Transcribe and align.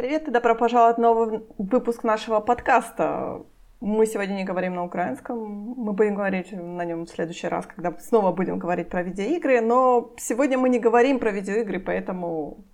Привет 0.00 0.28
и 0.28 0.30
добро 0.30 0.54
пожаловать 0.54 0.96
в 0.96 1.00
новый 1.00 1.44
выпуск 1.58 2.04
нашего 2.04 2.40
подкаста. 2.40 3.42
Мы 3.82 4.06
сегодня 4.06 4.32
не 4.32 4.44
говорим 4.44 4.74
на 4.74 4.82
украинском, 4.82 5.38
мы 5.76 5.92
будем 5.92 6.14
говорить 6.14 6.52
на 6.52 6.86
нем 6.86 7.04
в 7.04 7.10
следующий 7.10 7.48
раз, 7.48 7.66
когда 7.66 7.92
снова 7.98 8.32
будем 8.32 8.58
говорить 8.58 8.88
про 8.88 9.02
видеоигры, 9.02 9.60
но 9.60 10.14
сегодня 10.16 10.56
мы 10.56 10.70
не 10.70 10.78
говорим 10.78 11.18
про 11.18 11.32
видеоигры, 11.32 11.80
поэтому, 11.80 12.64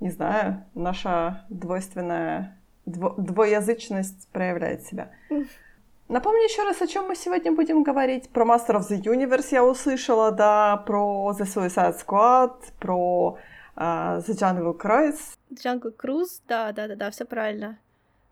не 0.00 0.10
знаю, 0.10 0.64
наша 0.74 1.46
двойственная 1.48 2.58
дво, 2.86 3.14
двоязычность 3.16 4.28
проявляет 4.32 4.82
себя. 4.82 5.12
Напомню 6.08 6.42
еще 6.42 6.64
раз, 6.64 6.82
о 6.82 6.88
чем 6.88 7.06
мы 7.06 7.14
сегодня 7.14 7.52
будем 7.52 7.84
говорить. 7.84 8.30
Про 8.30 8.44
Master 8.44 8.80
of 8.80 8.90
the 8.90 9.00
Universe 9.00 9.50
я 9.52 9.64
услышала, 9.64 10.32
да, 10.32 10.78
про 10.78 11.32
The 11.38 11.44
Suicide 11.44 11.94
Squad, 12.04 12.54
про 12.80 13.38
The 13.78 14.34
Jungle 14.34 14.76
Cruise. 14.76 15.36
Jungle 15.52 15.94
Cruise, 15.96 16.40
да, 16.48 16.72
да, 16.72 16.88
да, 16.88 16.96
да, 16.96 17.10
все 17.10 17.24
правильно. 17.24 17.78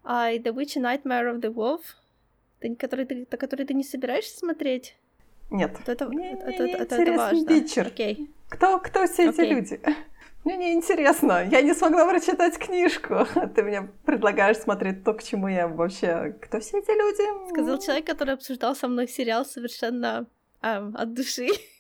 А 0.03 0.31
и 0.31 0.39
The 0.39 0.53
Witch 0.53 0.77
Nightmare 0.77 1.33
of 1.33 1.41
the 1.41 1.53
Wolf, 1.53 1.83
который 2.79 3.07
ты, 3.07 3.25
который 3.37 3.67
ты 3.67 3.75
не 3.75 3.85
собираешься 3.85 4.39
смотреть? 4.39 4.97
Нет. 5.51 5.77
Это, 5.87 6.09
мне, 6.09 6.33
это, 6.33 6.47
мне 6.47 6.73
это, 6.73 6.83
это, 6.83 6.95
это 6.97 7.13
важно. 7.13 7.49
Вечер. 7.49 7.87
Окей. 7.87 8.31
Кто, 8.49 8.79
кто 8.81 9.07
все 9.07 9.29
эти 9.31 9.41
Окей. 9.41 9.55
люди? 9.55 9.81
Мне 10.45 10.57
не 10.57 10.73
интересно. 10.75 11.45
Я 11.51 11.61
не 11.61 11.75
смогла 11.75 12.09
прочитать 12.09 12.57
книжку. 12.57 13.27
Ты 13.57 13.65
мне 13.65 13.91
предлагаешь 14.05 14.59
смотреть 14.59 15.03
то, 15.03 15.13
к 15.13 15.25
чему 15.25 15.49
я 15.49 15.67
вообще... 15.67 16.37
Кто 16.41 16.61
все 16.61 16.79
эти 16.79 16.91
люди? 16.97 17.51
Сказал 17.51 17.79
человек, 17.81 18.07
который 18.07 18.35
обсуждал 18.35 18.77
со 18.77 18.87
мной 18.87 19.09
сериал 19.09 19.45
совершенно 19.45 20.29
ам, 20.61 20.95
от 20.97 21.15
души. 21.15 21.49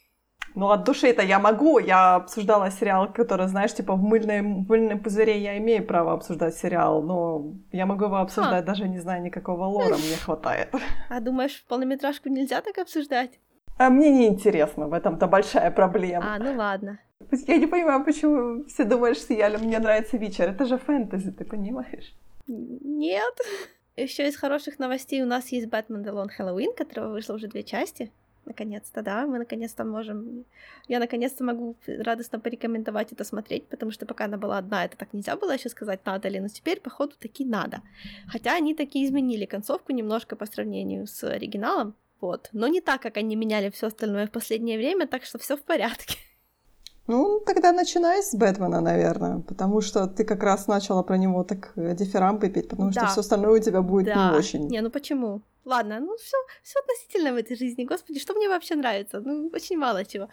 Ну, 0.56 0.70
от 0.70 0.84
души-то 0.84 1.22
я 1.22 1.38
могу. 1.38 1.78
Я 1.78 2.14
обсуждала 2.14 2.70
сериал, 2.70 3.12
который, 3.12 3.46
знаешь, 3.46 3.74
типа 3.74 3.94
в 3.94 4.02
мыльной, 4.02 4.40
в 4.40 4.68
мыльной 4.70 4.96
пузыре 4.96 5.38
я 5.38 5.58
имею 5.58 5.86
право 5.86 6.14
обсуждать 6.14 6.56
сериал, 6.56 7.02
но 7.02 7.52
я 7.72 7.84
могу 7.84 8.06
его 8.06 8.16
обсуждать, 8.16 8.64
даже 8.64 8.88
не 8.88 8.98
зная 8.98 9.20
никакого 9.20 9.64
лора, 9.64 9.96
мне 9.96 10.16
хватает. 10.16 10.74
А 11.10 11.20
думаешь, 11.20 11.62
полнометражку 11.68 12.30
нельзя 12.30 12.62
так 12.62 12.78
обсуждать? 12.78 13.38
А 13.78 13.90
мне 13.90 14.10
не 14.10 14.26
интересно, 14.26 14.88
в 14.88 14.94
этом-то 14.94 15.26
большая 15.26 15.70
проблема. 15.70 16.34
А, 16.34 16.38
ну 16.38 16.56
ладно. 16.56 16.98
Я 17.46 17.58
не 17.58 17.66
понимаю, 17.66 18.02
почему 18.02 18.64
все 18.64 18.84
думают, 18.84 19.18
что 19.18 19.34
я, 19.34 19.50
мне 19.58 19.78
нравится 19.78 20.16
вечер. 20.16 20.48
Это 20.48 20.64
же 20.64 20.78
фэнтези, 20.78 21.32
ты 21.32 21.44
понимаешь? 21.44 22.14
Нет. 22.46 23.34
Еще 23.96 24.26
из 24.26 24.36
хороших 24.36 24.78
новостей 24.78 25.22
у 25.22 25.26
нас 25.26 25.48
есть 25.52 25.68
Бэтмен 25.68 26.02
Long 26.02 26.30
Halloween, 26.38 26.74
которого 26.74 27.12
вышло 27.12 27.34
уже 27.34 27.46
две 27.48 27.62
части. 27.62 28.10
Наконец-то, 28.46 29.02
да, 29.02 29.26
мы 29.26 29.38
наконец-то 29.38 29.84
можем... 29.84 30.44
Я 30.88 31.00
наконец-то 31.00 31.44
могу 31.44 31.76
радостно 31.86 32.38
порекомендовать 32.38 33.12
это 33.12 33.24
смотреть, 33.24 33.66
потому 33.66 33.90
что 33.90 34.06
пока 34.06 34.24
она 34.26 34.38
была 34.38 34.58
одна, 34.58 34.84
это 34.84 34.96
так 34.96 35.12
нельзя 35.12 35.36
было 35.36 35.52
еще 35.52 35.68
сказать, 35.68 36.00
надо 36.06 36.28
ли, 36.28 36.40
но 36.40 36.48
теперь, 36.48 36.80
походу, 36.80 37.14
таки 37.18 37.44
надо. 37.44 37.82
Хотя 38.28 38.54
они 38.54 38.74
таки 38.74 39.04
изменили 39.04 39.46
концовку 39.46 39.92
немножко 39.92 40.36
по 40.36 40.46
сравнению 40.46 41.06
с 41.06 41.24
оригиналом, 41.24 41.94
вот. 42.20 42.48
Но 42.52 42.68
не 42.68 42.80
так, 42.80 43.02
как 43.02 43.16
они 43.16 43.36
меняли 43.36 43.70
все 43.70 43.88
остальное 43.88 44.26
в 44.26 44.30
последнее 44.30 44.78
время, 44.78 45.06
так 45.06 45.24
что 45.24 45.38
все 45.38 45.56
в 45.56 45.62
порядке. 45.62 46.16
Ну, 47.08 47.40
тогда 47.46 47.72
начинай 47.72 48.20
с 48.20 48.34
Бэтмена, 48.34 48.80
наверное, 48.80 49.38
потому 49.38 49.80
что 49.80 50.08
ты 50.08 50.24
как 50.24 50.42
раз 50.42 50.66
начала 50.66 51.02
про 51.04 51.16
него 51.16 51.44
так 51.44 51.72
дифирамбы 51.76 52.48
петь, 52.48 52.68
потому 52.68 52.90
Да. 52.90 53.02
что 53.02 53.10
все 53.10 53.20
остальное 53.20 53.60
у 53.60 53.62
тебя 53.62 53.82
будет 53.82 54.06
да. 54.06 54.30
не 54.30 54.38
очень. 54.38 54.66
Не, 54.68 54.80
ну 54.80 54.90
почему? 54.90 55.42
Ладно, 55.66 55.98
ну 55.98 56.16
все, 56.16 56.36
все 56.62 56.78
относительно 56.78 57.32
в 57.32 57.36
этой 57.36 57.56
жизни. 57.56 57.84
Господи, 57.84 58.20
что 58.20 58.34
мне 58.34 58.48
вообще 58.48 58.76
нравится? 58.76 59.20
Ну, 59.20 59.50
очень 59.52 59.76
мало 59.76 60.04
чего. 60.04 60.28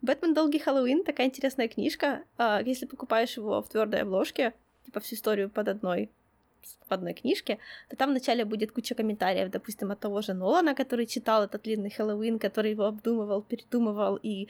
Бэтмен 0.00 0.32
Долгий 0.32 0.58
Хэллоуин 0.58 1.04
такая 1.04 1.26
интересная 1.26 1.68
книжка. 1.68 2.24
А, 2.38 2.62
Если 2.62 2.86
покупаешь 2.86 3.36
его 3.36 3.60
в 3.60 3.68
твердой 3.68 4.00
обложке, 4.00 4.54
типа 4.86 5.00
всю 5.00 5.14
историю 5.16 5.50
под 5.50 5.68
одной 5.68 6.10
в 6.88 6.92
одной 6.92 7.12
книжке, 7.12 7.58
то 7.90 7.96
там 7.96 8.10
вначале 8.10 8.44
будет 8.44 8.72
куча 8.72 8.94
комментариев, 8.94 9.50
допустим, 9.50 9.90
от 9.90 10.00
того 10.00 10.22
же 10.22 10.32
Нолана, 10.32 10.74
который 10.74 11.06
читал 11.06 11.42
этот 11.42 11.62
длинный 11.62 11.90
Хэллоуин, 11.90 12.38
который 12.38 12.70
его 12.70 12.84
обдумывал, 12.84 13.42
передумывал 13.42 14.18
и 14.22 14.48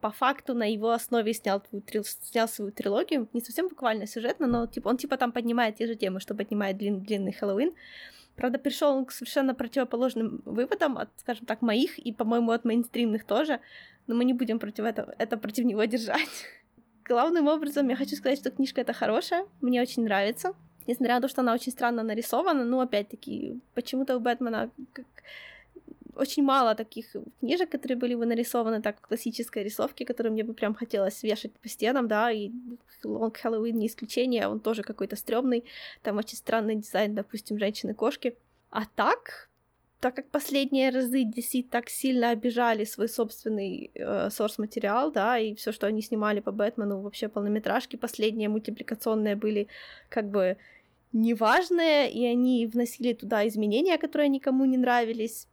по 0.00 0.10
факту 0.10 0.54
на 0.54 0.70
его 0.70 0.90
основе 0.90 1.32
снял, 1.32 1.62
снял 2.04 2.48
свою 2.48 2.72
трилогию. 2.72 3.28
Не 3.32 3.40
совсем 3.40 3.68
буквально 3.68 4.06
сюжетно, 4.06 4.46
но 4.46 4.66
типа, 4.66 4.88
он 4.88 4.96
типа 4.98 5.16
там 5.16 5.32
поднимает 5.32 5.76
те 5.76 5.86
же 5.86 5.94
темы, 5.94 6.20
что 6.20 6.34
поднимает 6.34 6.76
длин- 6.76 7.00
длинный 7.00 7.32
Хэллоуин. 7.32 7.72
Правда, 8.36 8.58
пришел 8.58 8.96
он 8.96 9.04
к 9.04 9.12
совершенно 9.12 9.54
противоположным 9.54 10.42
выводам 10.44 10.98
от, 10.98 11.10
скажем 11.18 11.46
так, 11.46 11.62
моих 11.62 11.98
и, 11.98 12.12
по-моему, 12.12 12.50
от 12.52 12.64
мейнстримных 12.64 13.24
тоже. 13.24 13.60
Но 14.06 14.14
мы 14.14 14.24
не 14.24 14.32
будем 14.32 14.58
против 14.58 14.84
этого, 14.84 15.14
это 15.18 15.36
против 15.36 15.64
него 15.64 15.84
держать. 15.84 16.46
Главным 17.04 17.48
образом 17.48 17.88
я 17.88 17.96
хочу 17.96 18.16
сказать, 18.16 18.38
что 18.38 18.50
книжка 18.50 18.80
эта 18.80 18.92
хорошая, 18.92 19.46
мне 19.60 19.82
очень 19.82 20.04
нравится. 20.04 20.54
Несмотря 20.86 21.16
на 21.16 21.20
то, 21.20 21.28
что 21.28 21.42
она 21.42 21.54
очень 21.54 21.70
странно 21.70 22.02
нарисована, 22.02 22.64
ну, 22.64 22.80
опять-таки, 22.80 23.60
почему-то 23.74 24.16
у 24.16 24.20
Бэтмена 24.20 24.70
как- 24.92 25.06
очень 26.14 26.42
мало 26.42 26.74
таких 26.74 27.16
книжек, 27.40 27.70
которые 27.70 27.96
были 27.96 28.14
бы 28.14 28.26
нарисованы 28.26 28.82
так 28.82 28.98
в 28.98 29.00
классической 29.00 29.64
рисовке, 29.64 30.04
которые 30.04 30.32
мне 30.32 30.44
бы 30.44 30.54
прям 30.54 30.74
хотелось 30.74 31.22
вешать 31.22 31.52
по 31.52 31.68
стенам, 31.68 32.08
да, 32.08 32.30
и 32.30 32.50
Long 33.04 33.34
Halloween 33.42 33.72
не 33.72 33.86
исключение, 33.86 34.48
он 34.48 34.60
тоже 34.60 34.82
какой-то 34.82 35.16
стрёмный, 35.16 35.64
там 36.02 36.18
очень 36.18 36.36
странный 36.36 36.76
дизайн, 36.76 37.14
допустим, 37.14 37.58
женщины-кошки. 37.58 38.36
А 38.70 38.84
так, 38.94 39.48
так 40.00 40.16
как 40.16 40.28
последние 40.30 40.90
разы 40.90 41.24
DC 41.24 41.68
так 41.70 41.88
сильно 41.88 42.30
обижали 42.30 42.84
свой 42.84 43.08
собственный 43.08 43.90
э, 43.94 44.28
source-материал, 44.28 45.12
да, 45.12 45.38
и 45.38 45.54
все, 45.54 45.72
что 45.72 45.86
они 45.86 46.02
снимали 46.02 46.40
по 46.40 46.52
Бэтмену, 46.52 47.00
вообще 47.00 47.28
полнометражки 47.28 47.96
последние 47.96 48.48
мультипликационные 48.48 49.36
были 49.36 49.68
как 50.08 50.28
бы 50.28 50.56
неважные, 51.12 52.10
и 52.10 52.24
они 52.26 52.66
вносили 52.66 53.12
туда 53.12 53.46
изменения, 53.46 53.98
которые 53.98 54.28
никому 54.28 54.64
не 54.64 54.76
нравились. 54.76 55.46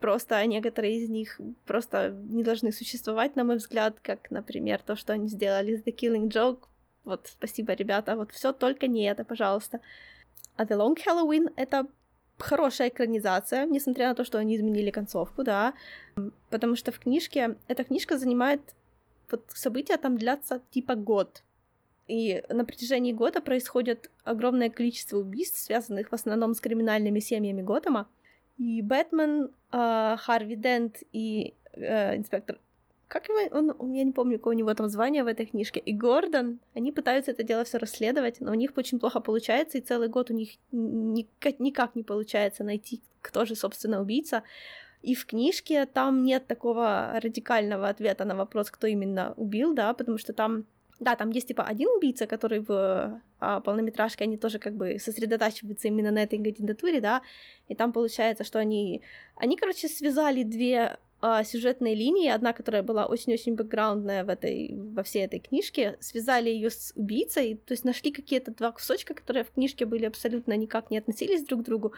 Просто 0.00 0.44
некоторые 0.46 0.98
из 0.98 1.08
них 1.08 1.40
просто 1.64 2.10
не 2.28 2.42
должны 2.42 2.72
существовать, 2.72 3.34
на 3.36 3.44
мой 3.44 3.56
взгляд, 3.56 3.98
как, 4.02 4.30
например, 4.30 4.82
то, 4.82 4.94
что 4.94 5.14
они 5.14 5.28
сделали 5.28 5.76
с 5.76 5.82
The 5.82 5.94
Killing 5.94 6.28
Joke. 6.28 6.64
Вот, 7.04 7.28
спасибо, 7.28 7.72
ребята, 7.72 8.16
вот 8.16 8.32
все 8.32 8.52
только 8.52 8.88
не 8.88 9.04
это, 9.04 9.24
пожалуйста. 9.24 9.80
А 10.56 10.64
The 10.64 10.76
Long 10.76 10.96
Halloween— 10.96 11.52
это 11.56 11.86
хорошая 12.38 12.88
экранизация, 12.88 13.64
несмотря 13.66 14.08
на 14.08 14.14
то, 14.14 14.24
что 14.24 14.38
они 14.38 14.56
изменили 14.56 14.90
концовку, 14.90 15.42
да, 15.42 15.74
потому 16.50 16.76
что 16.76 16.92
в 16.92 16.98
книжке, 16.98 17.56
эта 17.68 17.84
книжка 17.84 18.18
занимает, 18.18 18.60
вот 19.30 19.44
события 19.48 19.96
там 19.96 20.18
длятся 20.18 20.60
типа 20.70 20.94
год, 20.94 21.42
и 22.08 22.44
на 22.48 22.64
протяжении 22.64 23.12
года 23.12 23.40
происходит 23.40 24.10
огромное 24.24 24.70
количество 24.70 25.18
убийств, 25.18 25.58
связанных 25.58 26.10
в 26.10 26.14
основном 26.14 26.54
с 26.54 26.60
криминальными 26.60 27.20
семьями 27.20 27.62
Готэма, 27.62 28.06
и 28.58 28.82
Бэтмен, 28.82 29.50
э, 29.72 30.16
Харви 30.18 30.56
Дент 30.56 31.02
и 31.12 31.54
э, 31.72 32.16
инспектор... 32.16 32.58
Как 33.08 33.28
его? 33.28 33.38
Он, 33.56 33.94
я 33.94 34.02
не 34.02 34.12
помню, 34.12 34.38
какое 34.38 34.56
у 34.56 34.58
него 34.58 34.74
там 34.74 34.88
звание 34.88 35.22
в 35.22 35.28
этой 35.28 35.46
книжке. 35.46 35.78
И 35.78 35.92
Гордон, 35.92 36.58
они 36.74 36.90
пытаются 36.90 37.30
это 37.30 37.44
дело 37.44 37.62
все 37.62 37.78
расследовать, 37.78 38.40
но 38.40 38.50
у 38.50 38.54
них 38.54 38.72
очень 38.76 38.98
плохо 38.98 39.20
получается, 39.20 39.78
и 39.78 39.80
целый 39.80 40.08
год 40.08 40.30
у 40.30 40.34
них 40.34 40.56
никак, 40.72 41.60
никак 41.60 41.94
не 41.94 42.02
получается 42.02 42.64
найти, 42.64 43.00
кто 43.22 43.44
же, 43.44 43.54
собственно, 43.54 44.00
убийца. 44.00 44.42
И 45.02 45.14
в 45.14 45.24
книжке 45.24 45.86
там 45.86 46.24
нет 46.24 46.48
такого 46.48 47.12
радикального 47.22 47.88
ответа 47.88 48.24
на 48.24 48.34
вопрос, 48.34 48.72
кто 48.72 48.88
именно 48.88 49.34
убил, 49.36 49.72
да, 49.72 49.94
потому 49.94 50.18
что 50.18 50.32
там 50.32 50.64
да, 51.00 51.14
там 51.14 51.30
есть 51.30 51.48
типа 51.48 51.64
один 51.64 51.88
убийца, 51.90 52.26
который 52.26 52.60
в 52.60 53.20
а, 53.38 53.60
полнометражке, 53.60 54.24
они 54.24 54.36
тоже 54.36 54.58
как 54.58 54.74
бы 54.74 54.98
сосредотачиваются 54.98 55.88
именно 55.88 56.10
на 56.10 56.22
этой 56.22 56.38
кандидатуре, 56.38 57.00
да, 57.00 57.22
и 57.68 57.74
там 57.74 57.92
получается, 57.92 58.44
что 58.44 58.58
они, 58.58 59.02
они, 59.36 59.56
короче, 59.56 59.88
связали 59.88 60.42
две 60.42 60.98
а, 61.20 61.44
сюжетные 61.44 61.94
линии, 61.94 62.28
одна, 62.28 62.52
которая 62.52 62.82
была 62.82 63.06
очень-очень 63.06 63.56
бэкграундная 63.56 64.24
в 64.24 64.30
этой, 64.30 64.74
во 64.74 65.02
всей 65.02 65.24
этой 65.24 65.40
книжке, 65.40 65.98
связали 66.00 66.48
ее 66.48 66.70
с 66.70 66.92
убийцей, 66.94 67.56
то 67.66 67.72
есть 67.72 67.84
нашли 67.84 68.10
какие-то 68.10 68.52
два 68.52 68.72
кусочка, 68.72 69.12
которые 69.12 69.44
в 69.44 69.50
книжке 69.50 69.84
были 69.84 70.06
абсолютно 70.06 70.56
никак 70.56 70.90
не 70.90 70.98
относились 70.98 71.44
друг 71.44 71.60
к 71.60 71.64
другу, 71.64 71.92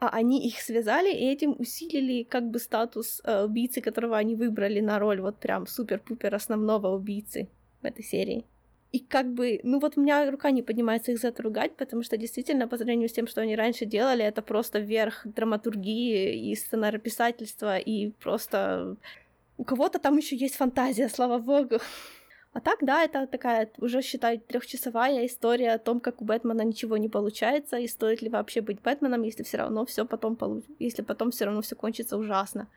а 0.00 0.08
они 0.08 0.44
их 0.48 0.60
связали 0.60 1.12
и 1.12 1.24
этим 1.30 1.54
усилили 1.58 2.24
как 2.24 2.50
бы 2.50 2.58
статус 2.58 3.20
э, 3.22 3.44
убийцы, 3.44 3.80
которого 3.80 4.16
они 4.16 4.34
выбрали 4.34 4.80
на 4.80 4.98
роль 4.98 5.20
вот 5.20 5.38
прям 5.38 5.68
супер-пупер 5.68 6.34
основного 6.34 6.88
убийцы 6.88 7.48
в 7.82 7.86
этой 7.86 8.04
серии. 8.04 8.44
И 8.92 8.98
как 9.00 9.32
бы, 9.32 9.58
ну 9.62 9.78
вот 9.78 9.96
у 9.96 10.02
меня 10.02 10.30
рука 10.30 10.50
не 10.50 10.62
поднимается 10.62 11.12
их 11.12 11.18
за 11.18 11.28
это 11.28 11.42
ругать, 11.42 11.76
потому 11.76 12.02
что 12.02 12.18
действительно, 12.18 12.68
по 12.68 12.76
сравнению 12.76 13.08
с 13.08 13.12
тем, 13.12 13.26
что 13.26 13.40
они 13.40 13.56
раньше 13.56 13.86
делали, 13.86 14.22
это 14.22 14.42
просто 14.42 14.80
верх 14.80 15.22
драматургии 15.24 16.50
и 16.50 16.54
сценарописательства, 16.54 17.78
и 17.78 18.10
просто 18.10 18.96
у 19.56 19.64
кого-то 19.64 19.98
там 19.98 20.18
еще 20.18 20.36
есть 20.36 20.56
фантазия, 20.56 21.08
слава 21.08 21.38
богу. 21.38 21.78
А 22.52 22.60
так, 22.60 22.78
да, 22.82 23.02
это 23.02 23.26
такая 23.26 23.70
уже, 23.78 24.02
считай, 24.02 24.36
трехчасовая 24.38 25.24
история 25.24 25.72
о 25.72 25.78
том, 25.78 26.00
как 26.00 26.20
у 26.20 26.26
Бэтмена 26.26 26.60
ничего 26.60 26.98
не 26.98 27.08
получается, 27.08 27.78
и 27.78 27.88
стоит 27.88 28.20
ли 28.20 28.28
вообще 28.28 28.60
быть 28.60 28.82
Бэтменом, 28.82 29.22
если 29.22 29.42
все 29.42 29.56
равно 29.56 29.86
все 29.86 30.04
потом 30.04 30.36
получится, 30.36 30.70
если 30.78 31.00
потом 31.00 31.30
все 31.30 31.46
равно 31.46 31.62
все 31.62 31.76
кончится 31.76 32.18
ужасно. 32.18 32.68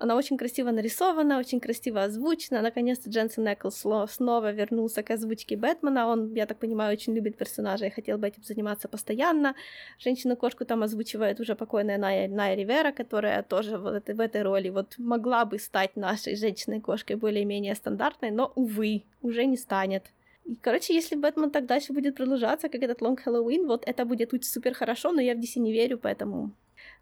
Она 0.00 0.16
очень 0.16 0.36
красиво 0.36 0.70
нарисована, 0.70 1.38
очень 1.38 1.60
красиво 1.60 2.04
озвучена. 2.04 2.62
Наконец-то 2.62 3.10
Дженсен 3.10 3.46
Эклс 3.46 3.84
снова 4.08 4.52
вернулся 4.52 5.02
к 5.02 5.10
озвучке 5.10 5.56
Бэтмена. 5.56 6.06
Он, 6.08 6.34
я 6.34 6.46
так 6.46 6.58
понимаю, 6.58 6.92
очень 6.92 7.14
любит 7.14 7.36
персонажа 7.36 7.86
и 7.86 7.90
хотел 7.90 8.18
бы 8.18 8.28
этим 8.28 8.44
заниматься 8.44 8.88
постоянно. 8.88 9.54
Женщину-кошку 9.98 10.64
там 10.64 10.82
озвучивает 10.82 11.40
уже 11.40 11.54
покойная 11.54 11.98
Ная, 11.98 12.28
Ная 12.28 12.54
Ривера, 12.54 12.92
которая 12.92 13.42
тоже 13.42 13.76
вот 13.76 14.08
в 14.08 14.20
этой 14.20 14.42
роли 14.42 14.68
вот 14.70 14.94
могла 14.98 15.44
бы 15.44 15.58
стать 15.58 15.96
нашей 15.96 16.36
женщиной-кошкой 16.36 17.16
более-менее 17.16 17.74
стандартной, 17.74 18.30
но, 18.30 18.52
увы, 18.54 19.02
уже 19.22 19.46
не 19.46 19.56
станет. 19.56 20.04
И, 20.44 20.54
короче, 20.54 20.94
если 20.94 21.16
Бэтмен 21.16 21.50
так 21.50 21.66
дальше 21.66 21.92
будет 21.92 22.14
продолжаться, 22.14 22.68
как 22.68 22.82
этот 22.82 23.02
Long 23.02 23.18
Halloween, 23.26 23.66
вот 23.66 23.82
это 23.86 24.04
будет 24.04 24.44
супер 24.44 24.74
хорошо, 24.74 25.12
но 25.12 25.20
я 25.20 25.34
в 25.34 25.38
DC 25.38 25.58
не 25.58 25.72
верю, 25.72 25.98
поэтому 25.98 26.52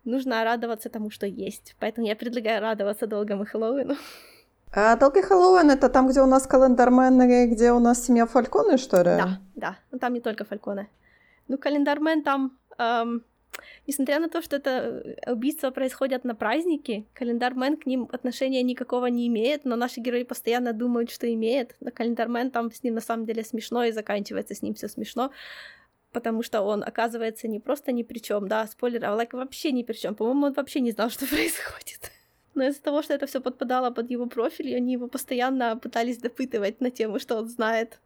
нужно 0.07 0.45
радоваться 0.45 0.89
тому, 0.89 1.11
что 1.11 1.27
есть. 1.27 1.77
Поэтому 1.81 2.07
я 2.07 2.17
предлагаю 2.17 2.61
радоваться 2.61 3.07
долгому 3.07 3.45
Хэллоуину. 3.45 3.97
А 4.73 4.97
долгий 4.97 5.23
Хэллоуин 5.23 5.71
это 5.71 5.89
там, 5.89 6.09
где 6.09 6.21
у 6.21 6.27
нас 6.27 6.47
календармен, 6.47 7.53
где 7.53 7.73
у 7.73 7.79
нас 7.79 8.07
семья 8.07 8.27
Фальконы, 8.27 8.79
что 8.79 8.99
ли? 8.99 9.17
Да, 9.17 9.41
да. 9.55 9.77
Ну, 9.91 9.99
там 9.99 10.15
не 10.15 10.21
только 10.21 10.45
Фальконы. 10.45 10.89
Ну, 11.49 11.59
календармен 11.59 12.23
там... 12.23 12.59
Эм, 12.79 13.23
несмотря 13.87 14.21
на 14.21 14.29
то, 14.29 14.43
что 14.43 14.57
это 14.57 14.71
э, 14.71 15.33
убийства 15.33 15.71
происходят 15.71 16.25
на 16.25 16.35
празднике, 16.35 17.05
календармен 17.15 17.77
к 17.77 17.87
ним 17.87 18.09
отношения 18.13 18.63
никакого 18.63 19.07
не 19.07 19.27
имеет, 19.29 19.65
но 19.65 19.77
наши 19.77 20.01
герои 20.01 20.25
постоянно 20.25 20.73
думают, 20.73 21.11
что 21.11 21.33
имеет. 21.33 21.77
Но 21.81 21.91
календармен 21.91 22.51
там 22.51 22.71
с 22.71 22.83
ним 22.83 22.95
на 22.95 23.01
самом 23.01 23.25
деле 23.25 23.45
смешно, 23.45 23.85
и 23.85 23.93
заканчивается 23.93 24.55
с 24.55 24.63
ним 24.63 24.75
все 24.75 24.89
смешно 24.89 25.31
потому 26.17 26.43
что 26.43 26.63
он 26.63 26.83
оказывается 26.83 27.47
не 27.47 27.61
просто 27.61 27.93
ни 27.93 28.03
при 28.03 28.21
чем, 28.21 28.49
да, 28.49 28.67
спойлер, 28.67 29.05
а 29.05 29.09
like, 29.09 29.37
вообще 29.37 29.71
ни 29.71 29.83
при 29.83 29.93
чем. 29.93 30.15
По-моему, 30.15 30.47
он 30.47 30.53
вообще 30.55 30.81
не 30.81 30.93
знал, 30.93 31.11
что 31.11 31.27
происходит. 31.27 32.11
Но 32.55 32.65
из-за 32.65 32.83
того, 32.83 33.03
что 33.03 33.13
это 33.13 33.27
все 33.27 33.41
подпадало 33.43 33.91
под 33.91 34.11
его 34.11 34.27
профиль, 34.27 34.75
они 34.75 34.95
его 34.95 35.09
постоянно 35.09 35.77
пытались 35.77 36.17
допытывать 36.17 36.81
на 36.81 36.91
тему, 36.91 37.19
что 37.19 37.37
он 37.37 37.49
знает. 37.49 38.01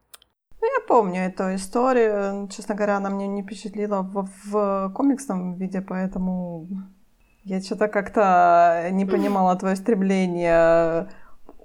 Ну, 0.61 0.67
я 0.67 0.87
помню 0.89 1.21
эту 1.21 1.55
историю. 1.55 2.49
Честно 2.49 2.75
говоря, 2.75 2.97
она 2.97 3.11
мне 3.11 3.29
не 3.29 3.43
впечатлила 3.43 4.03
в, 4.03 4.29
в 4.47 4.93
комиксном 4.93 5.55
виде, 5.55 5.81
поэтому 5.81 6.67
я 7.45 7.61
что-то 7.61 7.87
как-то 7.87 8.89
не 8.91 9.07
понимала 9.07 9.55
твое 9.57 9.77
стремление 9.77 11.09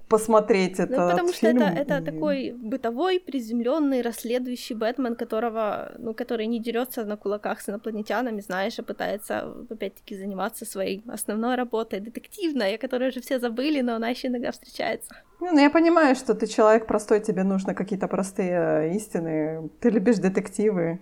посмотреть 0.07 0.79
это. 0.79 1.01
Ну, 1.01 1.09
потому 1.11 1.29
что 1.29 1.47
фильм. 1.47 1.61
это, 1.61 1.81
это 1.81 1.97
и... 1.97 2.05
такой 2.05 2.51
бытовой, 2.51 3.19
приземленный, 3.19 4.01
расследующий 4.01 4.75
Бэтмен, 4.75 5.15
которого, 5.15 5.93
ну, 5.97 6.13
который 6.13 6.47
не 6.47 6.59
дерется 6.59 7.05
на 7.05 7.17
кулаках 7.17 7.61
с 7.61 7.69
инопланетянами, 7.69 8.41
знаешь, 8.41 8.79
а 8.79 8.83
пытается, 8.83 9.53
опять-таки, 9.69 10.15
заниматься 10.15 10.65
своей 10.65 11.03
основной 11.07 11.55
работой, 11.55 11.99
детективной, 11.99 12.75
о 12.75 12.77
которой 12.77 13.09
уже 13.09 13.21
все 13.21 13.39
забыли, 13.39 13.81
но 13.81 13.95
она 13.95 14.09
еще 14.09 14.27
иногда 14.27 14.51
встречается. 14.51 15.15
Ну, 15.39 15.51
ну, 15.51 15.59
я 15.59 15.69
понимаю, 15.69 16.15
что 16.15 16.33
ты 16.33 16.47
человек 16.47 16.87
простой, 16.87 17.19
тебе 17.19 17.43
нужны 17.43 17.73
какие-то 17.73 18.07
простые 18.07 18.95
истины. 18.95 19.69
Ты 19.79 19.89
любишь 19.89 20.17
детективы. 20.17 20.99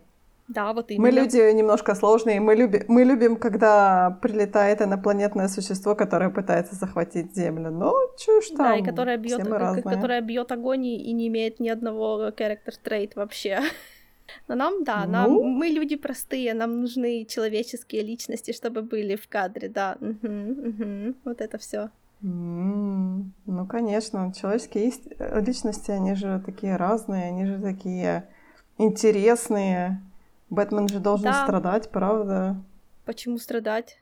Да, 0.47 0.73
вот 0.73 0.91
именно. 0.91 1.03
Мы 1.03 1.11
люди 1.11 1.53
немножко 1.53 1.95
сложные. 1.95 2.39
Мы, 2.39 2.55
люби... 2.55 2.83
мы 2.87 3.03
любим, 3.03 3.37
когда 3.37 4.17
прилетает 4.21 4.81
инопланетное 4.81 5.47
существо, 5.47 5.95
которое 5.95 6.29
пытается 6.29 6.75
захватить 6.75 7.35
Землю. 7.35 7.71
Ну, 7.71 7.93
чушь 8.17 8.49
там. 8.49 8.57
Да, 8.57 8.75
и 8.75 8.83
которое 8.83 9.17
бьет, 9.17 9.41
которое 9.83 10.21
бьет 10.21 10.51
огонь 10.51 10.85
и 10.85 11.13
не 11.13 11.27
имеет 11.27 11.59
ни 11.59 11.69
одного 11.69 12.29
character 12.29 12.73
trait 12.83 13.11
вообще. 13.15 13.61
Но 14.47 14.55
нам, 14.55 14.83
да, 14.83 15.05
ну? 15.05 15.11
нам, 15.11 15.31
мы 15.31 15.67
люди 15.67 15.95
простые, 15.95 16.53
нам 16.53 16.81
нужны 16.81 17.25
человеческие 17.25 18.03
личности, 18.03 18.51
чтобы 18.53 18.81
были 18.81 19.15
в 19.15 19.27
кадре, 19.27 19.69
да. 19.69 19.97
Угу, 20.01 20.27
угу. 20.27 21.15
Вот 21.25 21.41
это 21.41 21.57
все. 21.57 21.89
Mm, 22.23 23.25
ну, 23.45 23.65
конечно, 23.67 24.33
человеческие 24.33 24.91
личности, 25.41 25.91
они 25.91 26.15
же 26.15 26.41
такие 26.45 26.77
разные, 26.77 27.25
они 27.25 27.45
же 27.45 27.59
такие 27.59 28.29
интересные. 28.77 30.01
Бэтмен 30.53 30.87
же 30.87 30.99
должен 30.99 31.25
да. 31.25 31.43
страдать, 31.43 31.89
правда? 31.89 32.55
Почему 33.05 33.37
страдать? 33.37 33.99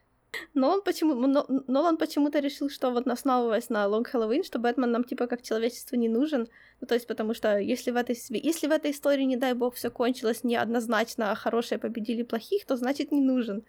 Но 0.54 0.70
он 0.70 0.82
почему, 0.82 1.14
но, 1.14 1.46
Нолан 1.66 1.98
почему-то 1.98 2.38
решил, 2.38 2.70
что 2.70 2.90
вот 2.90 3.06
основываясь 3.06 3.68
на 3.68 3.84
Long 3.84 4.06
Halloween, 4.10 4.42
что 4.42 4.58
Бэтмен 4.58 4.90
нам 4.90 5.04
типа 5.04 5.26
как 5.26 5.42
человечество 5.42 5.96
не 5.96 6.08
нужен. 6.08 6.48
Ну, 6.80 6.86
то 6.86 6.94
есть 6.94 7.06
потому 7.06 7.34
что 7.34 7.58
если 7.58 7.90
в 7.90 7.96
этой, 7.96 8.16
если 8.30 8.66
в 8.66 8.70
этой 8.70 8.90
истории, 8.92 9.24
не 9.24 9.36
дай 9.36 9.52
бог, 9.52 9.74
все 9.74 9.90
кончилось 9.90 10.44
неоднозначно, 10.44 11.30
а 11.30 11.34
хорошие 11.34 11.78
победили 11.78 12.22
плохих, 12.22 12.64
то 12.64 12.76
значит 12.76 13.12
не 13.12 13.20
нужен. 13.20 13.64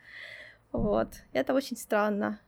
Вот. 0.72 1.10
Это 1.34 1.54
очень 1.54 1.78
странно. 1.78 2.40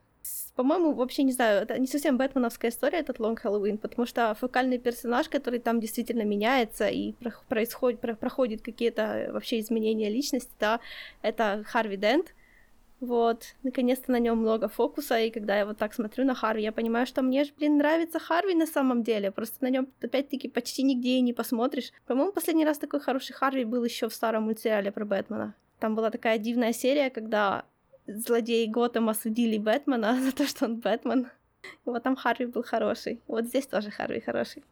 По-моему, 0.56 0.94
вообще 0.94 1.22
не 1.22 1.32
знаю, 1.32 1.62
это 1.62 1.78
не 1.78 1.86
совсем 1.86 2.16
бэтменовская 2.16 2.70
история, 2.70 3.00
этот 3.00 3.18
Long 3.18 3.36
Halloween, 3.42 3.76
потому 3.76 4.06
что 4.06 4.34
фокальный 4.34 4.78
персонаж, 4.78 5.28
который 5.28 5.60
там 5.60 5.80
действительно 5.80 6.22
меняется 6.22 6.88
и 6.88 7.12
происходит, 7.48 8.00
проходит 8.00 8.62
какие-то 8.62 9.28
вообще 9.32 9.60
изменения 9.60 10.08
личности, 10.08 10.52
да, 10.58 10.80
это 11.20 11.62
Харви 11.66 11.98
Дент. 11.98 12.34
Вот, 13.00 13.54
наконец-то 13.62 14.10
на 14.10 14.18
нем 14.18 14.38
много 14.38 14.68
фокуса, 14.68 15.18
и 15.18 15.30
когда 15.30 15.58
я 15.58 15.66
вот 15.66 15.76
так 15.76 15.92
смотрю 15.92 16.24
на 16.24 16.34
Харви, 16.34 16.62
я 16.62 16.72
понимаю, 16.72 17.06
что 17.06 17.20
мне 17.20 17.44
же, 17.44 17.52
блин, 17.58 17.76
нравится 17.76 18.18
Харви 18.18 18.54
на 18.54 18.66
самом 18.66 19.02
деле, 19.02 19.30
просто 19.30 19.58
на 19.60 19.68
нем 19.68 19.88
опять-таки 20.00 20.48
почти 20.48 20.82
нигде 20.82 21.18
и 21.18 21.20
не 21.20 21.34
посмотришь. 21.34 21.92
По-моему, 22.06 22.32
последний 22.32 22.64
раз 22.64 22.78
такой 22.78 23.00
хороший 23.00 23.34
Харви 23.34 23.64
был 23.64 23.84
еще 23.84 24.08
в 24.08 24.14
старом 24.14 24.44
мультсериале 24.44 24.90
про 24.90 25.04
Бэтмена. 25.04 25.54
Там 25.78 25.94
была 25.94 26.10
такая 26.10 26.38
дивная 26.38 26.72
серия, 26.72 27.10
когда 27.10 27.66
злодеи 28.06 28.66
Готэма 28.66 29.14
судили 29.14 29.58
Бэтмена 29.58 30.20
за 30.24 30.32
то, 30.32 30.46
что 30.46 30.64
он 30.64 30.76
Бэтмен. 30.76 31.26
Вот 31.84 32.02
там 32.02 32.16
Харви 32.16 32.46
был 32.46 32.62
хороший. 32.62 33.20
Вот 33.28 33.46
здесь 33.46 33.66
тоже 33.66 33.90
Харви 33.90 34.20
хороший. 34.20 34.62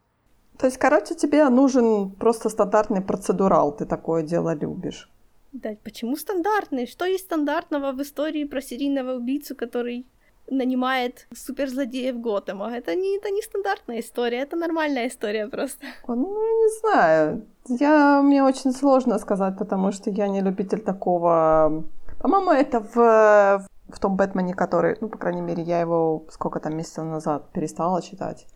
То 0.58 0.66
есть, 0.66 0.78
короче, 0.78 1.14
тебе 1.14 1.48
нужен 1.48 2.10
просто 2.10 2.48
стандартный 2.48 3.00
процедурал, 3.00 3.76
ты 3.76 3.86
такое 3.86 4.22
дело 4.22 4.54
любишь. 4.54 5.08
Да, 5.52 5.70
почему 5.84 6.16
стандартный? 6.16 6.86
Что 6.86 7.04
есть 7.04 7.24
стандартного 7.24 7.92
в 7.92 8.00
истории 8.02 8.44
про 8.44 8.60
серийного 8.60 9.14
убийцу, 9.16 9.56
который 9.56 10.06
нанимает 10.50 11.26
суперзлодеев 11.34 12.20
Готэма? 12.20 12.70
Это 12.76 12.94
не, 12.94 13.16
это 13.16 13.30
не 13.30 13.42
стандартная 13.42 14.00
история, 14.00 14.38
это 14.38 14.56
нормальная 14.56 15.06
история 15.08 15.48
просто. 15.48 15.86
Ну, 16.08 16.16
не 16.16 16.80
знаю. 16.80 17.42
Я, 17.68 18.22
мне 18.22 18.42
очень 18.44 18.72
сложно 18.72 19.18
сказать, 19.18 19.58
потому 19.58 19.92
что 19.92 20.10
я 20.10 20.28
не 20.28 20.40
любитель 20.40 20.80
такого 20.80 21.84
по-моему, 22.24 22.52
это 22.52 22.80
в, 22.80 23.66
в 23.90 23.98
том 24.00 24.16
Бэтмене, 24.16 24.54
который, 24.54 24.96
ну, 25.02 25.10
по 25.10 25.18
крайней 25.18 25.42
мере, 25.42 25.62
я 25.62 25.78
его 25.80 26.24
сколько 26.30 26.58
там 26.58 26.74
месяцев 26.74 27.04
назад 27.04 27.50
перестала 27.52 28.00
читать. 28.00 28.46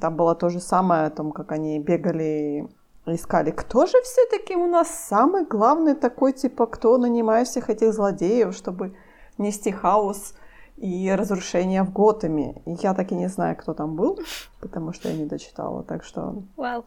Там 0.00 0.16
было 0.16 0.34
то 0.34 0.48
же 0.48 0.58
самое 0.58 1.06
о 1.06 1.10
том, 1.10 1.30
как 1.30 1.52
они 1.52 1.78
бегали 1.78 2.68
искали, 3.06 3.52
кто 3.52 3.86
же 3.86 4.02
все-таки 4.02 4.56
у 4.56 4.66
нас 4.66 4.88
самый 4.88 5.44
главный 5.44 5.94
такой, 5.94 6.32
типа, 6.32 6.66
кто 6.66 6.98
нанимает 6.98 7.46
всех 7.46 7.70
этих 7.70 7.92
злодеев, 7.92 8.52
чтобы 8.52 8.96
нести 9.38 9.70
хаос 9.70 10.34
и 10.76 11.14
разрушение 11.16 11.84
в 11.84 11.92
Готэме. 11.92 12.62
И 12.66 12.72
я 12.82 12.94
так 12.94 13.12
и 13.12 13.14
не 13.14 13.28
знаю, 13.28 13.56
кто 13.56 13.74
там 13.74 13.94
был, 13.94 14.18
потому 14.60 14.92
что 14.92 15.08
я 15.08 15.16
не 15.16 15.26
дочитала, 15.26 15.84
так 15.84 16.02
что... 16.02 16.42
Wow. 16.56 16.84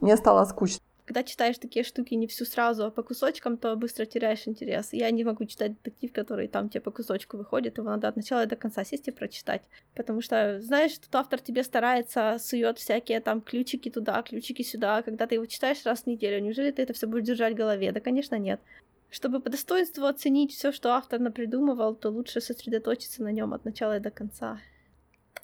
Мне 0.00 0.16
стало 0.16 0.46
скучно 0.46 0.85
когда 1.06 1.22
читаешь 1.22 1.56
такие 1.58 1.84
штуки 1.84 2.14
не 2.14 2.26
всю 2.26 2.44
сразу, 2.44 2.84
а 2.84 2.90
по 2.90 3.04
кусочкам, 3.04 3.56
то 3.56 3.76
быстро 3.76 4.06
теряешь 4.06 4.48
интерес. 4.48 4.92
Я 4.92 5.08
не 5.12 5.22
могу 5.22 5.44
читать 5.44 5.74
детектив, 5.74 6.12
который 6.12 6.48
там 6.48 6.68
тебе 6.68 6.80
по 6.80 6.90
кусочку 6.90 7.36
выходит, 7.36 7.78
его 7.78 7.88
надо 7.88 8.08
от 8.08 8.16
начала 8.16 8.44
до 8.44 8.56
конца 8.56 8.82
сесть 8.82 9.06
и 9.06 9.12
прочитать. 9.12 9.62
Потому 9.94 10.20
что, 10.20 10.60
знаешь, 10.60 10.98
тут 10.98 11.14
автор 11.14 11.40
тебе 11.40 11.62
старается, 11.62 12.38
сует 12.40 12.78
всякие 12.78 13.20
там 13.20 13.40
ключики 13.40 13.88
туда, 13.88 14.20
ключики 14.22 14.62
сюда, 14.62 15.02
когда 15.02 15.28
ты 15.28 15.36
его 15.36 15.46
читаешь 15.46 15.84
раз 15.86 16.02
в 16.02 16.06
неделю. 16.08 16.42
Неужели 16.42 16.72
ты 16.72 16.82
это 16.82 16.92
все 16.92 17.06
будешь 17.06 17.24
держать 17.24 17.54
в 17.54 17.56
голове? 17.56 17.92
Да, 17.92 18.00
конечно, 18.00 18.34
нет. 18.34 18.60
Чтобы 19.08 19.38
по 19.38 19.48
достоинству 19.48 20.06
оценить 20.06 20.52
все, 20.52 20.72
что 20.72 20.92
автор 20.92 21.20
напридумывал, 21.20 21.94
то 21.94 22.10
лучше 22.10 22.40
сосредоточиться 22.40 23.22
на 23.22 23.30
нем 23.30 23.54
от 23.54 23.64
начала 23.64 23.98
и 23.98 24.00
до 24.00 24.10
конца. 24.10 24.58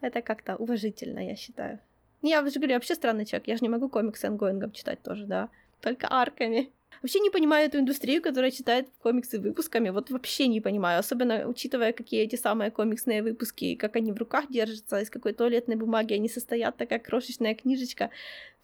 Это 0.00 0.22
как-то 0.22 0.56
уважительно, 0.56 1.24
я 1.24 1.36
считаю. 1.36 1.78
Я 2.22 2.48
же 2.48 2.58
говорю, 2.58 2.74
вообще 2.74 2.94
странный 2.94 3.26
человек. 3.26 3.48
Я 3.48 3.56
же 3.56 3.62
не 3.62 3.68
могу 3.68 3.88
комиксы 3.88 4.26
ongoing 4.26 4.62
ом 4.62 4.72
читать 4.72 5.02
тоже, 5.02 5.26
да. 5.26 5.48
Только 5.80 6.06
арками. 6.10 6.72
Вообще 7.02 7.18
не 7.18 7.30
понимаю 7.30 7.66
эту 7.66 7.80
индустрию, 7.80 8.22
которая 8.22 8.52
читает 8.52 8.88
комиксы 9.02 9.40
выпусками. 9.40 9.90
Вот 9.90 10.10
вообще 10.10 10.46
не 10.46 10.60
понимаю. 10.60 11.00
Особенно 11.00 11.48
учитывая, 11.48 11.92
какие 11.92 12.22
эти 12.22 12.36
самые 12.36 12.70
комиксные 12.70 13.24
выпуски, 13.24 13.74
как 13.74 13.96
они 13.96 14.12
в 14.12 14.18
руках 14.18 14.44
держатся, 14.48 15.00
из 15.00 15.10
какой 15.10 15.32
туалетной 15.32 15.74
бумаги 15.74 16.14
они 16.14 16.28
состоят, 16.28 16.76
такая 16.76 17.00
крошечная 17.00 17.56
книжечка, 17.56 18.10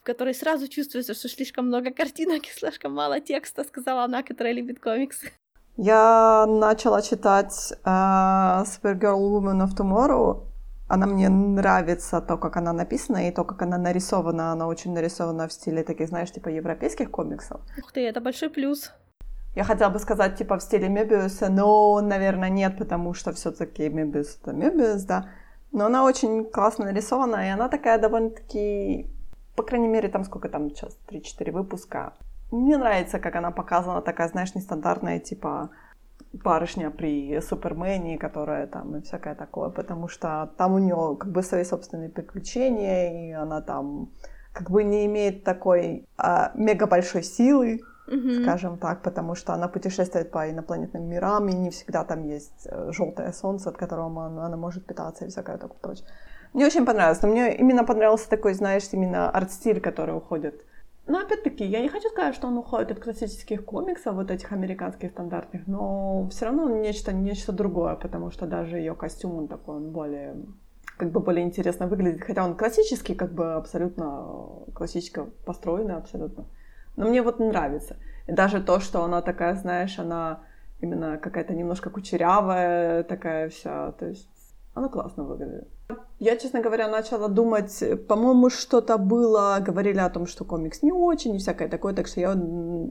в 0.00 0.05
которой 0.05 0.35
сразу 0.35 0.69
чувствуется, 0.69 1.15
что 1.15 1.29
слишком 1.29 1.67
много 1.67 1.91
картинок 1.91 2.45
и 2.45 2.50
слишком 2.50 2.95
мало 2.95 3.21
текста, 3.21 3.65
сказала 3.65 4.05
она, 4.05 4.23
которая 4.23 4.53
любит 4.53 4.79
комиксы. 4.79 5.33
Я 5.77 6.47
начала 6.47 7.03
читать 7.03 7.73
uh, 7.85 8.65
Supergirl 8.65 9.19
Woman 9.19 9.65
of 9.65 9.77
Tomorrow, 9.77 10.45
она 10.88 11.07
мне 11.07 11.28
нравится, 11.28 12.21
то, 12.21 12.38
как 12.38 12.57
она 12.57 12.73
написана, 12.73 13.28
и 13.28 13.30
то, 13.30 13.45
как 13.45 13.62
она 13.62 13.78
нарисована. 13.78 14.52
Она 14.52 14.66
очень 14.66 14.95
нарисована 14.95 15.47
в 15.47 15.52
стиле 15.52 15.83
таких, 15.83 16.09
знаешь, 16.09 16.33
типа 16.33 16.49
европейских 16.49 17.11
комиксов. 17.11 17.61
Ух 17.78 17.92
ты, 17.92 18.09
это 18.09 18.21
большой 18.21 18.49
плюс. 18.49 18.92
Я 19.54 19.64
хотела 19.64 19.90
бы 19.90 19.99
сказать, 19.99 20.37
типа, 20.37 20.57
в 20.57 20.62
стиле 20.62 20.88
Мебиуса, 20.88 21.49
но, 21.50 22.00
наверное, 22.00 22.49
нет, 22.49 22.78
потому 22.78 23.14
что 23.14 23.33
все 23.33 23.50
таки 23.50 23.88
Мебиус— 23.88 24.38
это 24.42 24.52
Мебиус, 24.52 25.02
да. 25.02 25.28
Но 25.73 25.87
она 25.87 26.04
очень 26.04 26.45
классно 26.45 26.87
нарисована, 26.87 27.47
и 27.47 27.50
она 27.50 27.68
такая 27.68 27.99
довольно-таки, 27.99 29.07
по 29.57 29.62
крайней 29.62 29.88
мере, 29.88 30.09
там 30.09 30.25
сколько 30.25 30.49
там 30.49 30.71
сейчас, 30.71 30.97
3-4 31.09 31.52
выпуска. 31.52 32.14
Мне 32.50 32.78
нравится, 32.78 33.18
как 33.18 33.37
она 33.37 33.50
показана, 33.50 34.00
такая, 34.00 34.28
знаешь, 34.28 34.54
нестандартная, 34.54 35.18
типа 35.18 35.71
барышня 36.33 36.91
при 36.91 37.41
Супермене, 37.41 38.19
которая 38.19 38.67
там 38.67 38.97
и 38.97 39.03
всякое 39.03 39.35
такое, 39.35 39.71
потому 39.71 40.09
что 40.09 40.53
там 40.57 40.75
у 40.75 40.79
нее 40.79 41.17
как 41.19 41.31
бы 41.33 41.43
свои 41.43 41.65
собственные 41.65 42.11
приключения, 42.11 43.29
и 43.29 43.33
она 43.33 43.61
там 43.61 44.13
как 44.53 44.71
бы 44.71 44.85
не 44.85 45.07
имеет 45.07 45.45
такой 45.45 46.07
а, 46.17 46.53
мега 46.55 46.87
большой 46.87 47.23
силы, 47.23 47.81
mm-hmm. 48.09 48.43
скажем 48.43 48.79
так, 48.79 49.03
потому 49.03 49.35
что 49.35 49.53
она 49.53 49.69
путешествует 49.69 50.31
по 50.31 50.51
инопланетным 50.51 51.09
мирам, 51.09 51.49
и 51.49 51.53
не 51.53 51.71
всегда 51.71 52.05
там 52.05 52.25
есть 52.25 52.67
э, 52.67 52.91
желтое 52.93 53.33
солнце, 53.33 53.69
от 53.69 53.77
которого 53.77 54.27
она, 54.27 54.47
она 54.47 54.57
может 54.57 54.87
питаться 54.87 55.25
и 55.25 55.29
всякое 55.29 55.59
такое 55.59 55.79
прочее. 55.79 56.07
Мне 56.55 56.67
очень 56.67 56.87
понравилось, 56.87 57.23
но 57.23 57.29
мне 57.29 57.55
именно 57.57 57.85
понравился 57.85 58.29
такой, 58.29 58.55
знаешь, 58.55 58.89
именно 58.93 59.31
арт-стиль, 59.31 59.81
который 59.81 60.17
уходит. 60.17 60.65
Но 61.09 61.21
опять-таки, 61.21 61.65
я 61.65 61.81
не 61.81 61.88
хочу 61.88 62.11
сказать, 62.11 62.35
что 62.35 62.49
он 62.49 62.59
уходит 62.59 62.93
от 62.93 63.00
классических 63.00 63.65
комиксов, 63.65 64.15
вот 64.15 64.31
этих 64.31 64.53
американских 64.53 65.11
стандартных, 65.11 65.67
но 65.67 66.29
все 66.29 66.45
равно 66.45 66.65
он 66.65 66.83
нечто, 66.83 67.12
нечто 67.12 67.50
другое, 67.50 67.97
потому 67.97 68.31
что 68.31 68.47
даже 68.47 68.77
ее 68.77 68.95
костюм, 68.95 69.38
он 69.38 69.49
такой, 69.49 69.77
он 69.77 69.91
более 69.91 70.37
как 70.99 71.11
бы 71.11 71.21
более 71.21 71.47
интересно 71.47 71.87
выглядит, 71.87 72.23
хотя 72.23 72.45
он 72.45 72.57
классический, 72.57 73.15
как 73.15 73.33
бы 73.33 73.55
абсолютно 73.55 74.27
классически 74.75 75.23
построенный 75.47 75.95
абсолютно. 75.95 76.45
Но 76.97 77.09
мне 77.09 77.23
вот 77.23 77.38
нравится. 77.38 77.97
И 78.27 78.33
даже 78.33 78.62
то, 78.62 78.79
что 78.81 79.03
она 79.03 79.23
такая, 79.23 79.55
знаешь, 79.55 79.99
она 79.99 80.41
именно 80.81 81.17
какая-то 81.17 81.55
немножко 81.55 81.88
кучерявая, 81.88 83.03
такая 83.05 83.49
вся, 83.49 83.93
то 83.93 84.07
есть 84.07 84.29
она 84.75 84.88
классно 84.88 85.25
выглядит. 85.25 85.69
Я, 86.18 86.37
честно 86.37 86.61
говоря, 86.61 86.88
начала 86.88 87.28
думать, 87.28 87.83
по-моему, 88.09 88.50
что-то 88.50 88.99
было, 88.99 89.59
говорили 89.61 89.99
о 89.99 90.11
том, 90.11 90.26
что 90.26 90.45
комикс 90.45 90.83
не 90.83 90.92
очень 90.92 91.37
и 91.37 91.38
всякое 91.38 91.68
такое, 91.68 91.95
так 91.95 92.09
что 92.09 92.21
я 92.21 92.35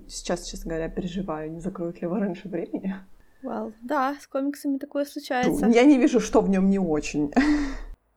сейчас, 0.08 0.46
честно 0.46 0.70
говоря, 0.70 0.90
переживаю, 0.90 1.52
не 1.52 1.60
закроют 1.60 1.98
ли 1.98 2.08
его 2.08 2.16
раньше 2.16 2.48
времени. 2.48 2.96
Well, 3.44 3.74
да, 3.82 4.16
с 4.20 4.28
комиксами 4.28 4.78
такое 4.78 5.06
случается. 5.06 5.68
Я 5.68 5.84
не 5.84 5.98
вижу, 5.98 6.20
что 6.20 6.42
в 6.42 6.50
нем 6.50 6.70
не 6.70 6.80
очень. 6.80 7.32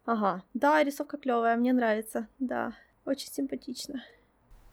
Ага, 0.06 0.42
да, 0.54 0.82
рисовка 0.82 1.18
клевая, 1.18 1.56
мне 1.56 1.72
нравится, 1.72 2.26
да, 2.38 2.72
очень 3.04 3.30
симпатично. 3.30 4.02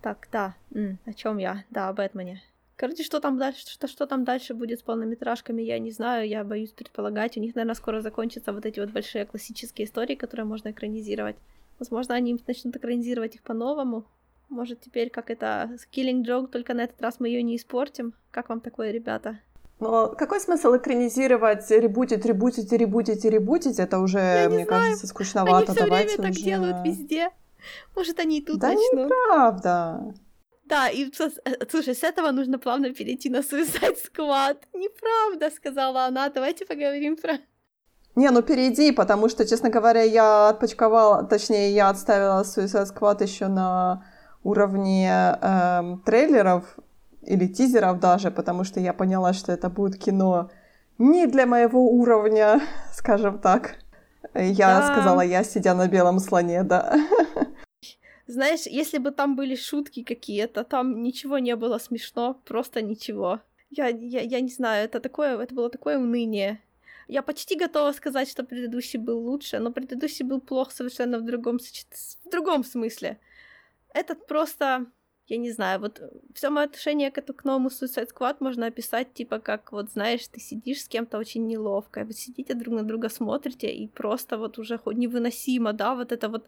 Так, 0.01 0.27
да, 0.31 0.55
М, 0.73 0.99
о 1.05 1.13
чем 1.13 1.37
я? 1.37 1.63
Да, 1.69 1.89
о 1.89 1.93
Бэтмене. 1.93 2.41
Короче, 2.77 3.03
что 3.03 3.19
там 3.19 3.39
дальше, 3.39 3.67
что, 3.67 3.87
что 3.87 4.05
там 4.05 4.23
дальше 4.23 4.53
будет 4.53 4.79
с 4.79 4.83
полнометражками, 4.83 5.63
я 5.63 5.79
не 5.79 5.89
знаю, 5.91 6.27
я 6.27 6.43
боюсь 6.43 6.69
предполагать. 6.69 7.35
У 7.35 7.39
них, 7.39 7.55
наверное, 7.55 7.73
скоро 7.73 8.01
закончатся 8.01 8.53
вот 8.53 8.67
эти 8.67 8.79
вот 8.79 8.91
большие 8.91 9.25
классические 9.25 9.87
истории, 9.87 10.13
которые 10.13 10.45
можно 10.45 10.69
экранизировать. 10.69 11.35
Возможно, 11.79 12.13
они 12.13 12.39
начнут 12.45 12.75
экранизировать 12.75 13.33
их 13.35 13.41
по-новому. 13.41 14.05
Может, 14.49 14.81
теперь 14.81 15.09
как 15.09 15.31
это 15.31 15.71
Killing 15.91 16.23
Joke, 16.23 16.47
только 16.47 16.75
на 16.75 16.81
этот 16.81 17.01
раз 17.01 17.19
мы 17.19 17.29
ее 17.29 17.41
не 17.41 17.55
испортим. 17.55 18.13
Как 18.29 18.49
вам 18.49 18.61
такое, 18.61 18.91
ребята? 18.91 19.39
Но 19.79 20.09
какой 20.09 20.39
смысл 20.39 20.77
экранизировать, 20.77 21.69
ребутить, 21.71 22.25
ребутить, 22.25 22.71
ребутить, 22.71 23.25
ребутить? 23.25 23.79
Это 23.79 23.99
уже, 23.99 24.19
Я 24.19 24.49
мне 24.49 24.65
знаю. 24.65 24.67
кажется, 24.67 25.07
скучновато. 25.07 25.71
Они 25.71 25.75
все 25.75 25.85
Давайте 25.85 26.07
время 26.17 26.23
так 26.29 26.31
уже... 26.31 26.43
делают 26.45 26.77
везде. 26.85 27.29
Может, 27.95 28.19
они 28.19 28.39
и 28.39 28.45
тут 28.45 28.59
да 28.59 28.69
начнут. 28.69 29.05
неправда. 29.05 30.13
Да, 30.67 30.89
и 30.89 31.05
э, 31.05 31.65
слушай, 31.69 31.95
с 31.95 32.03
этого 32.03 32.31
нужно 32.31 32.59
плавно 32.59 32.93
перейти 32.93 33.29
на 33.29 33.37
Suicide 33.37 33.95
Squad. 33.95 34.57
Неправда, 34.73 35.49
сказала 35.55 36.05
она. 36.05 36.29
Давайте 36.29 36.65
поговорим 36.65 37.15
про... 37.15 37.37
Не, 38.15 38.31
ну 38.31 38.41
перейди, 38.41 38.91
потому 38.91 39.29
что, 39.29 39.47
честно 39.47 39.69
говоря, 39.69 40.01
я 40.01 40.49
отпочковала, 40.49 41.23
точнее, 41.23 41.71
я 41.71 41.89
отставила 41.89 42.41
Suicide 42.41 42.87
Squad 42.93 43.23
еще 43.23 43.47
на 43.47 44.03
уровне 44.43 45.37
эм, 45.41 45.99
трейлеров 45.99 46.77
или 47.21 47.47
тизеров 47.47 47.99
даже, 47.99 48.31
потому 48.31 48.63
что 48.63 48.79
я 48.79 48.93
поняла, 48.93 49.33
что 49.33 49.51
это 49.51 49.69
будет 49.69 50.01
кино 50.01 50.49
не 50.97 51.27
для 51.27 51.45
моего 51.45 51.89
уровня, 51.89 52.61
скажем 52.93 53.39
так. 53.39 53.75
Я 54.33 54.79
да. 54.79 54.91
сказала, 54.91 55.21
я 55.21 55.43
сидя 55.43 55.73
на 55.75 55.87
белом 55.87 56.19
слоне, 56.19 56.63
да. 56.63 56.93
Знаешь, 58.27 58.65
если 58.65 58.97
бы 58.97 59.11
там 59.11 59.35
были 59.37 59.55
шутки 59.55 60.03
какие-то, 60.03 60.65
там 60.65 61.01
ничего 61.01 61.39
не 61.39 61.55
было 61.55 61.77
смешно, 61.77 62.41
просто 62.45 62.81
ничего. 62.81 63.41
Я, 63.69 63.87
я, 63.87 64.21
я 64.21 64.41
не 64.41 64.49
знаю, 64.49 64.85
это 64.85 64.99
такое, 64.99 65.37
это 65.37 65.55
было 65.55 65.69
такое 65.69 65.97
уныние. 65.97 66.61
Я 67.07 67.21
почти 67.21 67.55
готова 67.55 67.93
сказать, 67.93 68.29
что 68.29 68.43
предыдущий 68.43 68.99
был 68.99 69.19
лучше, 69.19 69.59
но 69.59 69.71
предыдущий 69.71 70.25
был 70.25 70.41
плох 70.41 70.73
совершенно 70.73 71.19
в 71.19 71.23
другом, 71.23 71.57
в 71.59 72.29
другом 72.29 72.65
смысле. 72.65 73.17
Этот 73.93 74.27
просто 74.27 74.87
я 75.27 75.37
не 75.37 75.51
знаю, 75.51 75.79
вот 75.79 75.99
э, 75.99 76.09
все 76.33 76.49
мое 76.49 76.65
отношение 76.65 77.11
к, 77.11 77.17
этому, 77.17 77.37
к 77.37 77.43
новому 77.43 77.69
Suicide 77.69 78.07
Squad 78.13 78.37
можно 78.39 78.67
описать, 78.67 79.13
типа, 79.13 79.39
как, 79.39 79.71
вот, 79.71 79.91
знаешь, 79.91 80.27
ты 80.27 80.39
сидишь 80.39 80.83
с 80.83 80.87
кем-то 80.87 81.17
очень 81.17 81.47
неловко, 81.47 82.05
вы 82.05 82.13
сидите 82.13 82.53
друг 82.53 82.75
на 82.75 82.83
друга 82.83 83.09
смотрите, 83.09 83.67
и 83.67 83.87
просто 83.87 84.37
вот 84.37 84.57
уже 84.57 84.77
хоть 84.77 84.97
невыносимо, 84.97 85.73
да, 85.73 85.95
вот 85.95 86.11
это 86.11 86.29
вот 86.29 86.45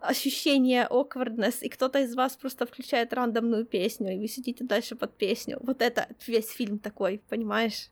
ощущение 0.00 0.86
awkwardness, 0.88 1.62
и 1.62 1.68
кто-то 1.68 1.98
из 1.98 2.14
вас 2.14 2.36
просто 2.36 2.64
включает 2.64 3.12
рандомную 3.12 3.64
песню, 3.64 4.14
и 4.14 4.18
вы 4.18 4.28
сидите 4.28 4.64
дальше 4.64 4.94
под 4.94 5.16
песню. 5.16 5.58
Вот 5.60 5.82
это 5.82 6.06
весь 6.26 6.50
фильм 6.50 6.78
такой, 6.78 7.20
понимаешь? 7.28 7.90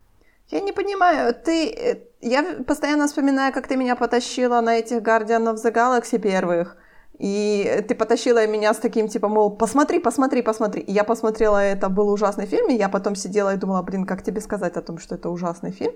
Я 0.51 0.61
не 0.61 0.73
понимаю, 0.73 1.35
ты... 1.35 1.71
Э, 1.71 1.99
я 2.21 2.63
постоянно 2.67 3.07
вспоминаю, 3.07 3.53
как 3.53 3.67
ты 3.67 3.77
меня 3.77 3.97
потащила 3.97 4.61
на 4.61 4.79
этих 4.79 5.03
Guardian 5.03 5.53
of 5.53 5.57
the 5.57 5.73
Galaxy 5.73 6.19
первых, 6.19 6.77
и 7.21 7.85
ты 7.87 7.95
потащила 7.95 8.47
меня 8.47 8.73
с 8.73 8.79
таким, 8.79 9.07
типа, 9.09 9.29
мол, 9.29 9.51
посмотри, 9.51 10.01
посмотри, 10.01 10.43
посмотри. 10.43 10.81
И 10.81 10.93
я 10.93 11.05
посмотрела, 11.05 11.59
это 11.59 11.91
был 11.91 12.09
ужасный 12.09 12.47
фильм, 12.47 12.71
и 12.71 12.75
я 12.75 12.89
потом 12.89 13.15
сидела 13.15 13.55
и 13.55 13.59
думала, 13.59 13.83
блин, 13.83 14.07
как 14.07 14.23
тебе 14.23 14.41
сказать 14.41 14.77
о 14.77 14.81
том, 14.81 14.99
что 14.99 15.17
это 15.17 15.29
ужасный 15.29 15.71
фильм? 15.71 15.93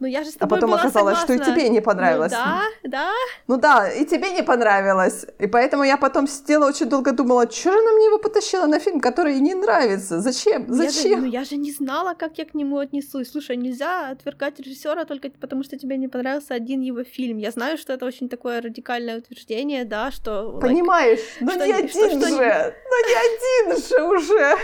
Ну 0.00 0.06
я 0.06 0.24
же 0.24 0.30
с 0.30 0.34
тобой 0.34 0.56
А 0.56 0.60
потом 0.60 0.70
была 0.70 0.80
оказалось, 0.80 1.18
согласна. 1.18 1.44
что 1.44 1.52
и 1.52 1.54
тебе 1.54 1.68
не 1.68 1.80
понравилось. 1.82 2.32
Ну, 2.32 2.38
да, 2.38 2.62
да. 2.84 3.10
Ну 3.48 3.56
да, 3.58 3.90
и 3.90 4.06
тебе 4.06 4.32
не 4.32 4.42
понравилось. 4.42 5.26
И 5.38 5.46
поэтому 5.46 5.84
я 5.84 5.98
потом 5.98 6.26
сидела 6.26 6.66
очень 6.66 6.86
долго 6.86 7.12
думала, 7.12 7.50
что 7.50 7.70
же 7.70 7.78
она 7.78 7.92
мне 7.92 8.06
его 8.06 8.18
потащила 8.18 8.66
на 8.66 8.78
фильм, 8.78 9.00
который 9.00 9.38
не 9.40 9.54
нравится? 9.54 10.20
Зачем? 10.20 10.64
Зачем? 10.68 11.10
Я 11.10 11.16
же, 11.16 11.22
ну 11.22 11.26
я 11.26 11.44
же 11.44 11.56
не 11.56 11.70
знала, 11.70 12.14
как 12.14 12.38
я 12.38 12.46
к 12.46 12.54
нему 12.54 12.78
отнесусь. 12.78 13.30
Слушай, 13.30 13.56
нельзя 13.56 14.08
отвергать 14.08 14.58
режиссера 14.58 15.04
только 15.04 15.30
потому, 15.30 15.64
что 15.64 15.78
тебе 15.78 15.98
не 15.98 16.08
понравился 16.08 16.54
один 16.54 16.80
его 16.80 17.04
фильм. 17.04 17.36
Я 17.36 17.50
знаю, 17.50 17.76
что 17.76 17.92
это 17.92 18.06
очень 18.06 18.30
такое 18.30 18.62
радикальное 18.62 19.18
утверждение, 19.18 19.84
да, 19.84 20.10
что... 20.10 20.58
Понимаешь, 20.60 21.20
like, 21.40 21.58
ну 21.58 21.66
не 21.66 21.72
один 21.72 21.88
что, 21.88 22.08
же, 22.08 22.20
что... 22.20 22.74
ну 22.90 22.96
не 23.08 23.74
один 23.74 23.82
же 23.86 24.02
уже. 24.04 24.56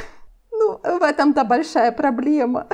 Ну, 0.53 0.81
в 0.99 1.03
этом-то 1.03 1.45
большая 1.45 1.93
проблема. 1.93 2.67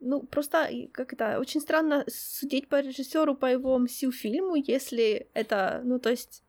Ну, 0.00 0.22
просто, 0.22 0.70
как 0.92 1.12
это, 1.12 1.40
очень 1.40 1.60
странно 1.60 2.04
судить 2.08 2.68
по 2.68 2.80
режиссеру, 2.80 3.34
по 3.34 3.46
его 3.46 3.78
мсю 3.78 4.12
фильму, 4.12 4.54
если 4.54 5.28
это, 5.34 5.80
ну, 5.84 5.98
то 5.98 6.10
есть, 6.10 6.44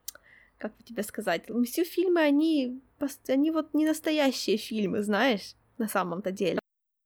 как 0.58 0.78
бы 0.78 0.84
тебе 0.84 1.04
сказать, 1.04 1.50
мсю 1.50 1.84
фильмы, 1.84 2.22
они, 2.22 2.82
они 3.28 3.52
вот 3.52 3.74
не 3.74 3.86
настоящие 3.86 4.58
фильмы, 4.58 5.02
знаешь, 5.02 5.56
на 5.78 5.88
самом-то 5.88 6.32
деле. 6.32 6.60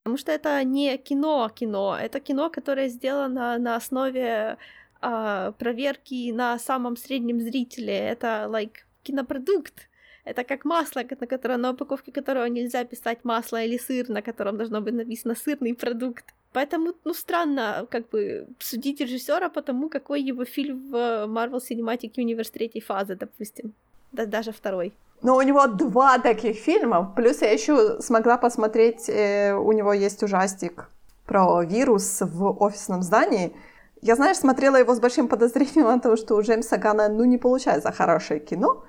Потому 0.03 0.17
что 0.17 0.33
это 0.33 0.61
не 0.63 0.97
кино-кино, 0.97 1.97
это 1.97 2.19
кино, 2.19 2.49
которое 2.49 2.89
сделано 2.89 3.57
на 3.57 3.77
основе 3.77 4.57
а, 4.99 5.53
проверки 5.53 6.31
на 6.31 6.59
самом 6.59 6.97
среднем 6.97 7.39
зрителе. 7.39 7.97
Это, 7.97 8.47
like, 8.49 8.83
кинопродукт. 9.03 9.89
Это 10.25 10.43
как 10.43 10.65
масло, 10.65 11.03
на 11.19 11.27
которое, 11.27 11.57
на 11.57 11.71
упаковке 11.71 12.11
которого 12.11 12.45
нельзя 12.45 12.83
писать 12.85 13.19
масло 13.23 13.61
или 13.61 13.77
сыр, 13.77 14.09
на 14.09 14.21
котором 14.21 14.57
должно 14.57 14.81
быть 14.81 14.93
написано 14.93 15.35
сырный 15.35 15.73
продукт. 15.73 16.23
Поэтому, 16.53 16.93
ну, 17.03 17.13
странно, 17.13 17.87
как 17.89 18.09
бы, 18.09 18.47
судить 18.59 19.01
режиссера 19.01 19.49
по 19.49 19.61
тому, 19.61 19.89
какой 19.89 20.21
его 20.21 20.45
фильм 20.45 20.79
в 20.89 20.95
Marvel 21.25 21.59
Cinematic 21.59 22.13
Universe 22.15 22.51
третьей 22.51 22.81
фазы, 22.81 23.15
допустим. 23.15 23.73
Да, 24.11 24.25
даже 24.25 24.51
второй. 24.51 24.93
Но 25.23 25.35
у 25.35 25.41
него 25.41 25.67
два 25.67 26.19
таких 26.19 26.57
фильма, 26.57 27.11
плюс 27.15 27.41
я 27.41 27.51
еще 27.51 28.01
смогла 28.01 28.37
посмотреть, 28.37 29.09
э, 29.09 29.53
у 29.55 29.71
него 29.71 29.93
есть 29.93 30.21
ужастик 30.23 30.89
про 31.25 31.63
вирус 31.63 32.21
в 32.21 32.63
офисном 32.63 33.01
здании. 33.01 33.53
Я, 34.01 34.15
знаешь, 34.15 34.37
смотрела 34.37 34.75
его 34.75 34.93
с 34.93 34.99
большим 34.99 35.27
подозрением 35.27 35.87
о 35.87 35.99
том, 35.99 36.17
что 36.17 36.35
у 36.35 36.41
Джеймса 36.41 36.77
Гана, 36.77 37.09
ну, 37.09 37.23
не 37.23 37.37
получается 37.37 37.91
хорошее 37.91 38.39
кино, 38.39 38.83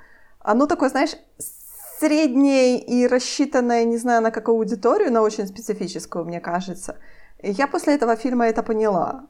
оно 0.45 0.67
такое, 0.67 0.91
знаешь, 0.91 1.17
среднее 1.99 2.79
и 2.79 3.09
рассчитанное, 3.09 3.85
не 3.85 3.97
знаю, 3.97 4.23
на 4.23 4.31
какую 4.31 4.59
аудиторию, 4.59 5.13
но 5.13 5.23
очень 5.23 5.47
специфическую, 5.47 6.25
мне 6.25 6.41
кажется. 6.41 6.97
И 7.41 7.51
я 7.51 7.67
после 7.67 7.95
этого 7.95 8.15
фильма 8.15 8.47
это 8.47 8.63
поняла. 8.63 9.27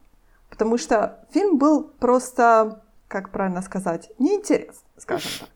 Потому 0.51 0.77
что 0.77 1.25
фильм 1.33 1.57
был 1.57 1.85
просто, 1.85 2.83
как 3.09 3.31
правильно 3.31 3.63
сказать, 3.63 4.11
неинтересный, 4.19 4.75
скажем 4.99 5.31
так. 5.41 5.49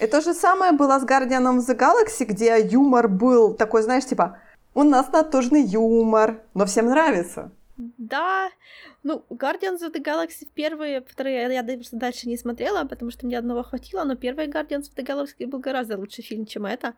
И 0.00 0.06
то 0.06 0.20
же 0.20 0.34
самое 0.34 0.72
было 0.72 0.98
с 0.98 1.04
Guardian 1.04 1.44
of 1.44 1.58
the 1.58 1.78
Galaxy, 1.78 2.24
где 2.24 2.60
юмор 2.60 3.08
был 3.08 3.54
такой, 3.54 3.82
знаешь, 3.82 4.04
типа, 4.04 4.38
у 4.74 4.82
нас 4.82 5.10
натужный 5.12 5.62
юмор, 5.62 6.40
но 6.52 6.66
всем 6.66 6.86
нравится. 6.86 7.50
Да, 7.76 8.48
ну, 9.04 9.24
Guardians 9.28 9.82
of 9.82 9.92
the 9.92 10.02
Galaxy 10.02 10.48
первые, 10.54 11.02
вторые 11.02 11.52
я 11.52 11.62
дальше 11.62 12.28
не 12.28 12.36
смотрела, 12.38 12.84
потому 12.84 13.10
что 13.10 13.26
мне 13.26 13.38
одного 13.38 13.62
хватило, 13.62 14.04
но 14.04 14.16
первый 14.16 14.46
Guardians 14.48 14.88
of 14.88 14.96
the 14.96 15.04
Galaxy 15.04 15.46
был 15.46 15.58
гораздо 15.58 15.98
лучше 15.98 16.22
фильм, 16.22 16.46
чем 16.46 16.64
это. 16.64 16.94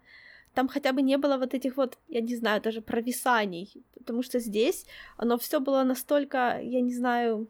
Там 0.55 0.69
хотя 0.69 0.93
бы 0.93 1.03
не 1.03 1.19
было 1.19 1.37
вот 1.37 1.53
этих 1.53 1.77
вот, 1.77 1.99
я 2.09 2.21
не 2.21 2.37
знаю, 2.37 2.63
даже 2.63 2.81
провисаний, 2.81 3.85
потому 3.99 4.23
что 4.23 4.39
здесь 4.39 4.87
оно 5.17 5.37
все 5.37 5.59
было 5.59 5.83
настолько, 5.83 6.61
я 6.63 6.81
не 6.81 6.95
знаю, 6.95 7.49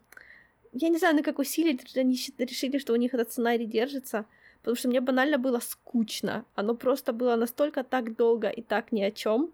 я 0.73 0.89
не 0.89 0.99
знаю, 0.99 1.15
на 1.17 1.23
как 1.23 1.39
усилить 1.39 1.97
они 1.97 2.19
решили, 2.39 2.79
что 2.79 2.95
у 2.95 2.97
них 2.97 3.15
этот 3.15 3.31
сценарий 3.31 3.67
держится, 3.67 4.25
потому 4.61 4.77
что 4.77 4.89
мне 4.89 5.01
банально 5.01 5.39
было 5.39 5.61
скучно. 5.61 6.45
Оно 6.55 6.75
просто 6.75 7.13
было 7.13 7.37
настолько 7.37 7.85
так 7.85 8.17
долго 8.17 8.49
и 8.49 8.63
так 8.63 8.91
ни 8.91 9.03
о 9.03 9.11
чем. 9.11 9.53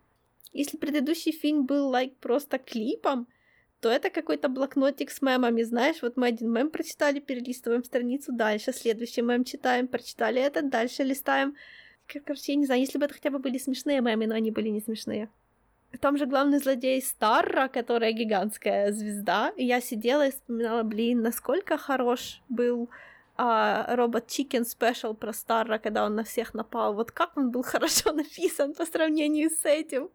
Если 0.52 0.78
предыдущий 0.78 1.32
фильм 1.32 1.66
был, 1.66 1.92
like, 1.92 2.14
просто 2.20 2.58
клипом, 2.58 3.26
то 3.82 3.90
это 3.90 4.10
какой-то 4.10 4.48
блокнотик 4.48 5.10
с 5.10 5.20
мемами, 5.22 5.62
знаешь, 5.64 6.02
вот 6.02 6.16
мы 6.16 6.28
один 6.28 6.52
мем 6.52 6.70
прочитали, 6.70 7.18
перелистываем 7.18 7.82
страницу 7.82 8.32
дальше, 8.32 8.72
следующий 8.72 9.22
мем 9.22 9.42
читаем, 9.42 9.88
прочитали 9.88 10.40
этот, 10.40 10.70
дальше 10.70 11.02
листаем. 11.02 11.56
Короче, 12.06 12.52
я 12.52 12.58
не 12.58 12.66
знаю, 12.66 12.80
если 12.80 12.98
бы 12.98 13.06
это 13.06 13.14
хотя 13.14 13.30
бы 13.30 13.40
были 13.40 13.58
смешные 13.58 14.00
мемы, 14.00 14.28
но 14.28 14.36
они 14.36 14.52
были 14.52 14.68
не 14.68 14.80
смешные. 14.80 15.28
Там 16.00 16.16
же 16.16 16.26
главный 16.26 16.58
злодей 16.58 17.02
Старра, 17.02 17.66
которая 17.66 18.12
гигантская 18.12 18.92
звезда. 18.92 19.52
И 19.56 19.66
я 19.66 19.80
сидела 19.80 20.28
и 20.28 20.30
вспоминала, 20.30 20.84
блин, 20.84 21.20
насколько 21.20 21.76
хорош 21.76 22.40
был 22.48 22.88
а, 23.36 23.96
робот 23.96 24.28
Chicken 24.28 24.62
Special 24.62 25.14
про 25.14 25.32
Старра, 25.32 25.78
когда 25.78 26.04
он 26.04 26.14
на 26.14 26.22
всех 26.22 26.54
напал. 26.54 26.94
Вот 26.94 27.10
как 27.10 27.36
он 27.36 27.50
был 27.50 27.62
хорошо 27.64 28.12
написан 28.12 28.74
по 28.74 28.86
сравнению 28.86 29.50
с 29.50 29.64
этим. 29.64 30.10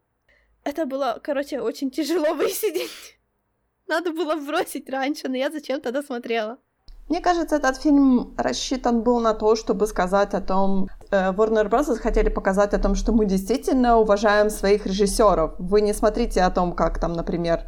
Это 0.64 0.86
было, 0.86 1.20
короче, 1.22 1.60
очень 1.60 1.92
тяжело 1.92 2.34
высидеть. 2.34 3.18
Надо 3.88 4.12
было 4.12 4.36
бросить 4.36 4.90
раньше, 4.90 5.28
но 5.30 5.38
я 5.38 5.50
зачем 5.50 5.82
тогда 5.82 6.02
смотрела? 6.02 6.58
Мне 7.10 7.22
кажется, 7.22 7.56
этот 7.56 7.78
фильм 7.78 8.34
рассчитан 8.38 9.02
был 9.02 9.22
на 9.22 9.34
то, 9.34 9.56
чтобы 9.56 9.88
сказать 9.88 10.34
о 10.34 10.42
том, 10.42 10.90
э, 11.10 11.32
Warner 11.32 11.70
Bros. 11.70 11.98
хотели 11.98 12.28
показать 12.30 12.74
о 12.74 12.80
том, 12.80 12.96
что 12.96 13.14
мы 13.14 13.26
действительно 13.26 13.98
уважаем 13.98 14.50
своих 14.50 14.86
режиссеров. 14.86 15.56
Вы 15.58 15.82
не 15.82 15.94
смотрите 15.94 16.42
о 16.42 16.52
том, 16.52 16.74
как 16.74 17.00
там, 17.00 17.14
например, 17.14 17.62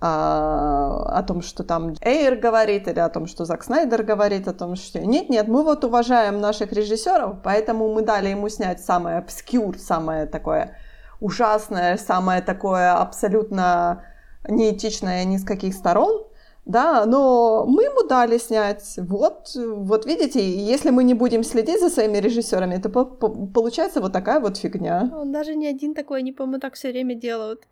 а, 0.00 1.18
о 1.18 1.22
том, 1.22 1.42
что 1.42 1.64
там 1.64 1.94
Эйр 2.00 2.36
говорит, 2.36 2.86
или 2.88 3.00
о 3.00 3.08
том, 3.08 3.26
что 3.26 3.44
Зак 3.44 3.64
Снайдер 3.64 4.04
говорит, 4.04 4.46
о 4.46 4.54
том, 4.54 4.76
что 4.76 5.00
нет, 5.00 5.28
нет, 5.28 5.48
мы 5.48 5.64
вот 5.64 5.84
уважаем 5.84 6.40
наших 6.40 6.72
режиссеров, 6.72 7.42
поэтому 7.42 7.92
мы 7.92 8.02
дали 8.02 8.28
ему 8.28 8.48
снять 8.48 8.80
самое 8.80 9.18
обскюр, 9.18 9.76
самое 9.76 10.26
такое 10.26 10.76
ужасное, 11.20 11.96
самое 11.96 12.42
такое 12.42 12.94
абсолютно 12.94 14.04
неэтичное 14.46 15.24
ни 15.24 15.36
с 15.36 15.44
каких 15.44 15.74
сторон, 15.74 16.26
да, 16.68 17.06
но 17.06 17.64
мы 17.66 17.84
ему 17.84 18.06
дали 18.06 18.36
снять. 18.38 18.94
Вот, 18.98 19.56
вот 19.56 20.04
видите, 20.04 20.40
если 20.40 20.90
мы 20.90 21.02
не 21.02 21.14
будем 21.14 21.42
следить 21.42 21.80
за 21.80 21.88
своими 21.88 22.18
режиссерами, 22.18 22.76
то 22.76 22.90
по 22.90 23.04
по 23.04 23.28
получается 23.28 24.00
вот 24.00 24.12
такая 24.12 24.38
вот 24.38 24.58
фигня. 24.58 25.10
Он 25.14 25.32
даже 25.32 25.54
не 25.54 25.66
один 25.66 25.94
такой, 25.94 26.18
они, 26.18 26.32
по-моему, 26.32 26.60
так 26.60 26.74
все 26.74 26.90
время 26.90 27.14
делают. 27.14 27.66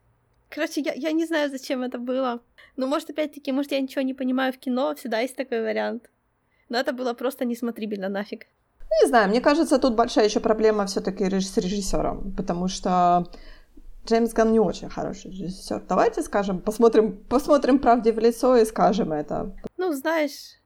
Короче, 0.49 0.81
я, 0.81 0.93
я 0.95 1.13
не 1.13 1.27
знаю, 1.27 1.51
зачем 1.51 1.83
это 1.83 1.99
было. 1.99 2.41
Ну, 2.77 2.87
может, 2.87 3.11
опять-таки, 3.11 3.53
может, 3.53 3.73
я 3.73 3.81
ничего 3.81 4.03
не 4.03 4.15
понимаю 4.15 4.53
в 4.53 4.59
кино, 4.59 4.95
всегда 4.95 5.21
есть 5.21 5.37
такой 5.37 5.61
вариант. 5.61 6.09
Но 6.69 6.79
это 6.79 6.93
было 6.93 7.15
просто 7.15 7.45
несмотрибельно 7.45 8.09
нафиг. 8.09 8.47
Не 9.03 9.09
знаю, 9.09 9.29
мне 9.29 9.41
кажется, 9.41 9.79
тут 9.79 9.95
большая 9.95 10.25
еще 10.25 10.41
проблема 10.41 10.87
все-таки 10.87 11.25
с 11.25 11.57
режиссером, 11.59 12.33
потому 12.37 12.69
что 12.69 13.27
Джеймс 14.07 14.33
Ган 14.33 14.53
не 14.53 14.61
очень 14.61 14.89
хороший 14.89 15.31
режиссер. 15.31 15.83
Давайте 15.89 16.23
скажем, 16.23 16.61
посмотрим, 16.61 17.17
посмотрим 17.29 17.79
правде 17.79 18.13
в 18.13 18.19
лицо 18.19 18.57
и 18.57 18.65
скажем 18.65 19.13
это. 19.13 19.55
Ну, 19.77 19.93
знаешь, 19.93 20.57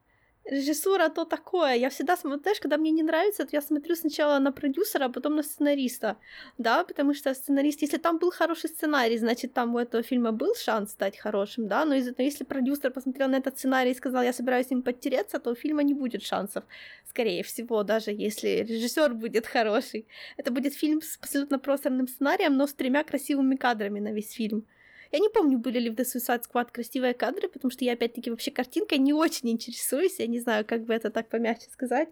режиссура 0.45 1.09
то 1.09 1.25
такое. 1.25 1.75
Я 1.75 1.89
всегда 1.89 2.17
смотрю, 2.17 2.41
знаешь, 2.41 2.59
когда 2.59 2.77
мне 2.77 2.91
не 2.91 3.03
нравится, 3.03 3.45
то 3.45 3.49
я 3.55 3.61
смотрю 3.61 3.95
сначала 3.95 4.39
на 4.39 4.51
продюсера, 4.51 5.05
а 5.05 5.09
потом 5.09 5.35
на 5.35 5.43
сценариста. 5.43 6.17
Да, 6.57 6.83
потому 6.83 7.13
что 7.13 7.33
сценарист, 7.33 7.81
если 7.81 7.97
там 7.97 8.17
был 8.17 8.31
хороший 8.31 8.69
сценарий, 8.69 9.17
значит, 9.17 9.53
там 9.53 9.75
у 9.75 9.79
этого 9.79 10.03
фильма 10.03 10.31
был 10.31 10.55
шанс 10.55 10.91
стать 10.91 11.17
хорошим, 11.17 11.67
да, 11.67 11.85
но, 11.85 11.95
если 11.95 12.43
продюсер 12.43 12.91
посмотрел 12.91 13.29
на 13.29 13.37
этот 13.37 13.57
сценарий 13.57 13.91
и 13.91 13.95
сказал, 13.95 14.23
я 14.23 14.33
собираюсь 14.33 14.71
им 14.71 14.81
подтереться, 14.81 15.39
то 15.39 15.51
у 15.51 15.55
фильма 15.55 15.83
не 15.83 15.93
будет 15.93 16.23
шансов, 16.23 16.63
скорее 17.05 17.43
всего, 17.43 17.83
даже 17.83 18.11
если 18.11 18.65
режиссер 18.67 19.13
будет 19.13 19.47
хороший. 19.47 20.07
Это 20.37 20.51
будет 20.51 20.73
фильм 20.73 21.01
с 21.01 21.17
абсолютно 21.17 21.59
просторным 21.59 22.07
сценарием, 22.07 22.57
но 22.57 22.67
с 22.67 22.73
тремя 22.73 23.03
красивыми 23.03 23.55
кадрами 23.55 23.99
на 23.99 24.11
весь 24.11 24.31
фильм. 24.33 24.65
Я 25.11 25.19
не 25.19 25.29
помню, 25.29 25.57
были 25.57 25.79
ли 25.79 25.89
в 25.89 25.95
The 25.95 26.03
Suicide 26.03 26.43
Squad 26.49 26.71
красивые 26.71 27.13
кадры, 27.13 27.49
потому 27.49 27.69
что 27.71 27.83
я, 27.83 27.93
опять-таки, 27.93 28.29
вообще 28.29 28.51
картинкой 28.51 28.97
не 28.97 29.13
очень 29.13 29.49
интересуюсь. 29.49 30.19
Я 30.19 30.27
не 30.27 30.39
знаю, 30.39 30.65
как 30.65 30.85
бы 30.85 30.93
это 30.93 31.09
так 31.09 31.27
помягче 31.27 31.69
сказать. 31.69 32.09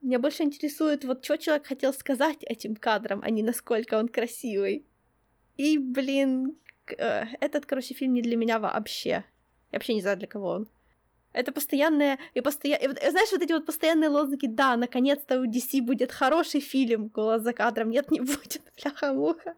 Меня 0.00 0.18
больше 0.18 0.42
интересует, 0.42 1.04
вот 1.04 1.24
что 1.24 1.36
человек 1.36 1.66
хотел 1.66 1.92
сказать 1.92 2.38
этим 2.40 2.76
кадром, 2.76 3.20
а 3.22 3.30
не 3.30 3.42
насколько 3.42 3.98
он 3.98 4.08
красивый. 4.08 4.86
И, 5.56 5.78
блин, 5.78 6.56
э, 6.96 7.24
этот, 7.40 7.66
короче, 7.66 7.94
фильм 7.94 8.14
не 8.14 8.22
для 8.22 8.36
меня 8.36 8.58
вообще. 8.58 9.08
Я 9.08 9.24
вообще 9.72 9.94
не 9.94 10.00
знаю, 10.00 10.16
для 10.16 10.28
кого 10.28 10.48
он. 10.48 10.68
Это 11.32 11.52
постоянное... 11.52 12.18
И 12.32 12.40
постоянно... 12.40 12.94
Знаешь, 13.10 13.32
вот 13.32 13.42
эти 13.42 13.52
вот 13.52 13.66
постоянные 13.66 14.08
лозунги, 14.08 14.46
да, 14.46 14.76
наконец-то 14.76 15.40
у 15.40 15.44
DC 15.44 15.82
будет 15.82 16.12
хороший 16.12 16.60
фильм, 16.60 17.08
голос 17.08 17.42
за 17.42 17.52
кадром, 17.52 17.90
нет, 17.90 18.10
не 18.10 18.20
будет, 18.20 18.62
бляха-муха. 18.82 19.54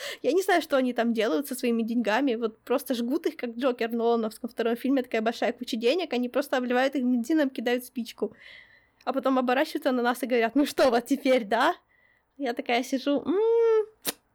Я 0.22 0.32
не 0.32 0.42
знаю, 0.42 0.62
что 0.62 0.76
они 0.76 0.92
там 0.92 1.12
делают 1.12 1.48
со 1.48 1.54
своими 1.54 1.82
деньгами, 1.82 2.34
вот 2.34 2.58
просто 2.60 2.94
жгут 2.94 3.26
их, 3.26 3.36
как 3.36 3.50
Джокер 3.56 3.90
во 3.90 4.48
втором 4.48 4.76
фильме, 4.76 5.02
такая 5.02 5.22
большая 5.22 5.52
куча 5.52 5.76
денег, 5.76 6.12
они 6.12 6.28
просто 6.28 6.56
обливают 6.56 6.94
их 6.94 7.04
бензином, 7.04 7.50
кидают 7.50 7.84
спичку. 7.84 8.32
А 9.04 9.12
потом 9.12 9.38
оборачиваются 9.38 9.92
на 9.92 10.02
нас 10.02 10.22
и 10.22 10.26
говорят, 10.26 10.54
ну 10.54 10.66
что, 10.66 10.90
вот 10.90 11.06
теперь, 11.06 11.44
да? 11.44 11.74
Я 12.36 12.52
такая 12.52 12.82
сижу, 12.82 13.20
м-м, 13.20 13.86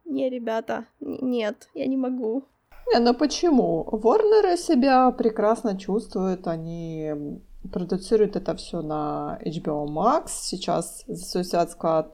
не, 0.04 0.30
ребята, 0.30 0.86
нет, 1.00 1.68
я 1.74 1.86
не 1.86 1.96
могу. 1.96 2.44
Не, 2.92 3.00
ну 3.00 3.14
почему? 3.14 3.84
Ворнеры 3.90 4.56
себя 4.56 5.10
прекрасно 5.10 5.78
чувствуют, 5.78 6.46
они 6.46 7.40
продуцируют 7.72 8.36
это 8.36 8.54
все 8.54 8.80
на 8.80 9.38
HBO 9.44 9.86
Max, 9.86 10.28
сейчас 10.28 11.04
Suicide 11.08 11.70
Squad 11.76 12.06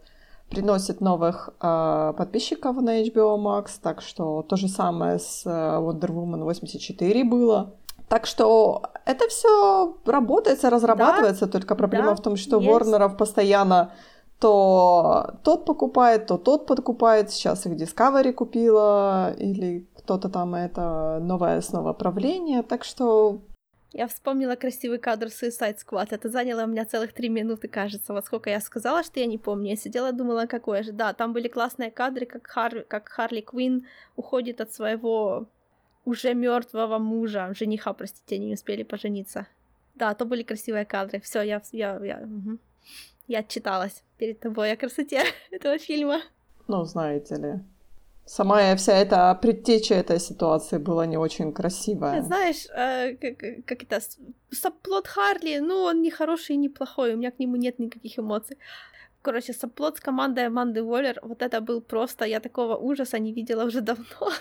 приносит 0.53 1.01
новых 1.01 1.49
э, 1.61 2.13
подписчиков 2.17 2.77
на 2.77 3.03
HBO 3.03 3.37
Max, 3.39 3.71
так 3.83 4.03
что 4.03 4.43
то 4.43 4.57
же 4.57 4.69
самое 4.69 5.19
с 5.19 5.47
э, 5.47 5.51
Wonder 5.51 6.11
Woman 6.11 6.45
84 6.45 7.25
было. 7.25 7.75
Так 8.09 8.27
что 8.27 8.83
это 9.07 9.27
все 9.29 9.97
работается, 10.05 10.69
разрабатывается, 10.69 11.47
да, 11.47 11.53
только 11.53 11.75
проблема 11.75 12.11
да, 12.11 12.15
в 12.17 12.21
том, 12.21 12.37
что 12.37 12.59
есть. 12.59 12.69
Ворнеров 12.71 13.17
постоянно 13.17 13.93
то 14.39 15.35
тот 15.45 15.65
покупает, 15.65 16.27
то 16.27 16.37
тот 16.37 16.67
подкупает. 16.67 17.31
Сейчас 17.31 17.65
их 17.65 17.73
Discovery 17.73 18.33
купила, 18.33 19.33
или 19.39 19.89
кто-то 19.97 20.29
там 20.29 20.55
это 20.55 21.21
новое 21.23 21.61
снова 21.61 21.93
правление. 21.93 22.63
Так 22.63 22.85
что 22.85 23.39
я 23.93 24.07
вспомнила 24.07 24.55
красивый 24.57 24.99
кадр 24.99 25.27
Suicide 25.27 25.77
Squad. 25.77 26.09
Это 26.11 26.29
заняло 26.29 26.65
у 26.65 26.67
меня 26.67 26.85
целых 26.85 27.13
три 27.13 27.29
минуты, 27.29 27.69
кажется. 27.69 28.13
Вот 28.13 28.25
сколько 28.25 28.51
я 28.51 28.61
сказала, 28.61 29.03
что 29.03 29.21
я 29.21 29.27
не 29.27 29.39
помню. 29.39 29.71
Я 29.71 29.77
сидела 29.77 30.13
думала, 30.13 30.47
какое 30.47 30.83
же. 30.83 30.93
Да, 30.93 31.13
там 31.13 31.33
были 31.33 31.49
классные 31.49 31.91
кадры, 31.91 32.27
как, 32.27 32.47
Хар... 32.47 32.85
как 32.85 33.09
Харли 33.09 33.41
Квин 33.41 33.87
уходит 34.17 34.61
от 34.61 34.73
своего 34.73 35.47
уже 36.05 36.35
мертвого 36.35 36.99
мужа, 36.99 37.53
жениха, 37.55 37.93
простите, 37.93 38.37
они 38.37 38.47
не 38.47 38.55
успели 38.55 38.83
пожениться. 38.83 39.47
Да, 39.95 40.15
то 40.15 40.25
были 40.25 40.43
красивые 40.43 40.85
кадры. 40.85 41.21
Все, 41.21 41.43
я, 41.43 41.63
я, 41.73 42.01
я, 42.03 42.19
угу. 42.23 42.59
я 43.29 43.41
отчиталась 43.41 44.03
перед 44.19 44.41
тобой 44.41 44.73
о 44.73 44.77
красоте 44.77 45.23
этого 45.51 45.79
фильма. 45.79 46.23
Ну, 46.67 46.85
знаете 46.85 47.37
ли. 47.37 47.61
Сама 48.25 48.77
вся 48.77 48.93
эта 48.93 49.35
предтеча 49.35 49.95
этой 49.95 50.21
ситуации 50.21 50.79
была 50.79 51.07
не 51.07 51.17
очень 51.17 51.53
красивая. 51.53 52.23
Знаешь, 52.23 52.67
э, 52.71 53.17
как, 53.17 53.65
как 53.67 53.83
это, 53.83 54.01
саплот 54.51 55.09
Харли, 55.09 55.59
ну, 55.59 55.75
он 55.83 56.03
не 56.03 56.11
хороший 56.11 56.55
и 56.55 56.59
не 56.59 56.69
плохой, 56.69 57.15
у 57.15 57.17
меня 57.17 57.31
к 57.31 57.41
нему 57.41 57.57
нет 57.57 57.79
никаких 57.79 58.19
эмоций. 58.19 58.57
Короче, 59.23 59.53
саплот 59.53 59.97
с 59.97 60.01
командой 60.01 60.47
Аманды 60.47 60.83
Уоллер, 60.83 61.19
вот 61.23 61.43
это 61.43 61.61
был 61.61 61.81
просто, 61.81 62.25
я 62.25 62.41
такого 62.41 62.77
ужаса 62.77 63.19
не 63.19 63.33
видела 63.33 63.65
уже 63.65 63.81
давно. 63.81 64.33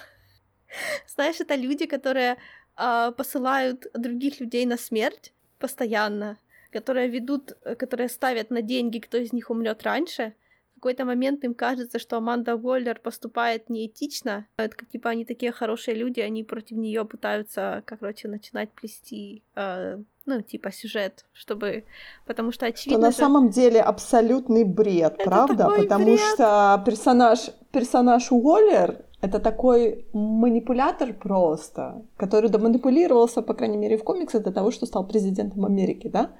Знаешь, 1.15 1.39
это 1.39 1.55
люди, 1.55 1.85
которые 1.85 2.37
э, 2.77 3.11
посылают 3.17 3.87
других 3.93 4.39
людей 4.39 4.65
на 4.65 4.77
смерть 4.77 5.33
постоянно, 5.59 6.37
которые 6.71 7.07
ведут, 7.07 7.53
которые 7.79 8.09
ставят 8.09 8.51
на 8.51 8.61
деньги, 8.61 8.99
кто 8.99 9.17
из 9.17 9.33
них 9.33 9.49
умрет 9.49 9.83
раньше, 9.83 10.33
какой-то 10.81 11.05
момент 11.05 11.43
им 11.43 11.53
кажется, 11.53 11.99
что 11.99 12.17
Аманда 12.17 12.55
Уоллер 12.55 12.99
поступает 12.99 13.69
неэтично. 13.69 14.47
Это 14.57 14.75
как 14.75 14.89
типа 14.89 15.11
они 15.11 15.25
такие 15.25 15.51
хорошие 15.51 15.95
люди, 15.95 16.19
они 16.19 16.43
против 16.43 16.77
нее 16.77 17.05
пытаются, 17.05 17.83
короче, 17.85 18.27
начинать 18.27 18.71
плести, 18.71 19.43
э, 19.55 19.99
ну, 20.25 20.41
типа 20.41 20.71
сюжет, 20.71 21.25
чтобы... 21.33 21.83
Потому 22.25 22.51
что 22.51 22.65
очевидно... 22.65 22.97
Что 22.97 23.05
на 23.05 23.11
же... 23.11 23.17
самом 23.17 23.49
деле 23.49 23.79
абсолютный 23.79 24.63
бред, 24.63 25.13
это 25.19 25.23
правда? 25.23 25.69
Потому 25.77 26.05
бред. 26.05 26.19
что 26.33 26.83
персонаж, 26.83 27.51
персонаж 27.71 28.31
Уоллер 28.31 29.05
это 29.21 29.39
такой 29.39 30.07
манипулятор 30.13 31.13
просто, 31.13 32.01
который 32.17 32.49
доманипулировался, 32.49 33.43
по 33.43 33.53
крайней 33.53 33.77
мере, 33.77 33.97
в 33.97 34.03
комиксах 34.03 34.41
до 34.43 34.51
того, 34.51 34.71
что 34.71 34.87
стал 34.87 35.07
президентом 35.07 35.63
Америки, 35.63 36.07
да? 36.07 36.31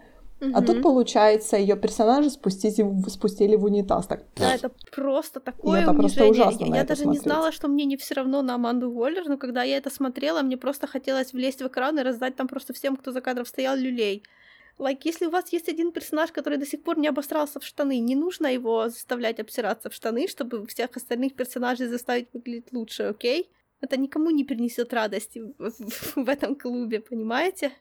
Угу. 0.42 0.52
А 0.56 0.62
тут, 0.64 0.82
получается, 0.82 1.56
ее 1.56 1.78
персонажа 1.78 2.32
спустили, 2.32 3.10
спустили 3.10 3.56
в 3.56 3.66
унитаз. 3.66 4.08
Так. 4.08 4.24
Да, 4.36 4.56
это 4.56 4.72
просто 4.92 5.40
такое 5.40 5.82
это 5.82 5.92
унижение. 5.92 6.34
Просто 6.34 6.42
ужасно 6.42 6.66
я, 6.66 6.76
я 6.78 6.84
даже 6.84 7.04
смотреть. 7.04 7.22
не 7.22 7.30
знала, 7.30 7.52
что 7.52 7.68
мне 7.68 7.86
не 7.86 7.96
все 7.96 8.16
равно 8.16 8.42
на 8.42 8.56
Аманду 8.56 8.90
Уоллер, 8.90 9.30
но 9.30 9.38
когда 9.38 9.62
я 9.62 9.78
это 9.78 9.92
смотрела, 9.92 10.42
мне 10.42 10.58
просто 10.58 10.88
хотелось 10.88 11.34
влезть 11.34 11.62
в 11.62 11.68
экран 11.68 12.00
и 12.00 12.02
раздать 12.02 12.36
там 12.36 12.48
просто 12.48 12.74
всем, 12.74 12.98
кто 12.98 13.12
за 13.12 13.22
кадром 13.22 13.46
стоял, 13.46 13.78
люлей. 13.78 14.24
Like, 14.80 15.02
если 15.04 15.28
у 15.28 15.30
вас 15.30 15.54
есть 15.54 15.70
один 15.70 15.92
персонаж, 15.92 16.32
который 16.32 16.58
до 16.58 16.66
сих 16.66 16.82
пор 16.82 16.98
не 16.98 17.08
обосрался 17.08 17.60
в 17.60 17.64
штаны, 17.64 18.00
не 18.00 18.16
нужно 18.16 18.48
его 18.48 18.90
заставлять 18.90 19.40
обсираться 19.40 19.92
в 19.92 19.94
штаны, 19.94 20.28
чтобы 20.28 20.66
всех 20.66 20.98
остальных 20.98 21.36
персонажей 21.36 21.88
заставить 21.88 22.30
выглядеть 22.34 22.74
лучше, 22.74 23.04
окей? 23.04 23.42
Okay? 23.42 23.56
Это 23.82 23.98
никому 23.98 24.30
не 24.30 24.44
принесет 24.44 24.94
радости 24.94 25.44
в, 26.16 26.30
этом 26.30 26.56
клубе, 26.56 27.00
понимаете? 27.00 27.72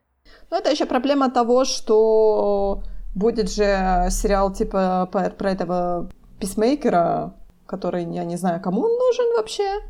Ну, 0.50 0.56
это 0.56 0.70
еще 0.70 0.86
проблема 0.86 1.30
того, 1.30 1.64
что 1.64 2.82
будет 3.14 3.50
же 3.50 4.08
сериал 4.10 4.52
типа 4.52 5.08
про, 5.10 5.50
этого 5.50 6.10
писмейкера, 6.38 7.34
который, 7.66 8.04
я 8.04 8.24
не 8.24 8.36
знаю, 8.36 8.60
кому 8.60 8.82
он 8.82 8.92
нужен 8.92 9.36
вообще. 9.36 9.80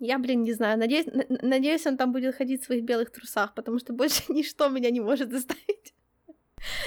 Я, 0.00 0.18
блин, 0.18 0.42
не 0.42 0.52
знаю. 0.54 0.78
Надеюсь, 0.78 1.06
надеюсь, 1.28 1.86
он 1.86 1.96
там 1.96 2.12
будет 2.12 2.34
ходить 2.34 2.62
в 2.62 2.66
своих 2.66 2.84
белых 2.84 3.10
трусах, 3.10 3.54
потому 3.54 3.78
что 3.78 3.92
больше 3.92 4.22
ничто 4.32 4.68
меня 4.68 4.90
не 4.90 5.00
может 5.00 5.30
заставить. 5.30 5.94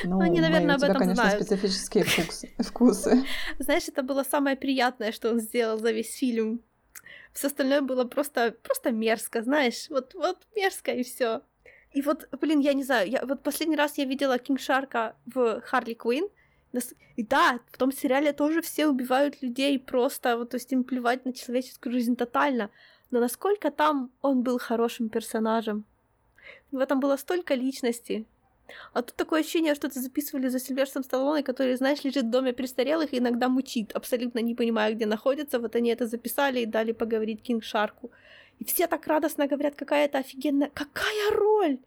Ну, 0.04 0.19
они, 0.19 0.39
наверное, 0.39 0.76
об 0.76 0.84
этом 0.84 0.97
конечно, 0.97 1.23
знают. 1.23 1.43
специфические 1.43 2.04
вкусы. 2.04 2.49
вкусы. 2.60 3.26
Знаешь, 3.60 3.88
это 3.88 4.04
было 4.04 4.23
самое 4.23 4.56
приятное, 4.56 5.12
что 5.12 5.32
он 5.32 5.39
сделал 5.39 5.78
за 5.80 5.91
весь 5.91 6.15
фильм. 6.15 6.62
Все 7.34 7.47
остальное 7.47 7.82
было 7.82 8.04
просто, 8.06 8.56
просто 8.62 8.91
мерзко, 8.91 9.41
знаешь, 9.41 9.88
вот, 9.89 10.13
вот 10.13 10.38
мерзко 10.56 10.91
и 10.91 11.04
все. 11.04 11.41
И 11.93 12.01
вот, 12.01 12.27
блин, 12.41 12.60
я 12.60 12.73
не 12.73 12.84
знаю, 12.84 13.10
я, 13.10 13.25
вот 13.25 13.43
последний 13.43 13.75
раз 13.75 13.97
я 13.97 14.06
видела 14.06 14.39
Кинг 14.39 14.60
Шарка 14.60 15.15
в 15.25 15.62
Харли 15.62 15.93
Квинн, 15.93 16.27
и 17.15 17.23
да, 17.23 17.60
в 17.71 17.77
том 17.77 17.91
сериале 17.91 18.34
тоже 18.34 18.62
все 18.62 18.88
убивают 18.88 19.41
людей 19.43 19.77
просто, 19.77 20.38
вот, 20.38 20.49
то 20.49 20.58
есть 20.58 20.71
им 20.71 20.84
плевать 20.84 21.25
на 21.25 21.34
человеческую 21.34 21.93
жизнь 21.93 22.15
тотально. 22.15 22.71
Но 23.12 23.19
насколько 23.19 23.69
там 23.69 24.12
он 24.21 24.41
был 24.41 24.58
хорошим 24.58 25.10
персонажем? 25.10 25.86
В 26.71 26.79
этом 26.79 26.99
было 26.99 27.17
столько 27.17 27.53
личности. 27.53 28.25
А 28.93 29.01
тут 29.01 29.15
такое 29.15 29.41
ощущение, 29.41 29.75
что 29.75 29.88
это 29.88 29.99
записывали 29.99 30.47
за 30.47 30.60
Сильверсом 30.60 31.03
Сталлоне, 31.03 31.43
который, 31.43 31.75
знаешь, 31.75 32.03
лежит 32.03 32.25
в 32.25 32.29
доме 32.29 32.53
престарелых 32.53 33.13
и 33.13 33.19
иногда 33.19 33.49
мучит, 33.49 33.91
абсолютно 33.91 34.39
не 34.39 34.56
понимая, 34.56 34.93
где 34.93 35.06
находится. 35.06 35.60
Вот 35.60 35.75
они 35.75 35.89
это 35.89 36.08
записали 36.08 36.62
и 36.62 36.65
дали 36.65 36.91
поговорить 36.91 37.43
Кинг 37.43 37.63
Шарку. 37.63 38.10
И 38.63 38.65
все 38.65 38.88
так 38.88 39.08
радостно 39.08 39.47
говорят, 39.47 39.76
какая 39.76 40.06
это 40.06 40.19
офигенная... 40.19 40.71
Какая 40.73 41.32
роль? 41.32 41.80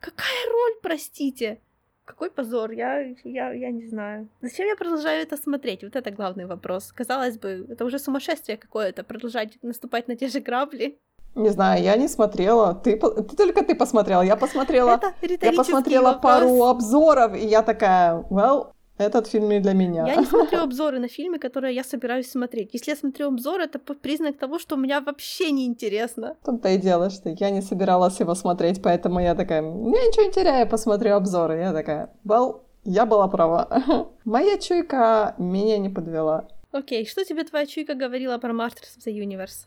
Какая 0.00 0.50
роль, 0.50 0.72
простите? 0.82 1.58
Какой 2.06 2.30
позор, 2.30 2.70
я, 2.70 3.00
я, 3.24 3.52
я 3.52 3.70
не 3.70 3.86
знаю. 3.86 4.28
Зачем 4.40 4.66
я 4.66 4.76
продолжаю 4.76 5.22
это 5.22 5.36
смотреть? 5.36 5.82
Вот 5.82 5.96
это 5.96 6.10
главный 6.10 6.46
вопрос. 6.46 6.92
Казалось 6.92 7.36
бы, 7.36 7.66
это 7.68 7.84
уже 7.84 7.98
сумасшествие 7.98 8.56
какое-то, 8.56 9.04
продолжать 9.04 9.58
наступать 9.62 10.08
на 10.08 10.16
те 10.16 10.28
же 10.28 10.40
грабли. 10.40 10.98
Не 11.34 11.50
знаю, 11.50 11.82
я 11.82 11.96
не 11.96 12.08
смотрела. 12.08 12.74
Ты, 12.74 12.96
ты 12.96 13.36
только 13.36 13.62
ты 13.62 13.74
посмотрела. 13.74 14.22
Я 14.22 14.36
посмотрела. 14.36 15.00
я 15.22 15.52
посмотрела 15.52 16.12
вопрос. 16.12 16.22
пару 16.22 16.64
обзоров, 16.64 17.34
и 17.34 17.46
я 17.46 17.62
такая, 17.62 18.24
well, 18.30 18.72
этот 18.98 19.26
фильм 19.26 19.48
не 19.48 19.60
для 19.60 19.72
меня. 19.72 20.06
Я 20.06 20.16
не 20.16 20.26
смотрю 20.26 20.60
обзоры 20.62 20.98
на 20.98 21.08
фильмы, 21.08 21.38
которые 21.38 21.74
я 21.74 21.82
собираюсь 21.84 22.30
смотреть. 22.30 22.70
Если 22.72 22.90
я 22.92 22.96
смотрю 22.96 23.28
обзор, 23.28 23.60
это 23.60 23.78
признак 23.78 24.38
того, 24.38 24.58
что 24.58 24.76
у 24.76 24.78
меня 24.78 25.00
вообще 25.00 25.50
не 25.50 25.66
интересно. 25.66 26.36
В 26.42 26.46
том-то 26.46 26.68
и 26.68 26.78
дело, 26.78 27.10
что 27.10 27.30
я 27.30 27.50
не 27.50 27.62
собиралась 27.62 28.20
его 28.20 28.34
смотреть, 28.34 28.82
поэтому 28.82 29.20
я 29.20 29.34
такая, 29.34 29.62
я 29.62 29.68
ничего 29.68 30.26
не 30.26 30.32
теряю, 30.32 30.68
посмотрю 30.68 31.14
обзоры. 31.14 31.58
Я 31.58 31.72
такая, 31.72 32.10
well, 32.24 32.60
я 32.84 33.06
была 33.06 33.28
права. 33.28 33.68
Моя 34.24 34.58
чуйка 34.58 35.34
меня 35.38 35.78
не 35.78 35.88
подвела. 35.88 36.48
Окей, 36.72 37.02
okay, 37.02 37.08
что 37.08 37.24
тебе 37.24 37.44
твоя 37.44 37.66
чуйка 37.66 37.94
говорила 37.94 38.38
про 38.38 38.52
Masters 38.52 38.98
of 38.98 39.06
the 39.06 39.12
Universe? 39.12 39.66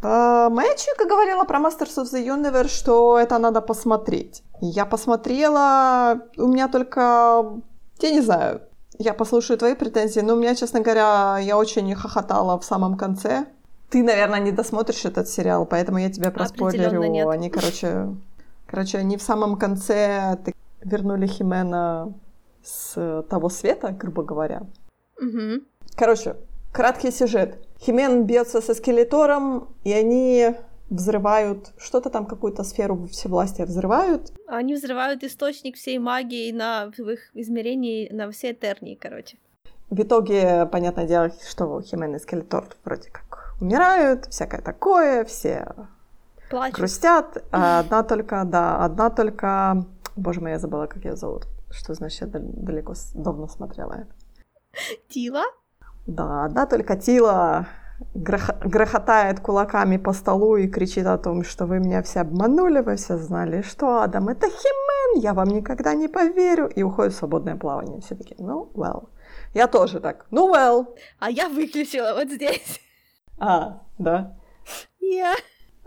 Uh, 0.00 0.48
моя 0.50 0.76
чуйка 0.76 1.06
говорила 1.08 1.44
про 1.44 1.58
Masters 1.58 1.96
of 1.98 2.04
the 2.04 2.24
Universe, 2.24 2.68
что 2.68 3.18
это 3.18 3.38
надо 3.38 3.60
посмотреть. 3.60 4.42
Я 4.60 4.86
посмотрела, 4.86 6.22
у 6.36 6.46
меня 6.46 6.68
только 6.68 7.60
я 8.00 8.10
не 8.10 8.20
знаю, 8.20 8.62
я 8.98 9.14
послушаю 9.14 9.58
твои 9.58 9.74
претензии, 9.74 10.20
но 10.20 10.34
у 10.34 10.36
меня, 10.36 10.54
честно 10.54 10.80
говоря, 10.80 11.38
я 11.38 11.56
очень 11.56 11.94
хохотала 11.94 12.58
в 12.58 12.64
самом 12.64 12.96
конце. 12.96 13.46
Ты, 13.90 14.02
наверное, 14.02 14.40
не 14.40 14.52
досмотришь 14.52 15.04
этот 15.04 15.28
сериал, 15.28 15.66
поэтому 15.66 15.98
я 15.98 16.10
тебя 16.10 16.30
проспойлерю. 16.30 17.02
Нет. 17.04 17.28
Они, 17.28 17.48
короче, 17.48 18.08
короче, 18.66 18.98
они 18.98 19.16
в 19.16 19.22
самом 19.22 19.56
конце 19.56 20.38
вернули 20.82 21.26
Химена 21.26 22.12
с 22.62 23.24
того 23.30 23.48
света, 23.48 23.92
грубо 23.92 24.22
говоря. 24.22 24.62
Угу. 25.20 25.62
Короче, 25.96 26.36
краткий 26.72 27.10
сюжет. 27.10 27.58
Химен 27.80 28.24
бьется 28.24 28.60
со 28.60 28.74
скелетором, 28.74 29.68
и 29.84 29.92
они 29.92 30.54
взрывают 30.90 31.72
что-то 31.78 32.10
там, 32.10 32.26
какую-то 32.26 32.64
сферу 32.64 33.06
всевластия 33.06 33.66
взрывают. 33.66 34.32
Они 34.46 34.74
взрывают 34.74 35.22
источник 35.22 35.76
всей 35.76 35.98
магии 35.98 36.50
на, 36.52 36.90
в 36.96 37.10
их 37.10 37.30
измерении 37.34 38.08
на 38.12 38.30
всей 38.30 38.52
Этернии, 38.52 38.94
короче. 38.94 39.38
В 39.90 40.02
итоге, 40.02 40.66
понятное 40.66 41.06
дело, 41.06 41.30
что 41.48 41.80
Химен 41.80 42.14
и 42.14 42.18
Скелетор 42.18 42.68
вроде 42.84 43.10
как 43.10 43.54
умирают, 43.60 44.26
всякое 44.26 44.60
такое, 44.60 45.24
все 45.24 45.66
Плачут. 46.50 46.76
грустят. 46.76 47.44
А 47.52 47.78
одна 47.80 48.02
только, 48.02 48.44
да, 48.44 48.84
одна 48.84 49.10
только... 49.10 49.84
Боже 50.16 50.40
мой, 50.40 50.52
я 50.52 50.58
забыла, 50.58 50.86
как 50.86 51.04
ее 51.04 51.16
зовут. 51.16 51.46
Что 51.70 51.94
значит, 51.94 52.22
я 52.22 52.40
далеко, 52.40 52.94
давно 53.14 53.46
смотрела 53.46 53.92
это. 53.92 54.12
Тила? 55.08 55.42
Да, 56.06 56.44
одна 56.44 56.66
только 56.66 56.96
Тила 56.96 57.66
грохотает 58.14 59.40
кулаками 59.40 59.96
по 59.96 60.12
столу 60.12 60.56
и 60.56 60.68
кричит 60.68 61.06
о 61.06 61.18
том, 61.18 61.44
что 61.44 61.66
вы 61.66 61.78
меня 61.78 62.02
все 62.02 62.20
обманули, 62.20 62.80
вы 62.80 62.96
все 62.96 63.16
знали, 63.16 63.62
что 63.62 64.02
Адам 64.02 64.28
это 64.28 64.46
Химен, 64.48 65.20
я 65.20 65.34
вам 65.34 65.48
никогда 65.48 65.94
не 65.94 66.08
поверю, 66.08 66.68
и 66.68 66.82
уходит 66.82 67.12
в 67.12 67.16
свободное 67.16 67.56
плавание. 67.56 68.00
Все 68.00 68.14
таки 68.14 68.34
ну, 68.38 68.70
well. 68.74 69.08
Я 69.54 69.66
тоже 69.66 70.00
так, 70.00 70.26
ну, 70.30 70.54
well. 70.54 70.86
А 71.18 71.30
я 71.30 71.48
выключила 71.48 72.14
вот 72.14 72.30
здесь. 72.30 72.80
А, 73.38 73.82
да? 73.98 74.36
Я... 75.00 75.32
Yeah. 75.32 75.36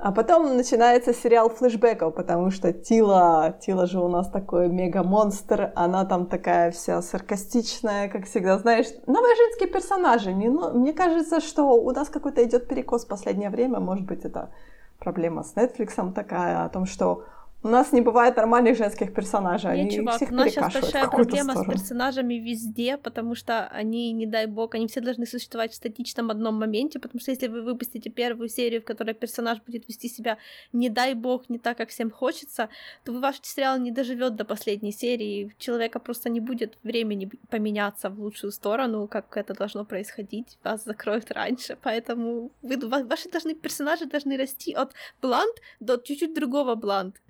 А 0.04 0.12
потом 0.12 0.58
начинается 0.58 1.14
сериал 1.14 1.50
флешбеков, 1.50 2.16
потому 2.16 2.50
что 2.50 2.74
Тила, 2.74 3.56
Тила 3.62 3.86
же 3.86 4.00
у 4.00 4.08
нас 4.08 4.28
такой 4.32 4.68
мега-монстр, 4.68 5.72
она 5.76 6.06
там 6.06 6.26
такая 6.26 6.72
вся 6.72 7.04
саркастичная, 7.04 8.10
как 8.10 8.26
всегда, 8.26 8.58
знаешь, 8.58 8.88
новые 9.06 9.36
женские 9.36 9.70
персонажи. 9.70 10.32
Мне, 10.32 10.50
ну, 10.50 10.74
мне 10.74 10.94
кажется, 10.94 11.40
что 11.40 11.66
у 11.66 11.92
нас 11.92 12.10
какой-то 12.10 12.44
идет 12.44 12.68
перекос 12.68 13.06
в 13.06 13.10
последнее 13.10 13.52
время, 13.52 13.80
может 13.80 14.08
быть, 14.08 14.26
это 14.26 14.50
проблема 14.98 15.44
с 15.44 15.54
Netflix 15.54 16.14
такая, 16.14 16.66
о 16.66 16.70
том, 16.70 16.88
что 16.88 17.26
у 17.64 17.68
нас 17.68 17.92
не 17.92 18.02
бывает 18.02 18.38
нормальных 18.38 18.76
женских 18.76 19.14
персонажей. 19.14 19.72
Нет, 19.72 19.80
они 19.80 19.98
чувак, 19.98 20.16
всех 20.16 20.32
у 20.32 20.34
нас 20.34 20.50
сейчас 20.50 20.74
большая 20.74 21.08
проблема 21.08 21.54
сторону. 21.54 21.72
с 21.72 21.80
персонажами 21.80 22.34
везде, 22.36 22.98
потому 22.98 23.36
что 23.36 23.68
они, 23.68 24.12
не 24.14 24.26
дай 24.26 24.48
бог, 24.48 24.74
они 24.74 24.88
все 24.88 25.02
должны 25.02 25.28
существовать 25.28 25.72
в 25.72 25.76
статичном 25.76 26.32
одном 26.32 26.56
моменте, 26.56 27.00
потому 27.00 27.20
что 27.22 27.32
если 27.32 27.48
вы 27.48 27.62
выпустите 27.62 28.10
первую 28.10 28.50
серию, 28.50 28.82
в 28.82 28.86
которой 28.86 29.14
персонаж 29.14 29.62
будет 29.62 29.88
вести 29.88 30.10
себя, 30.10 30.38
не 30.74 30.90
дай 30.90 31.14
бог, 31.14 31.50
не 31.50 31.60
так, 31.60 31.78
как 31.78 31.90
всем 31.90 32.10
хочется, 32.10 32.70
то 33.04 33.14
ваш 33.14 33.36
сериал 33.44 33.78
не 33.78 33.92
доживет 33.92 34.36
до 34.36 34.46
последней 34.46 34.92
серии, 34.92 35.54
человека 35.60 36.00
просто 36.00 36.30
не 36.30 36.40
будет 36.40 36.78
времени 36.84 37.30
поменяться 37.50 38.10
в 38.10 38.20
лучшую 38.20 38.52
сторону, 38.52 39.08
как 39.08 39.38
это 39.38 39.54
должно 39.54 39.86
происходить, 39.86 40.58
вас 40.64 40.84
закроют 40.84 41.32
раньше, 41.32 41.78
поэтому 41.82 42.52
вы, 42.64 42.78
ваши 42.78 43.30
должны, 43.30 43.54
персонажи 43.54 44.06
должны 44.06 44.36
расти 44.38 44.74
от 44.74 44.94
блант 45.22 45.62
до 45.80 45.98
чуть-чуть 45.98 46.34
другого 46.34 46.74
блант. 46.76 47.22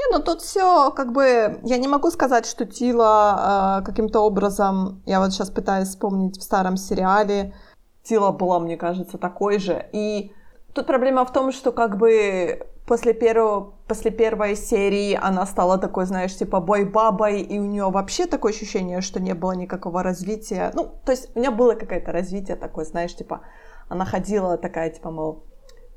Не, 0.00 0.16
ну 0.16 0.22
тут 0.22 0.40
все 0.40 0.90
как 0.92 1.12
бы... 1.12 1.60
Я 1.62 1.76
не 1.76 1.86
могу 1.86 2.10
сказать, 2.10 2.46
что 2.46 2.64
Тила 2.64 3.80
э, 3.80 3.84
каким-то 3.84 4.20
образом... 4.20 5.02
Я 5.04 5.20
вот 5.20 5.32
сейчас 5.32 5.50
пытаюсь 5.50 5.88
вспомнить 5.88 6.38
в 6.38 6.42
старом 6.42 6.78
сериале. 6.78 7.54
Тила 8.02 8.30
была, 8.30 8.58
мне 8.60 8.78
кажется, 8.78 9.18
такой 9.18 9.58
же. 9.58 9.86
И 9.92 10.32
тут 10.72 10.86
проблема 10.86 11.26
в 11.26 11.32
том, 11.32 11.52
что 11.52 11.70
как 11.70 11.98
бы 11.98 12.66
после, 12.86 13.12
первого, 13.12 13.74
после 13.86 14.10
первой 14.10 14.56
серии 14.56 15.18
она 15.20 15.44
стала 15.44 15.76
такой, 15.76 16.06
знаешь, 16.06 16.34
типа 16.34 16.60
бой-бабой, 16.60 17.42
и 17.42 17.58
у 17.58 17.64
нее 17.64 17.90
вообще 17.90 18.26
такое 18.26 18.52
ощущение, 18.52 19.02
что 19.02 19.20
не 19.20 19.34
было 19.34 19.52
никакого 19.52 20.02
развития. 20.02 20.70
Ну, 20.72 20.90
то 21.04 21.12
есть 21.12 21.30
у 21.34 21.38
меня 21.38 21.50
было 21.50 21.74
какое-то 21.74 22.10
развитие 22.10 22.56
такое, 22.56 22.86
знаешь, 22.86 23.14
типа 23.14 23.42
она 23.88 24.06
ходила 24.06 24.56
такая, 24.56 24.88
типа, 24.90 25.10
мол, 25.10 25.44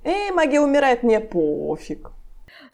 эй, 0.04 0.32
магия 0.32 0.60
умирает, 0.60 1.04
мне 1.04 1.22
пофиг 1.22 2.12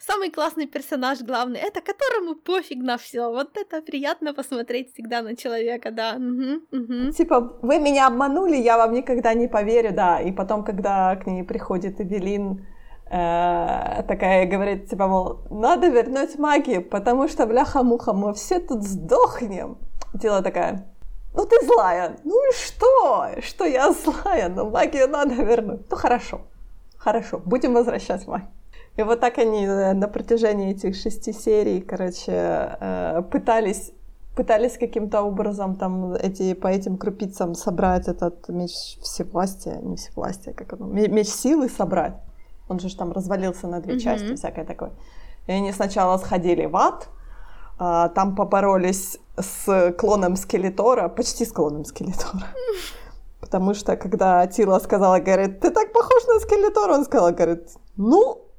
самый 0.00 0.30
классный 0.30 0.66
персонаж 0.66 1.20
главный, 1.20 1.60
это 1.60 1.80
которому 1.80 2.34
пофиг 2.34 2.78
на 2.78 2.96
все. 2.96 3.30
Вот 3.30 3.56
это 3.56 3.82
приятно 3.82 4.34
посмотреть 4.34 4.92
всегда 4.92 5.22
на 5.22 5.36
человека, 5.36 5.90
да. 5.90 6.16
Угу, 6.16 6.82
угу. 6.82 7.12
Типа, 7.12 7.58
вы 7.62 7.78
меня 7.78 8.06
обманули, 8.06 8.56
я 8.56 8.76
вам 8.76 8.92
никогда 8.92 9.34
не 9.34 9.48
поверю, 9.48 9.92
да. 9.92 10.20
И 10.20 10.32
потом, 10.32 10.64
когда 10.64 11.16
к 11.16 11.26
ней 11.26 11.44
приходит 11.44 12.00
Эвелин, 12.00 12.66
э, 13.10 14.02
такая 14.08 14.46
говорит, 14.46 14.88
типа, 14.88 15.06
мол, 15.06 15.40
надо 15.50 15.88
вернуть 15.88 16.38
магию, 16.38 16.82
потому 16.82 17.28
что, 17.28 17.46
бляха-муха, 17.46 18.12
мы 18.12 18.32
все 18.32 18.58
тут 18.58 18.82
сдохнем. 18.82 19.78
Тело 20.20 20.42
такая, 20.42 20.86
ну 21.34 21.46
ты 21.46 21.64
злая, 21.64 22.16
ну 22.24 22.50
и 22.50 22.52
что? 22.52 23.28
Что 23.42 23.64
я 23.64 23.92
злая, 23.92 24.48
но 24.48 24.68
магию 24.68 25.08
надо 25.08 25.34
вернуть. 25.34 25.88
Ну 25.90 25.96
хорошо, 25.96 26.40
хорошо, 26.96 27.38
будем 27.38 27.74
возвращать 27.74 28.26
магию. 28.26 28.50
И 28.96 29.02
вот 29.02 29.20
так 29.20 29.38
они 29.38 29.64
э, 29.64 29.92
на 29.94 30.08
протяжении 30.08 30.72
этих 30.72 30.94
шести 30.96 31.32
серий, 31.32 31.80
короче, 31.80 32.76
э, 32.80 33.22
пытались 33.30 33.92
пытались 34.34 34.78
каким-то 34.78 35.22
образом 35.22 35.76
там 35.76 36.14
эти, 36.14 36.54
по 36.54 36.68
этим 36.68 36.96
крупицам 36.96 37.54
собрать 37.54 38.08
этот 38.08 38.48
меч 38.48 38.98
всевластия, 39.02 39.76
не 39.82 39.96
всевластия, 39.96 40.54
как 40.54 40.72
оно, 40.72 40.86
меч 40.86 41.28
силы 41.28 41.68
собрать. 41.68 42.14
Он 42.68 42.78
же 42.78 42.96
там 42.96 43.12
развалился 43.12 43.66
на 43.66 43.80
две 43.80 43.96
mm-hmm. 43.96 43.98
части, 43.98 44.34
всякое 44.36 44.64
такое. 44.64 44.92
И 45.46 45.52
они 45.52 45.72
сначала 45.72 46.16
сходили 46.18 46.66
в 46.66 46.76
ад, 46.76 47.08
а, 47.78 48.08
там 48.08 48.36
поборолись 48.36 49.18
с 49.36 49.92
клоном 49.98 50.36
Скелетора, 50.36 51.08
почти 51.08 51.44
с 51.44 51.52
клоном 51.52 51.84
Скелетора. 51.84 52.46
Потому 53.40 53.74
что, 53.74 53.96
когда 53.96 54.46
Тила 54.46 54.78
сказала, 54.78 55.18
говорит, 55.18 55.60
ты 55.60 55.70
так 55.70 55.92
похож 55.92 56.26
на 56.28 56.38
Скелетора, 56.40 56.94
он 56.94 57.04
сказал, 57.04 57.32
говорит, 57.32 57.68
ну, 57.96 58.49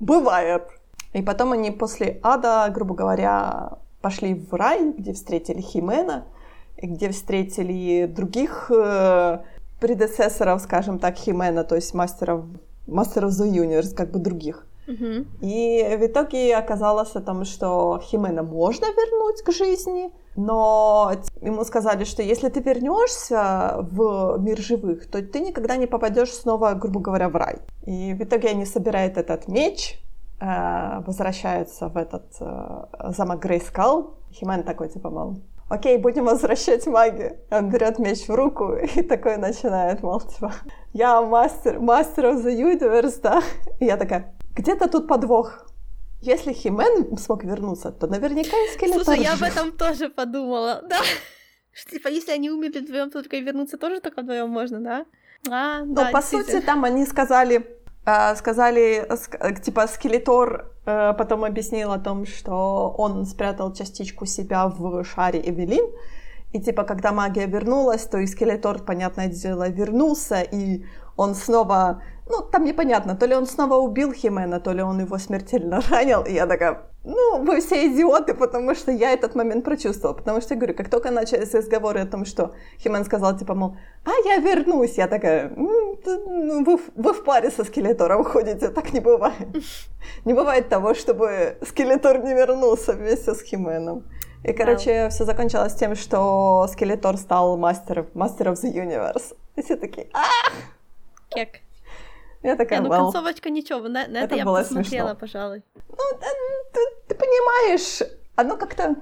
бывает. 0.00 0.64
И 1.12 1.22
потом 1.22 1.52
они 1.52 1.70
после 1.70 2.18
ада, 2.22 2.68
грубо 2.74 2.94
говоря, 2.94 3.78
пошли 4.00 4.34
в 4.34 4.52
рай, 4.54 4.92
где 4.92 5.12
встретили 5.12 5.60
Химена, 5.60 6.24
где 6.76 7.10
встретили 7.10 8.06
других 8.06 8.70
э, 8.74 9.40
предецессоров, 9.80 10.62
скажем 10.62 10.98
так, 10.98 11.16
Химена, 11.16 11.64
то 11.64 11.74
есть 11.74 11.94
мастеров, 11.94 12.44
мастеров 12.86 13.32
The 13.32 13.50
Universe, 13.50 13.94
как 13.94 14.10
бы 14.10 14.18
других. 14.18 14.66
Uh-huh. 14.90 15.26
И 15.40 15.96
в 15.96 16.06
итоге 16.06 16.56
оказалось 16.56 17.14
о 17.14 17.20
том, 17.20 17.44
что 17.44 18.00
Химена 18.02 18.42
можно 18.42 18.86
вернуть 18.86 19.42
к 19.42 19.52
жизни, 19.52 20.10
но 20.34 21.12
ему 21.40 21.64
сказали, 21.64 22.04
что 22.04 22.22
если 22.22 22.48
ты 22.48 22.60
вернешься 22.60 23.76
в 23.92 24.38
мир 24.40 24.58
живых, 24.58 25.08
то 25.08 25.22
ты 25.22 25.40
никогда 25.40 25.76
не 25.76 25.86
попадешь 25.86 26.32
снова, 26.32 26.72
грубо 26.74 27.00
говоря, 27.00 27.28
в 27.28 27.36
рай. 27.36 27.58
И 27.86 28.14
в 28.14 28.22
итоге 28.22 28.48
они 28.48 28.64
собирают 28.64 29.16
этот 29.16 29.46
меч, 29.48 30.02
э, 30.40 31.00
возвращаются 31.06 31.88
в 31.88 31.96
этот 31.96 32.24
э, 32.40 33.12
замок 33.16 33.40
Грейскал. 33.40 34.14
Химен 34.32 34.64
такой, 34.64 34.88
типа, 34.88 35.10
мол, 35.10 35.36
окей, 35.68 35.98
будем 35.98 36.24
возвращать 36.24 36.86
магию. 36.86 37.36
Он 37.50 37.70
берет 37.70 37.98
меч 37.98 38.26
в 38.26 38.34
руку 38.34 38.72
и 38.96 39.02
такой 39.02 39.36
начинает, 39.36 40.02
мол, 40.02 40.20
типа, 40.20 40.52
я 40.92 41.22
мастер, 41.22 41.78
мастер 41.78 42.26
of 42.26 42.44
the 42.44 42.54
universe, 42.56 43.20
да? 43.22 43.40
И 43.78 43.84
я 43.86 43.96
такая, 43.96 44.34
где-то 44.60 44.88
тут 44.88 45.08
подвох. 45.08 45.66
Если 46.22 46.52
Химен 46.52 47.16
смог 47.16 47.44
вернуться, 47.44 47.90
то 47.90 48.06
наверняка 48.06 48.56
и 48.56 48.74
Скелетор 48.74 49.04
Слушай, 49.04 49.22
я 49.22 49.32
об 49.32 49.42
этом 49.42 49.72
тоже 49.72 50.08
подумала, 50.08 50.82
да. 50.88 51.00
Что, 51.72 51.90
типа, 51.92 52.08
если 52.08 52.32
они 52.32 52.50
умерли 52.50 52.80
вдвоем, 52.80 53.10
то 53.10 53.22
только 53.22 53.36
и 53.36 53.42
вернуться 53.42 53.78
тоже 53.78 54.00
только 54.00 54.22
вдвоем 54.22 54.50
можно, 54.50 54.80
да? 54.80 55.06
А, 55.50 55.84
Но 55.84 55.94
да, 55.94 56.10
по 56.12 56.20
сути 56.20 56.60
там 56.60 56.84
они 56.84 57.06
сказали, 57.06 57.64
э, 58.04 58.36
сказали, 58.36 59.08
типа, 59.64 59.86
Скелетор 59.86 60.70
э, 60.84 61.14
потом 61.16 61.44
объяснил 61.44 61.92
о 61.92 61.98
том, 61.98 62.26
что 62.26 62.94
он 62.98 63.24
спрятал 63.24 63.72
частичку 63.72 64.26
себя 64.26 64.66
в 64.66 65.04
шаре 65.04 65.40
Эвелин, 65.40 65.86
и 66.52 66.60
типа, 66.60 66.82
когда 66.82 67.12
магия 67.12 67.46
вернулась, 67.46 68.04
то 68.04 68.18
и 68.18 68.26
Скелетор, 68.26 68.84
понятное 68.84 69.28
дело, 69.28 69.70
вернулся, 69.70 70.42
и 70.42 70.84
он 71.16 71.34
снова 71.34 72.02
ну, 72.30 72.42
там 72.42 72.64
непонятно, 72.64 73.16
то 73.16 73.26
ли 73.26 73.34
он 73.34 73.46
снова 73.46 73.74
убил 73.74 74.12
Химена, 74.12 74.60
то 74.60 74.72
ли 74.72 74.82
он 74.82 75.00
его 75.00 75.18
смертельно 75.18 75.80
ранил. 75.90 76.22
И 76.22 76.32
я 76.32 76.46
такая, 76.46 76.82
ну, 77.04 77.44
вы 77.44 77.60
все 77.60 77.86
идиоты, 77.86 78.34
потому 78.34 78.74
что 78.74 78.92
я 78.92 79.12
этот 79.12 79.34
момент 79.34 79.64
прочувствовала. 79.64 80.16
Потому 80.16 80.40
что, 80.40 80.54
я 80.54 80.60
говорю, 80.60 80.74
как 80.74 80.88
только 80.88 81.10
начались 81.10 81.54
разговоры 81.54 82.00
о 82.00 82.06
том, 82.06 82.24
что 82.24 82.54
Химен 82.78 83.04
сказал, 83.04 83.36
типа, 83.36 83.54
мол, 83.54 83.76
а 84.04 84.10
я 84.24 84.36
вернусь, 84.36 84.98
я 84.98 85.08
такая, 85.08 85.52
ну, 85.56 86.64
вы, 86.64 86.78
вы 86.94 87.12
в 87.12 87.24
паре 87.24 87.50
со 87.50 87.64
Скелетором 87.64 88.24
ходите, 88.24 88.68
так 88.68 88.92
не 88.92 89.00
бывает. 89.00 89.48
Не 90.24 90.34
бывает 90.34 90.68
того, 90.68 90.94
чтобы 90.94 91.58
Скелетор 91.62 92.24
не 92.24 92.32
вернулся 92.32 92.94
вместе 92.94 93.34
с 93.34 93.42
Хименом. 93.42 94.04
И, 94.42 94.52
короче, 94.52 94.90
yeah. 94.90 95.08
все 95.10 95.24
закончилось 95.24 95.74
тем, 95.74 95.94
что 95.94 96.66
Скелетор 96.72 97.18
стал 97.18 97.58
мастером, 97.58 98.06
мастером 98.14 98.54
the 98.54 98.72
universe. 98.72 99.36
И 99.56 99.62
все 99.62 99.76
такие, 99.76 100.08
а 100.14 100.24
Кек. 101.28 101.60
Я 102.42 102.56
такая, 102.56 102.80
Не, 102.80 102.88
ну 102.88 102.94
well, 102.94 102.98
концовочка 103.04 103.50
ничего, 103.50 103.80
на, 103.80 104.06
на 104.06 104.18
это, 104.18 104.18
это 104.18 104.34
я 104.36 104.44
бы 104.44 104.54
посмотрела, 104.54 105.08
смешно. 105.08 105.20
пожалуй. 105.20 105.62
Ну, 105.88 106.18
ты, 106.72 106.80
ты 107.08 107.14
понимаешь, 107.14 108.00
оно 108.34 108.56
как-то, 108.56 108.96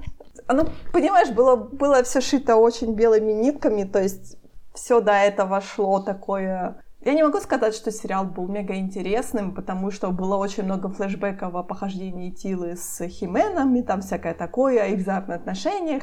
оно, 0.48 0.66
понимаешь, 0.92 1.30
было, 1.30 1.54
было 1.54 2.02
все 2.02 2.20
шито 2.20 2.56
очень 2.56 2.94
белыми 2.94 3.32
нитками, 3.32 3.84
то 3.84 4.02
есть 4.02 4.36
все 4.74 5.00
до 5.00 5.12
этого 5.12 5.60
шло 5.60 6.00
такое... 6.00 6.82
Я 7.00 7.14
не 7.14 7.22
могу 7.22 7.38
сказать, 7.38 7.76
что 7.76 7.92
сериал 7.92 8.24
был 8.24 8.48
мега 8.48 8.74
интересным, 8.74 9.54
потому 9.54 9.92
что 9.92 10.10
было 10.10 10.36
очень 10.36 10.64
много 10.64 10.88
флешбеков 10.88 11.54
о 11.54 11.62
похождении 11.62 12.30
Тилы 12.30 12.76
с 12.76 13.06
Хименом, 13.06 13.74
и 13.76 13.82
там 13.82 14.00
всякое 14.00 14.34
такое, 14.34 14.82
о 14.82 14.86
их 14.86 14.98
взаимоотношениях, 14.98 16.02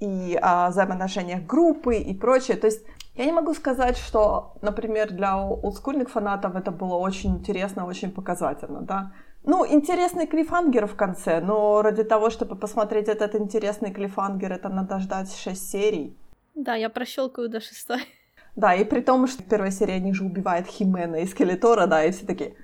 и 0.00 0.38
о 0.40 0.70
взаимоотношениях 0.70 1.42
группы 1.42 1.96
и 1.96 2.14
прочее. 2.14 2.56
То 2.56 2.68
есть 2.68 2.82
я 3.20 3.26
не 3.26 3.32
могу 3.32 3.54
сказать, 3.54 3.98
что, 3.98 4.54
например, 4.62 5.10
для 5.12 5.36
олдскульных 5.36 6.08
фанатов 6.08 6.56
это 6.56 6.70
было 6.70 6.96
очень 6.96 7.36
интересно, 7.36 7.86
очень 7.86 8.10
показательно, 8.10 8.80
да. 8.80 9.12
Ну, 9.44 9.66
интересный 9.66 10.26
клифангер 10.26 10.86
в 10.86 10.94
конце, 10.96 11.40
но 11.40 11.82
ради 11.82 12.02
того, 12.04 12.30
чтобы 12.30 12.56
посмотреть 12.56 13.08
этот 13.08 13.34
интересный 13.34 13.92
клифангер, 13.92 14.52
это 14.52 14.68
надо 14.68 14.98
ждать 14.98 15.34
6 15.34 15.70
серий. 15.70 16.16
Да, 16.54 16.74
я 16.74 16.88
прощелкаю 16.88 17.48
до 17.48 17.60
шестой. 17.60 18.00
Да, 18.56 18.74
и 18.74 18.84
при 18.84 19.00
том, 19.00 19.26
что 19.26 19.42
в 19.42 19.46
первой 19.46 19.70
серии 19.70 19.94
они 19.94 20.12
же 20.12 20.24
убивают 20.24 20.66
Химена 20.66 21.16
и 21.16 21.26
Скелетора, 21.26 21.86
да, 21.86 22.04
и 22.04 22.10
все 22.10 22.26
такие, 22.26 22.54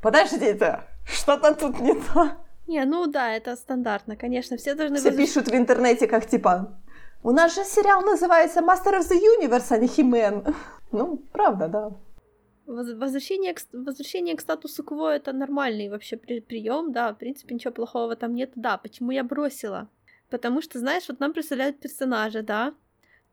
подождите, 0.00 0.80
что-то 1.04 1.54
тут 1.54 1.80
не 1.80 1.94
то. 1.94 2.32
Не, 2.66 2.84
ну 2.84 3.06
да, 3.06 3.32
это 3.32 3.56
стандартно, 3.56 4.16
конечно, 4.16 4.56
все 4.56 4.74
должны... 4.74 4.96
Все 4.96 5.10
возвращ... 5.10 5.28
пишут 5.28 5.48
в 5.48 5.54
интернете, 5.54 6.06
как 6.06 6.26
типа, 6.26 6.78
у 7.22 7.30
нас 7.30 7.54
же 7.54 7.64
сериал 7.64 8.02
называется 8.02 8.60
Master 8.60 8.98
of 8.98 9.08
the 9.08 9.18
Universe, 9.40 9.66
а 9.70 9.78
не 9.78 9.86
Химен. 9.86 10.44
Ну, 10.90 11.16
правда, 11.32 11.68
да. 11.68 11.90
Возвращение 12.66 13.54
к, 13.54 13.60
возвращение 13.72 14.36
к 14.36 14.40
статусу 14.40 14.84
кво 14.84 15.14
это 15.14 15.32
нормальный 15.32 15.88
вообще 15.88 16.16
при, 16.16 16.40
прием, 16.40 16.92
да, 16.92 17.12
в 17.12 17.18
принципе, 17.18 17.54
ничего 17.54 17.72
плохого 17.72 18.14
там 18.16 18.34
нет. 18.34 18.52
Да, 18.54 18.76
почему 18.78 19.10
я 19.10 19.24
бросила? 19.24 19.88
Потому 20.30 20.62
что, 20.62 20.78
знаешь, 20.78 21.08
вот 21.08 21.20
нам 21.20 21.32
представляют 21.32 21.80
персонажа, 21.80 22.42
да, 22.42 22.74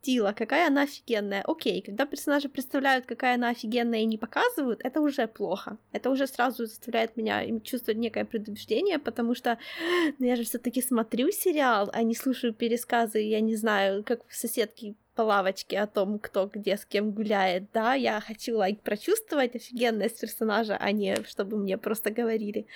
Тила, 0.01 0.33
какая 0.33 0.67
она 0.67 0.83
офигенная. 0.83 1.43
Окей, 1.45 1.81
когда 1.81 2.05
персонажи 2.05 2.47
представляют, 2.47 3.05
какая 3.05 3.35
она 3.35 3.49
офигенная 3.49 3.99
и 3.99 4.05
не 4.05 4.17
показывают, 4.17 4.79
это 4.83 5.01
уже 5.01 5.27
плохо. 5.27 5.77
Это 5.91 6.09
уже 6.09 6.25
сразу 6.25 6.65
заставляет 6.65 7.17
меня 7.17 7.43
чувствовать 7.62 7.97
некое 7.99 8.23
предубеждение, 8.23 8.97
потому 8.97 9.35
что 9.35 9.57
ну, 10.19 10.25
я 10.25 10.35
же 10.35 10.43
все 10.43 10.57
таки 10.57 10.81
смотрю 10.81 11.31
сериал, 11.31 11.89
а 11.91 12.03
не 12.03 12.15
слушаю 12.15 12.53
пересказы, 12.53 13.19
я 13.19 13.41
не 13.41 13.55
знаю, 13.55 14.03
как 14.03 14.21
соседки 14.29 14.95
по 15.15 15.23
лавочке 15.23 15.77
о 15.79 15.88
том, 15.88 16.17
кто 16.17 16.47
где 16.47 16.77
с 16.77 16.85
кем 16.85 17.12
гуляет, 17.12 17.71
да, 17.73 17.93
я 17.93 18.21
хочу, 18.21 18.55
лайк, 18.55 18.79
прочувствовать 18.81 19.53
офигенность 19.53 20.21
персонажа, 20.21 20.77
а 20.79 20.93
не 20.93 21.17
чтобы 21.27 21.57
мне 21.57 21.77
просто 21.77 22.09
говорили. 22.09 22.67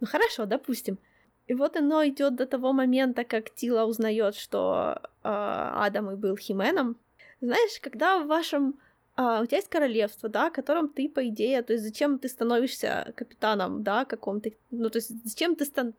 Ну 0.00 0.06
хорошо, 0.06 0.46
допустим. 0.46 0.98
И 1.46 1.54
вот 1.54 1.76
оно 1.76 2.06
идет 2.06 2.36
до 2.36 2.46
того 2.46 2.72
момента, 2.72 3.24
как 3.24 3.54
Тила 3.54 3.84
узнает, 3.84 4.36
что 4.36 5.00
э, 5.02 5.28
Адам 5.28 6.10
и 6.10 6.16
был 6.16 6.36
Хименом. 6.36 6.96
Знаешь, 7.40 7.80
когда 7.80 8.20
в 8.20 8.26
вашем 8.26 8.74
а, 9.14 9.42
у 9.42 9.46
тебя 9.46 9.58
есть 9.58 9.68
королевство, 9.68 10.28
да, 10.28 10.50
котором 10.50 10.88
ты, 10.88 11.08
по 11.08 11.26
идее, 11.28 11.62
то 11.62 11.74
есть 11.74 11.84
зачем 11.84 12.18
ты 12.18 12.28
становишься 12.28 13.12
капитаном, 13.14 13.82
да, 13.82 14.04
каком-то, 14.04 14.50
ну, 14.70 14.88
то 14.88 14.98
есть 14.98 15.10
зачем 15.24 15.54
ты 15.54 15.64
стан... 15.64 15.94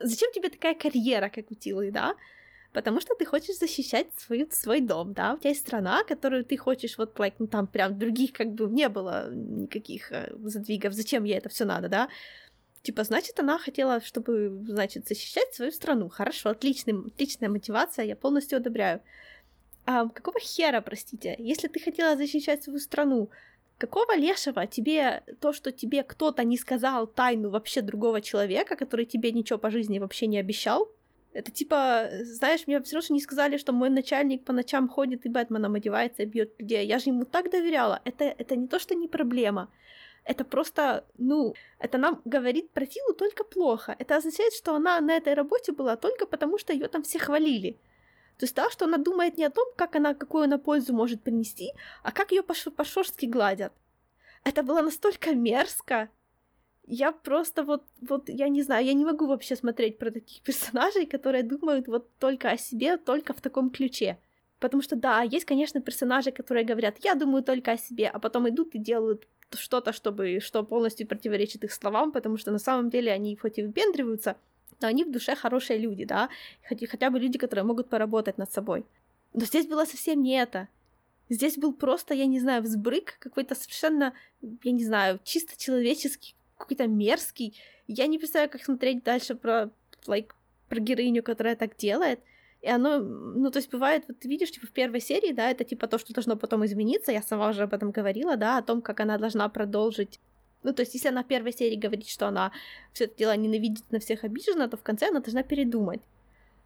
Зачем 0.00 0.32
тебе 0.32 0.48
такая 0.48 0.74
карьера, 0.74 1.28
как 1.28 1.50
у 1.50 1.54
Тилы, 1.54 1.90
да? 1.92 2.14
Потому 2.72 3.00
что 3.00 3.14
ты 3.14 3.24
хочешь 3.24 3.58
защищать 3.58 4.08
свою, 4.16 4.48
свой 4.50 4.80
дом, 4.80 5.12
да, 5.12 5.34
у 5.34 5.38
тебя 5.38 5.50
есть 5.50 5.62
страна, 5.62 6.02
которую 6.04 6.44
ты 6.44 6.56
хочешь, 6.56 6.98
вот, 6.98 7.16
like, 7.18 7.34
ну, 7.38 7.46
там 7.46 7.66
прям 7.66 7.98
других 7.98 8.32
как 8.32 8.52
бы 8.52 8.66
не 8.68 8.88
было 8.88 9.30
никаких 9.32 10.12
э, 10.12 10.32
задвигов, 10.42 10.92
зачем 10.92 11.24
ей 11.24 11.38
это 11.38 11.48
все 11.48 11.64
надо, 11.64 11.88
да? 11.88 12.08
Типа, 12.82 13.04
значит, 13.04 13.38
она 13.40 13.58
хотела, 13.58 14.00
чтобы, 14.00 14.62
значит, 14.66 15.08
защищать 15.08 15.54
свою 15.54 15.72
страну. 15.72 16.08
Хорошо, 16.08 16.50
отличный, 16.50 16.94
отличная 17.06 17.48
мотивация, 17.48 18.04
я 18.04 18.16
полностью 18.16 18.56
одобряю. 18.56 19.00
А 19.84 20.08
какого 20.08 20.38
хера, 20.38 20.80
простите, 20.80 21.34
если 21.38 21.68
ты 21.68 21.80
хотела 21.80 22.16
защищать 22.16 22.62
свою 22.62 22.78
страну, 22.78 23.30
Какого 23.78 24.16
лешего 24.16 24.66
тебе 24.66 25.22
то, 25.40 25.52
что 25.52 25.70
тебе 25.70 26.02
кто-то 26.02 26.42
не 26.42 26.58
сказал 26.58 27.06
тайну 27.06 27.48
вообще 27.50 27.80
другого 27.80 28.20
человека, 28.20 28.74
который 28.74 29.06
тебе 29.06 29.30
ничего 29.30 29.56
по 29.56 29.70
жизни 29.70 30.00
вообще 30.00 30.26
не 30.26 30.38
обещал? 30.38 30.90
Это 31.32 31.52
типа, 31.52 32.08
знаешь, 32.22 32.66
мне 32.66 32.82
все 32.82 32.96
равно 32.96 33.14
не 33.14 33.20
сказали, 33.20 33.56
что 33.56 33.72
мой 33.72 33.88
начальник 33.88 34.44
по 34.44 34.52
ночам 34.52 34.88
ходит 34.88 35.24
и 35.26 35.28
Бэтменом 35.28 35.76
одевается 35.76 36.24
и 36.24 36.26
бьет 36.26 36.58
людей. 36.58 36.84
Я 36.88 36.98
же 36.98 37.10
ему 37.10 37.24
так 37.24 37.52
доверяла. 37.52 38.00
Это, 38.04 38.24
это 38.24 38.56
не 38.56 38.66
то, 38.66 38.80
что 38.80 38.96
не 38.96 39.06
проблема. 39.06 39.70
Это 40.28 40.44
просто, 40.44 41.06
ну, 41.16 41.54
это 41.78 41.96
нам 41.96 42.20
говорит 42.26 42.70
про 42.72 42.84
Тилу 42.84 43.14
только 43.14 43.44
плохо. 43.44 43.96
Это 43.98 44.16
означает, 44.16 44.52
что 44.52 44.74
она 44.74 45.00
на 45.00 45.16
этой 45.16 45.32
работе 45.32 45.72
была 45.72 45.96
только 45.96 46.26
потому, 46.26 46.58
что 46.58 46.74
ее 46.74 46.88
там 46.88 47.02
все 47.02 47.18
хвалили. 47.18 47.78
То 48.36 48.44
есть, 48.44 48.54
да, 48.54 48.68
что 48.68 48.84
она 48.84 48.98
думает 48.98 49.38
не 49.38 49.46
о 49.46 49.50
том, 49.50 49.66
как 49.74 49.96
она, 49.96 50.12
какую 50.12 50.44
она 50.44 50.58
пользу 50.58 50.92
может 50.92 51.22
принести, 51.22 51.72
а 52.02 52.12
как 52.12 52.30
ее 52.30 52.42
по-шорски 52.42 53.24
гладят. 53.24 53.72
Это 54.44 54.62
было 54.62 54.82
настолько 54.82 55.34
мерзко. 55.34 56.10
Я 56.86 57.12
просто 57.12 57.62
вот, 57.62 57.84
вот, 58.02 58.28
я 58.28 58.48
не 58.48 58.62
знаю, 58.62 58.84
я 58.84 58.92
не 58.92 59.06
могу 59.06 59.26
вообще 59.26 59.56
смотреть 59.56 59.96
про 59.96 60.10
таких 60.10 60.42
персонажей, 60.46 61.06
которые 61.06 61.42
думают 61.42 61.88
вот 61.88 62.14
только 62.18 62.50
о 62.50 62.58
себе, 62.58 62.98
только 62.98 63.32
в 63.32 63.40
таком 63.40 63.70
ключе. 63.70 64.18
Потому 64.60 64.82
что, 64.82 64.94
да, 64.94 65.22
есть, 65.22 65.46
конечно, 65.46 65.80
персонажи, 65.80 66.32
которые 66.32 66.66
говорят, 66.66 66.96
я 67.02 67.14
думаю 67.14 67.42
только 67.42 67.72
о 67.72 67.78
себе, 67.78 68.08
а 68.08 68.18
потом 68.18 68.46
идут 68.46 68.74
и 68.74 68.78
делают 68.78 69.26
что-то, 69.56 69.92
чтобы, 69.92 70.40
что 70.40 70.62
полностью 70.62 71.06
противоречит 71.06 71.64
их 71.64 71.72
словам, 71.72 72.12
потому 72.12 72.36
что 72.36 72.50
на 72.50 72.58
самом 72.58 72.90
деле 72.90 73.12
они 73.12 73.36
хоть 73.36 73.58
и 73.58 73.62
выпендриваются, 73.62 74.36
но 74.80 74.88
они 74.88 75.04
в 75.04 75.10
душе 75.10 75.34
хорошие 75.34 75.78
люди, 75.78 76.04
да, 76.04 76.28
хотя, 76.62 76.86
хотя 76.86 77.10
бы 77.10 77.18
люди, 77.18 77.38
которые 77.38 77.64
могут 77.64 77.88
поработать 77.88 78.38
над 78.38 78.52
собой. 78.52 78.84
Но 79.34 79.44
здесь 79.44 79.66
было 79.66 79.84
совсем 79.84 80.22
не 80.22 80.40
это. 80.40 80.68
Здесь 81.28 81.58
был 81.58 81.74
просто, 81.74 82.14
я 82.14 82.26
не 82.26 82.40
знаю, 82.40 82.62
взбрык 82.62 83.16
какой-то 83.18 83.54
совершенно, 83.54 84.14
я 84.40 84.72
не 84.72 84.84
знаю, 84.84 85.20
чисто 85.24 85.60
человеческий, 85.62 86.34
какой-то 86.56 86.86
мерзкий. 86.86 87.54
Я 87.86 88.06
не 88.06 88.18
представляю, 88.18 88.50
как 88.50 88.64
смотреть 88.64 89.02
дальше 89.04 89.34
про, 89.34 89.70
like, 90.06 90.30
про 90.68 90.80
героиню, 90.80 91.22
которая 91.22 91.56
так 91.56 91.76
делает. 91.76 92.20
И 92.60 92.68
оно, 92.68 92.98
ну, 92.98 93.50
то 93.50 93.58
есть 93.58 93.70
бывает, 93.70 94.04
вот 94.08 94.18
ты 94.18 94.28
видишь, 94.28 94.50
типа, 94.50 94.66
в 94.66 94.70
первой 94.70 95.00
серии, 95.00 95.32
да, 95.32 95.50
это 95.50 95.64
типа 95.64 95.86
то, 95.86 95.98
что 95.98 96.12
должно 96.12 96.36
потом 96.36 96.64
измениться, 96.64 97.12
я 97.12 97.22
сама 97.22 97.50
уже 97.50 97.62
об 97.62 97.74
этом 97.74 97.92
говорила, 97.92 98.36
да, 98.36 98.58
о 98.58 98.62
том, 98.62 98.82
как 98.82 99.00
она 99.00 99.18
должна 99.18 99.48
продолжить 99.48 100.20
ну, 100.62 100.72
то 100.72 100.82
есть, 100.82 100.94
если 100.94 101.08
она 101.08 101.22
в 101.22 101.26
первой 101.26 101.52
серии 101.52 101.76
говорит, 101.76 102.08
что 102.08 102.26
она 102.26 102.52
все 102.92 103.04
это 103.04 103.16
дело 103.16 103.36
ненавидит, 103.36 103.84
на 103.90 104.00
всех 104.00 104.24
обижена, 104.24 104.68
то 104.68 104.76
в 104.76 104.82
конце 104.82 105.08
она 105.08 105.20
должна 105.20 105.42
передумать. 105.42 106.00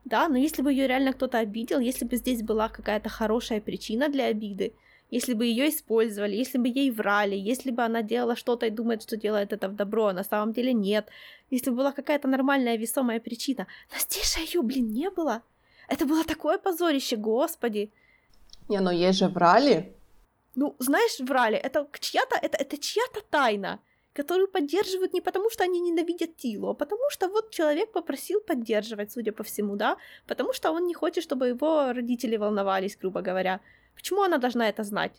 Да, 0.04 0.28
но 0.28 0.36
если 0.36 0.62
бы 0.62 0.72
ее 0.72 0.88
реально 0.88 1.12
кто-то 1.12 1.38
обидел, 1.38 1.78
если 1.78 2.04
бы 2.04 2.16
здесь 2.16 2.42
была 2.42 2.68
какая-то 2.68 3.08
хорошая 3.08 3.60
причина 3.60 4.08
для 4.08 4.26
обиды, 4.26 4.72
если 5.10 5.34
бы 5.34 5.44
ее 5.44 5.68
использовали, 5.68 6.34
если 6.34 6.58
бы 6.58 6.68
ей 6.68 6.90
врали, 6.90 7.36
если 7.36 7.70
бы 7.70 7.82
она 7.82 8.02
делала 8.02 8.34
что-то 8.34 8.66
и 8.66 8.70
думает, 8.70 9.02
что 9.02 9.16
делает 9.16 9.52
это 9.52 9.68
в 9.68 9.76
добро, 9.76 10.06
а 10.06 10.12
на 10.12 10.24
самом 10.24 10.52
деле 10.54 10.72
нет, 10.72 11.08
если 11.50 11.70
бы 11.70 11.76
была 11.76 11.92
какая-то 11.92 12.28
нормальная 12.28 12.76
весомая 12.76 13.20
причина. 13.20 13.66
Но 13.92 13.98
здесь 13.98 14.34
же 14.34 14.40
ее, 14.40 14.62
блин, 14.62 14.88
не 14.88 15.10
было. 15.10 15.42
Это 15.88 16.06
было 16.06 16.24
такое 16.24 16.58
позорище, 16.58 17.16
господи. 17.16 17.92
Не, 18.68 18.80
но 18.80 18.90
ей 18.90 19.12
же 19.12 19.28
врали. 19.28 19.92
Ну, 20.54 20.76
знаешь, 20.78 21.20
врали, 21.20 21.56
это 21.56 21.86
чья-то, 21.98 22.36
это, 22.36 22.58
это 22.58 22.76
чья-то 22.76 23.20
тайна, 23.30 23.80
которую 24.12 24.48
поддерживают 24.48 25.14
не 25.14 25.20
потому, 25.20 25.50
что 25.50 25.64
они 25.64 25.80
ненавидят 25.80 26.36
Тилу, 26.36 26.68
а 26.68 26.74
потому 26.74 27.02
что 27.10 27.28
вот 27.28 27.50
человек 27.50 27.92
попросил 27.92 28.40
поддерживать, 28.40 29.12
судя 29.12 29.32
по 29.32 29.42
всему, 29.42 29.76
да, 29.76 29.96
потому 30.26 30.52
что 30.52 30.72
он 30.72 30.86
не 30.86 30.94
хочет, 30.94 31.24
чтобы 31.24 31.48
его 31.48 31.92
родители 31.92 32.36
волновались, 32.36 32.98
грубо 33.00 33.22
говоря. 33.22 33.60
Почему 33.94 34.22
она 34.22 34.38
должна 34.38 34.68
это 34.68 34.84
знать? 34.84 35.12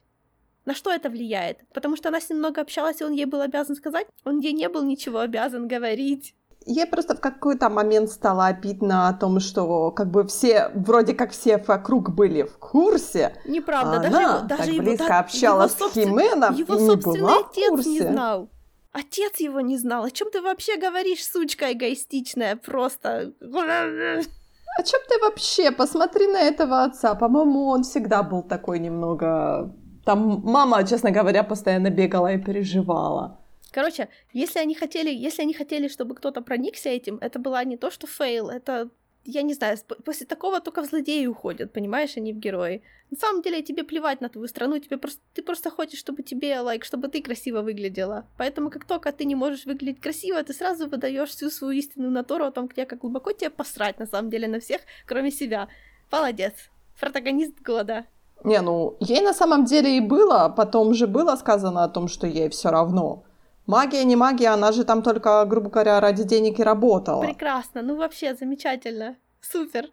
На 0.65 0.73
что 0.73 0.91
это 0.91 1.09
влияет? 1.09 1.67
Потому 1.73 1.97
что 1.97 2.09
она 2.09 2.21
с 2.21 2.29
ним 2.29 2.39
много 2.39 2.61
общалась, 2.61 3.01
и 3.01 3.03
он 3.03 3.11
ей 3.11 3.25
был 3.25 3.41
обязан 3.41 3.75
сказать? 3.75 4.07
Он 4.23 4.39
ей 4.39 4.53
не 4.53 4.69
был 4.69 4.83
ничего 4.83 5.19
обязан 5.19 5.67
говорить. 5.67 6.35
Ей 6.65 6.85
просто 6.85 7.15
в 7.15 7.19
какой-то 7.19 7.69
момент 7.69 8.09
стало 8.09 8.45
обидно 8.47 9.09
о 9.09 9.13
том, 9.13 9.39
что 9.39 9.91
как 9.91 10.09
бы 10.09 10.25
все, 10.25 10.71
вроде 10.73 11.13
как 11.13 11.31
все 11.31 11.57
вокруг 11.57 12.11
были 12.11 12.43
в 12.43 12.57
курсе. 12.57 13.35
Неправда, 13.45 13.97
а 13.97 13.99
даже 13.99 14.17
она 14.17 14.37
его, 14.37 14.47
даже 14.47 14.63
так 14.63 14.67
его, 14.67 14.83
близко 14.83 15.07
да, 15.07 15.19
общалась 15.19 15.75
его 15.75 15.89
с 15.89 15.93
Хименом 15.93 16.55
его 16.55 16.75
и 16.75 16.81
не 16.81 16.95
была 16.95 17.39
в 17.39 17.49
отец 17.49 17.69
курсе. 17.69 17.89
не 17.89 17.99
знал. 17.99 18.49
Отец 18.93 19.39
его 19.39 19.59
не 19.61 19.77
знал. 19.77 20.03
О 20.03 20.11
чем 20.11 20.29
ты 20.31 20.41
вообще 20.41 20.77
говоришь, 20.77 21.25
сучка 21.25 21.73
эгоистичная? 21.73 22.55
Просто. 22.55 23.33
О 23.41 24.83
чем 24.83 24.99
ты 25.09 25.19
вообще? 25.19 25.71
Посмотри 25.71 26.27
на 26.27 26.39
этого 26.39 26.83
отца. 26.83 27.15
По-моему, 27.15 27.67
он 27.67 27.83
всегда 27.83 28.23
был 28.23 28.43
такой 28.43 28.79
немного... 28.79 29.75
Там 30.05 30.41
мама, 30.43 30.83
честно 30.83 31.11
говоря, 31.11 31.43
постоянно 31.43 31.89
бегала 31.89 32.33
и 32.33 32.37
переживала. 32.37 33.42
Короче, 33.73 34.07
если 34.33 34.59
они 34.59 34.75
хотели, 34.75 35.09
если 35.09 35.41
они 35.41 35.53
хотели, 35.53 35.87
чтобы 35.87 36.13
кто-то 36.15 36.41
проникся 36.41 36.89
этим, 36.89 37.17
это 37.21 37.39
была 37.39 37.63
не 37.63 37.75
то, 37.75 37.89
что 37.89 38.07
фейл, 38.07 38.49
это 38.49 38.89
я 39.25 39.41
не 39.41 39.53
знаю, 39.53 39.77
после 40.05 40.25
такого 40.25 40.59
только 40.59 40.81
в 40.81 40.85
злодеи 40.85 41.25
уходят, 41.27 41.71
понимаешь, 41.71 42.17
они 42.17 42.33
в 42.33 42.37
герои. 42.37 42.81
На 43.09 43.17
самом 43.17 43.41
деле 43.41 43.61
тебе 43.61 43.83
плевать 43.83 44.21
на 44.21 44.29
твою 44.29 44.47
страну, 44.47 44.79
тебе 44.79 44.97
просто, 44.97 45.21
ты 45.33 45.41
просто 45.41 45.69
хочешь, 45.69 45.99
чтобы 45.99 46.23
тебе, 46.23 46.59
лайк, 46.59 46.81
like, 46.81 46.85
чтобы 46.85 47.07
ты 47.07 47.21
красиво 47.21 47.61
выглядела. 47.61 48.25
Поэтому 48.37 48.69
как 48.69 48.85
только 48.85 49.11
ты 49.11 49.25
не 49.25 49.35
можешь 49.35 49.65
выглядеть 49.65 50.01
красиво, 50.01 50.43
ты 50.43 50.53
сразу 50.53 50.87
выдаешь 50.87 51.29
всю 51.29 51.49
свою 51.49 51.73
истинную 51.73 52.11
натуру 52.11 52.45
о 52.45 52.51
том, 52.51 52.67
где 52.67 52.85
как 52.85 52.99
глубоко 52.99 53.31
тебе 53.31 53.49
посрать 53.49 53.97
на 53.97 54.05
самом 54.05 54.29
деле 54.29 54.47
на 54.47 54.59
всех, 54.59 54.81
кроме 55.05 55.31
себя. 55.31 55.67
Молодец. 56.11 56.53
Протагонист 56.99 57.61
года. 57.61 58.05
Не, 58.43 58.61
ну, 58.61 58.97
ей 58.99 59.21
на 59.21 59.33
самом 59.33 59.63
деле 59.65 59.97
и 59.97 60.01
было, 60.01 60.53
потом 60.55 60.93
же 60.93 61.07
было 61.07 61.37
сказано 61.37 61.83
о 61.85 61.89
том, 61.89 62.07
что 62.09 62.27
ей 62.27 62.49
все 62.49 62.69
равно. 62.69 63.23
Магия, 63.65 64.03
не 64.03 64.15
магия, 64.15 64.49
она 64.49 64.71
же 64.71 64.83
там 64.83 65.01
только, 65.01 65.45
грубо 65.45 65.69
говоря, 65.69 65.99
ради 65.99 66.23
денег 66.23 66.59
и 66.59 66.63
работала. 66.63 67.23
Прекрасно, 67.23 67.81
ну 67.81 67.95
вообще 67.95 68.35
замечательно, 68.35 69.15
супер. 69.41 69.89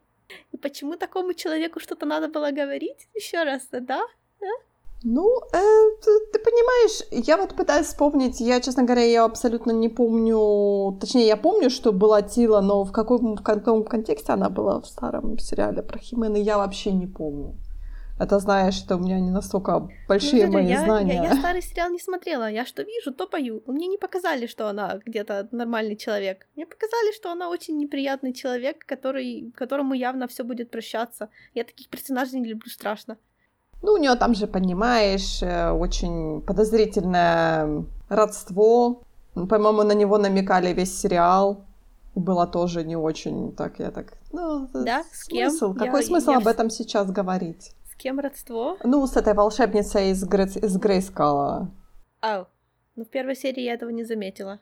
И 0.52 0.56
почему 0.56 0.96
такому 0.96 1.34
человеку 1.34 1.80
что-то 1.80 2.06
надо 2.06 2.28
было 2.28 2.50
говорить? 2.50 3.08
Еще 3.14 3.44
раз, 3.44 3.62
да? 3.70 3.80
да? 3.80 4.00
Ну, 5.02 5.40
э, 5.52 5.58
ты, 6.02 6.10
ты 6.32 6.38
понимаешь, 6.38 7.00
я 7.10 7.36
вот 7.36 7.54
пытаюсь 7.54 7.86
вспомнить, 7.86 8.40
я, 8.40 8.60
честно 8.60 8.82
говоря, 8.82 9.04
я 9.04 9.24
абсолютно 9.24 9.70
не 9.70 9.88
помню, 9.88 10.98
точнее, 11.00 11.26
я 11.26 11.36
помню, 11.36 11.70
что 11.70 11.92
была 11.92 12.20
Тила, 12.20 12.60
но 12.60 12.84
в 12.84 12.92
каком, 12.92 13.36
в 13.36 13.42
каком 13.42 13.84
контексте 13.84 14.32
она 14.32 14.50
была 14.50 14.80
в 14.80 14.86
старом 14.86 15.38
сериале 15.38 15.82
про 15.82 15.98
Химена, 15.98 16.36
я 16.36 16.58
вообще 16.58 16.92
не 16.92 17.06
помню. 17.06 17.54
Это 18.20 18.38
знаешь, 18.38 18.74
что 18.74 18.96
у 18.96 18.98
меня 18.98 19.18
не 19.18 19.30
настолько 19.30 19.88
большие 20.06 20.46
ну, 20.46 20.52
мои 20.52 20.66
я, 20.66 20.84
знания. 20.84 21.14
Я, 21.14 21.24
я 21.24 21.36
старый 21.36 21.62
сериал 21.62 21.90
не 21.90 21.98
смотрела. 21.98 22.50
Я 22.50 22.66
что 22.66 22.82
вижу, 22.82 23.14
то 23.14 23.26
пою. 23.26 23.62
Мне 23.66 23.86
не 23.86 23.96
показали, 23.96 24.46
что 24.46 24.68
она 24.68 25.00
где-то 25.06 25.48
нормальный 25.52 25.96
человек. 25.96 26.46
Мне 26.54 26.66
показали, 26.66 27.14
что 27.16 27.32
она 27.32 27.48
очень 27.48 27.78
неприятный 27.78 28.34
человек, 28.34 28.84
который, 28.84 29.50
которому 29.56 29.94
явно 29.94 30.28
все 30.28 30.44
будет 30.44 30.70
прощаться. 30.70 31.30
Я 31.54 31.64
таких 31.64 31.88
персонажей 31.88 32.40
не 32.40 32.48
люблю 32.50 32.70
страшно. 32.70 33.16
Ну, 33.80 33.92
у 33.92 33.96
нее 33.96 34.14
там 34.16 34.34
же, 34.34 34.46
понимаешь, 34.46 35.42
э, 35.42 35.70
очень 35.70 36.42
подозрительное 36.42 37.86
родство. 38.10 39.02
По-моему, 39.34 39.82
на 39.82 39.94
него 39.94 40.18
намекали 40.18 40.74
весь 40.74 41.00
сериал. 41.00 41.64
Было 42.14 42.46
тоже 42.46 42.84
не 42.84 42.96
очень 42.96 43.52
так, 43.56 43.78
я 43.78 43.90
так... 43.90 44.12
Ну, 44.30 44.68
да? 44.74 45.04
С 45.10 45.24
кем? 45.24 45.48
Смысл? 45.48 45.72
Какой 45.72 46.00
я, 46.00 46.06
смысл 46.06 46.32
я... 46.32 46.36
об 46.36 46.46
этом 46.46 46.68
сейчас 46.68 47.10
говорить? 47.10 47.72
Кем 48.00 48.18
родство? 48.18 48.76
Ну, 48.84 49.06
с 49.06 49.16
этой 49.16 49.34
волшебницей 49.34 50.10
из, 50.10 50.24
Грей... 50.24 50.46
из 50.46 50.76
Грейскала. 50.76 51.70
Ау. 52.20 52.46
Ну, 52.96 53.04
в 53.04 53.08
первой 53.08 53.36
серии 53.36 53.62
я 53.62 53.74
этого 53.74 53.90
не 53.90 54.04
заметила. 54.04 54.58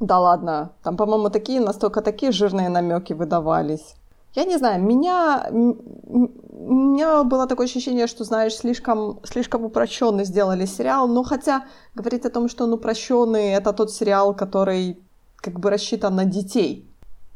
Да 0.00 0.18
ладно. 0.18 0.72
Там, 0.82 0.96
по-моему, 0.96 1.30
такие, 1.30 1.60
настолько 1.60 2.00
такие 2.00 2.32
жирные 2.32 2.68
намеки 2.68 3.12
выдавались. 3.14 3.94
Я 4.34 4.44
не 4.44 4.58
знаю, 4.58 4.82
меня, 4.82 5.48
у 5.50 6.72
меня 6.74 7.24
было 7.24 7.46
такое 7.46 7.66
ощущение, 7.66 8.06
что, 8.06 8.24
знаешь, 8.24 8.54
слишком, 8.54 9.20
слишком 9.24 9.64
упрощенный 9.64 10.24
сделали 10.24 10.66
сериал. 10.66 11.08
Ну, 11.08 11.24
хотя 11.24 11.64
говорить 11.94 12.26
о 12.26 12.30
том, 12.30 12.48
что 12.48 12.64
он 12.64 12.72
упрощенный, 12.72 13.52
это 13.52 13.72
тот 13.72 13.90
сериал, 13.90 14.34
который 14.34 14.98
как 15.36 15.58
бы 15.58 15.70
рассчитан 15.70 16.16
на 16.16 16.24
детей. 16.24 16.86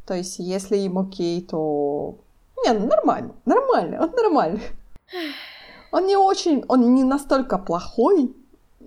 То 0.06 0.14
есть, 0.14 0.38
если 0.38 0.76
им 0.76 0.98
окей, 0.98 1.40
то... 1.42 2.16
Не, 2.66 2.72
нормально, 2.72 3.32
нормально, 3.46 4.02
он 4.02 4.10
нормальный. 4.10 4.60
Он 5.92 6.06
не 6.06 6.16
очень, 6.16 6.64
он 6.68 6.94
не 6.94 7.04
настолько 7.04 7.58
плохой, 7.58 8.34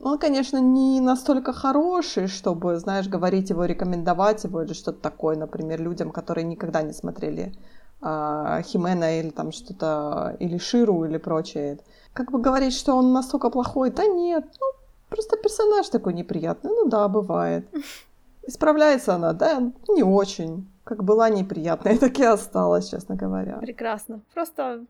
он, 0.03 0.17
конечно, 0.17 0.57
не 0.57 0.99
настолько 0.99 1.53
хороший, 1.53 2.27
чтобы, 2.27 2.77
знаешь, 2.77 3.07
говорить 3.07 3.49
его, 3.49 3.65
рекомендовать 3.65 4.43
его 4.43 4.61
или 4.61 4.73
что-то 4.73 4.99
такое, 4.99 5.37
например, 5.37 5.81
людям, 5.81 6.11
которые 6.11 6.43
никогда 6.43 6.81
не 6.81 6.93
смотрели 6.93 7.53
а, 8.01 8.61
Химена 8.63 9.19
или 9.19 9.29
там 9.29 9.51
что-то, 9.51 10.35
или 10.39 10.57
Ширу 10.57 11.05
или 11.05 11.17
прочее. 11.17 11.79
Как 12.11 12.31
бы 12.31 12.39
говорить, 12.39 12.73
что 12.73 12.95
он 12.95 13.13
настолько 13.13 13.49
плохой, 13.49 13.91
да 13.91 14.05
нет, 14.05 14.45
ну, 14.59 14.67
просто 15.09 15.37
персонаж 15.37 15.87
такой 15.87 16.13
неприятный, 16.13 16.71
ну 16.71 16.89
да, 16.89 17.07
бывает. 17.07 17.65
Исправляется 18.47 19.15
она, 19.15 19.31
да, 19.31 19.71
не 19.87 20.03
очень. 20.03 20.69
Как 20.83 21.01
была 21.01 21.29
неприятная, 21.29 21.97
так 21.99 22.19
и 22.19 22.23
осталась, 22.23 22.89
честно 22.89 23.15
говоря. 23.15 23.57
Прекрасно. 23.59 24.19
Просто 24.33 24.85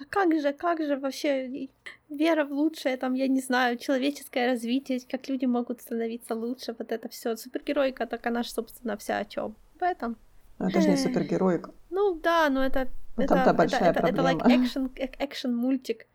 А 0.00 0.04
как 0.08 0.32
же, 0.40 0.52
как 0.52 0.80
же 0.80 0.96
вообще 0.96 1.68
вера 2.08 2.44
в 2.44 2.52
лучшее, 2.52 2.96
там, 2.96 3.14
я 3.14 3.26
не 3.26 3.40
знаю, 3.40 3.76
человеческое 3.78 4.46
развитие, 4.46 5.00
как 5.00 5.28
люди 5.28 5.44
могут 5.44 5.80
становиться 5.80 6.34
лучше, 6.34 6.74
вот 6.78 6.92
это 6.92 7.08
все. 7.08 7.36
Супергеройка, 7.36 8.06
так 8.06 8.24
она 8.26 8.44
же, 8.44 8.50
собственно, 8.50 8.96
вся 8.96 9.18
о 9.18 9.24
чем? 9.24 9.56
В 9.80 9.82
этом. 9.82 10.16
Ну, 10.58 10.68
это 10.68 10.80
же 10.80 10.88
не 10.88 10.96
супергеройка. 10.96 11.72
Ну 11.90 12.14
да, 12.14 12.48
но 12.48 12.64
это... 12.64 12.88
Ну, 13.16 13.24
это, 13.24 13.34
там-то 13.34 13.54
большая 13.54 13.90
это, 13.90 14.00
это, 14.00 14.08
это 14.08 14.22
проблема. 14.22 14.40
like 14.40 14.64
экшен, 14.64 14.90
экшен 14.94 15.56
мультик. 15.56 16.06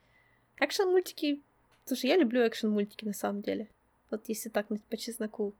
Экшен 0.59 0.89
мультики. 0.89 1.41
Слушай, 1.85 2.11
я 2.11 2.17
люблю 2.17 2.47
экшен 2.47 2.69
мультики 2.69 3.03
на 3.03 3.13
самом 3.13 3.41
деле. 3.41 3.67
Вот 4.09 4.23
если 4.27 4.47
так 4.47 4.67
по 4.89 4.97
чесноку. 4.97 5.53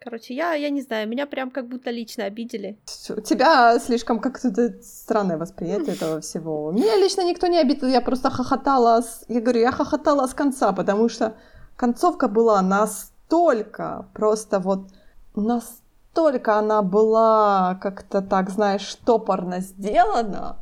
Короче, 0.00 0.34
я, 0.34 0.54
я 0.54 0.70
не 0.70 0.82
знаю, 0.82 1.08
меня 1.08 1.26
прям 1.26 1.50
как 1.50 1.66
будто 1.66 1.90
лично 1.90 2.24
обидели. 2.24 2.78
У 3.10 3.20
тебя 3.20 3.78
слишком 3.80 4.20
как-то 4.20 4.50
странное 4.82 5.36
восприятие 5.36 5.94
этого 5.96 6.20
всего. 6.20 6.70
Меня 6.70 6.96
лично 6.96 7.24
никто 7.24 7.48
не 7.48 7.58
обидел, 7.58 7.88
я 7.88 8.00
просто 8.00 8.30
хохотала. 8.30 9.02
С... 9.02 9.24
Я 9.28 9.40
говорю, 9.40 9.60
я 9.60 9.72
хохотала 9.72 10.26
с 10.26 10.34
конца, 10.34 10.72
потому 10.72 11.08
что 11.08 11.34
концовка 11.76 12.28
была 12.28 12.62
настолько, 12.62 14.06
просто 14.14 14.60
вот 14.60 14.88
настолько 15.34 16.58
она 16.58 16.82
была 16.82 17.74
как-то 17.82 18.22
так, 18.22 18.50
знаешь, 18.50 18.94
топорно 19.04 19.60
сделана. 19.60 20.58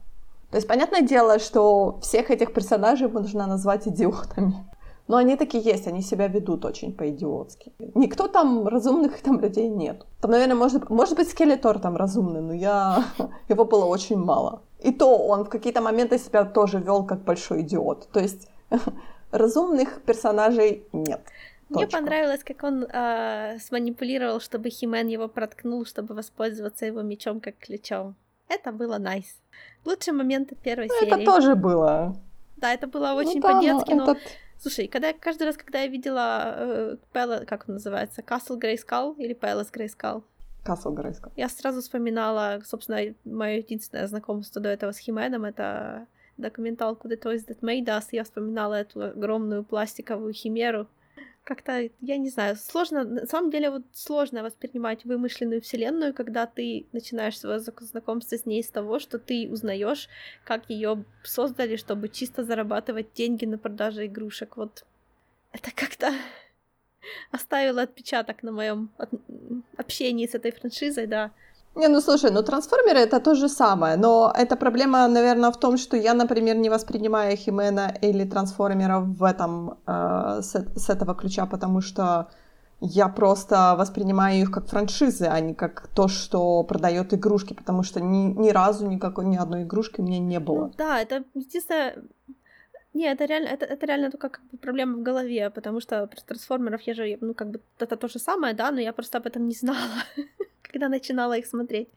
То 0.50 0.56
есть, 0.56 0.68
понятное 0.68 1.02
дело, 1.02 1.38
что 1.38 1.98
всех 2.00 2.30
этих 2.30 2.54
персонажей 2.54 3.08
можно 3.08 3.46
назвать 3.46 3.86
идиотами. 3.86 4.66
Но 5.08 5.16
они 5.16 5.36
такие 5.36 5.62
есть, 5.62 5.86
они 5.86 6.02
себя 6.02 6.26
ведут 6.28 6.64
очень 6.64 6.92
по-идиотски. 6.92 7.72
Никто 7.94 8.28
там 8.28 8.66
разумных 8.66 9.20
там 9.22 9.40
людей 9.40 9.68
нет. 9.68 10.04
Там, 10.20 10.30
наверное, 10.30 10.56
может, 10.56 10.90
может 10.90 11.16
быть, 11.16 11.30
Скелетор 11.30 11.78
там 11.78 11.96
разумный, 11.96 12.40
но 12.40 12.52
я... 12.52 13.04
его 13.48 13.64
было 13.64 13.84
очень 13.84 14.18
мало. 14.18 14.62
И 14.80 14.92
то 14.92 15.16
он 15.16 15.44
в 15.44 15.48
какие-то 15.48 15.80
моменты 15.80 16.18
себя 16.18 16.44
тоже 16.44 16.78
вел 16.80 17.04
как 17.04 17.24
большой 17.24 17.62
идиот. 17.62 18.08
То 18.12 18.20
есть 18.20 18.48
разумных 19.30 20.02
персонажей 20.02 20.84
нет. 20.92 21.20
Мне 21.68 21.86
Точка. 21.86 21.98
понравилось, 21.98 22.44
как 22.44 22.62
он 22.62 22.84
э, 22.84 23.58
сманипулировал, 23.58 24.40
чтобы 24.40 24.70
Химен 24.70 25.08
его 25.08 25.28
проткнул, 25.28 25.84
чтобы 25.84 26.14
воспользоваться 26.14 26.86
его 26.86 27.02
мечом 27.02 27.40
как 27.40 27.58
ключом. 27.58 28.14
Это 28.48 28.70
было 28.70 28.98
найс. 28.98 29.36
Лучшие 29.84 30.14
моменты 30.14 30.54
первой 30.54 30.86
Ну, 30.86 30.94
серии. 31.00 31.12
это 31.12 31.24
тоже 31.24 31.54
было. 31.56 32.14
Да, 32.56 32.72
это 32.72 32.86
было 32.86 33.14
очень 33.14 33.40
ну, 33.40 33.48
да, 33.48 33.52
по-детски, 33.54 33.92
но... 33.94 34.02
этот... 34.04 34.18
Слушай, 34.58 34.88
когда 34.88 35.12
каждый 35.12 35.44
раз, 35.44 35.56
когда 35.56 35.82
я 35.82 35.88
видела 35.88 36.54
э, 36.56 36.96
Пэла, 37.12 37.44
как 37.46 37.68
он 37.68 37.74
называется, 37.74 38.22
Castle 38.22 38.60
Grayskull 38.60 39.16
или 39.18 39.34
Palace 39.34 39.72
Grayskull, 39.72 40.22
Касл 40.66 40.92
Грейскал. 40.92 41.32
я 41.36 41.48
сразу 41.48 41.80
вспоминала, 41.80 42.60
собственно, 42.64 43.14
мое 43.24 43.58
единственное 43.58 44.08
знакомство 44.08 44.60
до 44.60 44.68
этого 44.68 44.90
с 44.90 44.98
Хименом, 44.98 45.44
это 45.44 46.08
документалку 46.36 47.08
The 47.08 47.20
Toys 47.20 47.46
That 47.46 47.60
Made 47.60 47.84
Us, 47.84 48.06
я 48.10 48.24
вспоминала 48.24 48.74
эту 48.74 49.04
огромную 49.04 49.64
пластиковую 49.64 50.32
химеру. 50.32 50.88
Как-то, 51.46 51.88
я 52.00 52.16
не 52.16 52.28
знаю, 52.28 52.56
сложно, 52.56 53.04
на 53.04 53.24
самом 53.24 53.52
деле 53.52 53.70
вот 53.70 53.84
сложно 53.92 54.42
воспринимать 54.42 55.04
вымышленную 55.04 55.62
вселенную, 55.62 56.12
когда 56.12 56.44
ты 56.44 56.86
начинаешь 56.90 57.38
свое 57.38 57.60
знакомство 57.60 58.36
с 58.36 58.46
ней 58.46 58.64
с 58.64 58.68
того, 58.68 58.98
что 58.98 59.20
ты 59.20 59.48
узнаешь, 59.48 60.08
как 60.44 60.68
ее 60.68 61.04
создали, 61.22 61.76
чтобы 61.76 62.08
чисто 62.08 62.42
зарабатывать 62.42 63.12
деньги 63.14 63.44
на 63.44 63.58
продаже 63.58 64.06
игрушек. 64.06 64.56
Вот 64.56 64.84
это 65.52 65.70
как-то 65.72 66.12
оставило 67.30 67.82
отпечаток 67.82 68.42
на 68.42 68.50
моем 68.50 68.90
общении 69.76 70.26
с 70.26 70.34
этой 70.34 70.50
франшизой, 70.50 71.06
да. 71.06 71.30
Не, 71.76 71.88
ну 71.88 72.00
слушай, 72.00 72.30
ну 72.30 72.42
трансформеры 72.42 73.00
это 73.00 73.20
то 73.20 73.34
же 73.34 73.48
самое, 73.48 73.96
но 73.96 74.32
эта 74.34 74.56
проблема, 74.56 75.08
наверное, 75.08 75.50
в 75.50 75.56
том, 75.58 75.76
что 75.76 75.96
я, 75.96 76.14
например, 76.14 76.56
не 76.56 76.70
воспринимаю 76.70 77.36
Химена 77.36 77.94
или 78.02 78.24
трансформеров 78.24 79.04
в 79.04 79.22
этом 79.22 79.78
э, 79.86 80.40
с, 80.42 80.54
с 80.54 80.88
этого 80.88 81.14
ключа, 81.14 81.46
потому 81.46 81.82
что 81.82 82.28
я 82.80 83.08
просто 83.08 83.74
воспринимаю 83.78 84.40
их 84.40 84.50
как 84.50 84.66
франшизы, 84.68 85.26
а 85.26 85.40
не 85.40 85.54
как 85.54 85.88
то, 85.94 86.08
что 86.08 86.62
продает 86.62 87.12
игрушки, 87.14 87.54
потому 87.54 87.82
что 87.82 88.00
ни, 88.00 88.32
ни 88.32 88.50
разу 88.50 88.86
никакой 88.86 89.26
ни 89.26 89.36
одной 89.36 89.62
игрушки 89.62 90.00
у 90.00 90.04
меня 90.04 90.18
не 90.18 90.40
было. 90.40 90.66
Ну, 90.66 90.72
да, 90.78 91.00
это 91.00 91.24
единственное. 91.34 91.94
Не, 92.94 93.12
это 93.12 93.26
реально, 93.26 93.48
это, 93.48 93.66
это 93.66 93.86
реально 93.86 94.10
только 94.10 94.28
как 94.30 94.42
бы 94.50 94.56
проблема 94.58 94.96
в 94.96 95.02
голове, 95.02 95.50
потому 95.50 95.80
что 95.80 96.08
трансформеров 96.26 96.80
я 96.82 96.94
же, 96.94 97.18
ну, 97.20 97.34
как 97.34 97.50
бы, 97.50 97.60
это 97.78 97.96
то 97.96 98.08
же 98.08 98.18
самое, 98.18 98.54
да, 98.54 98.70
но 98.70 98.80
я 98.80 98.92
просто 98.92 99.18
об 99.18 99.26
этом 99.26 99.46
не 99.48 99.54
знала, 99.54 100.02
когда 100.76 100.88
начинала 100.88 101.38
их 101.38 101.46
смотреть. 101.46 101.88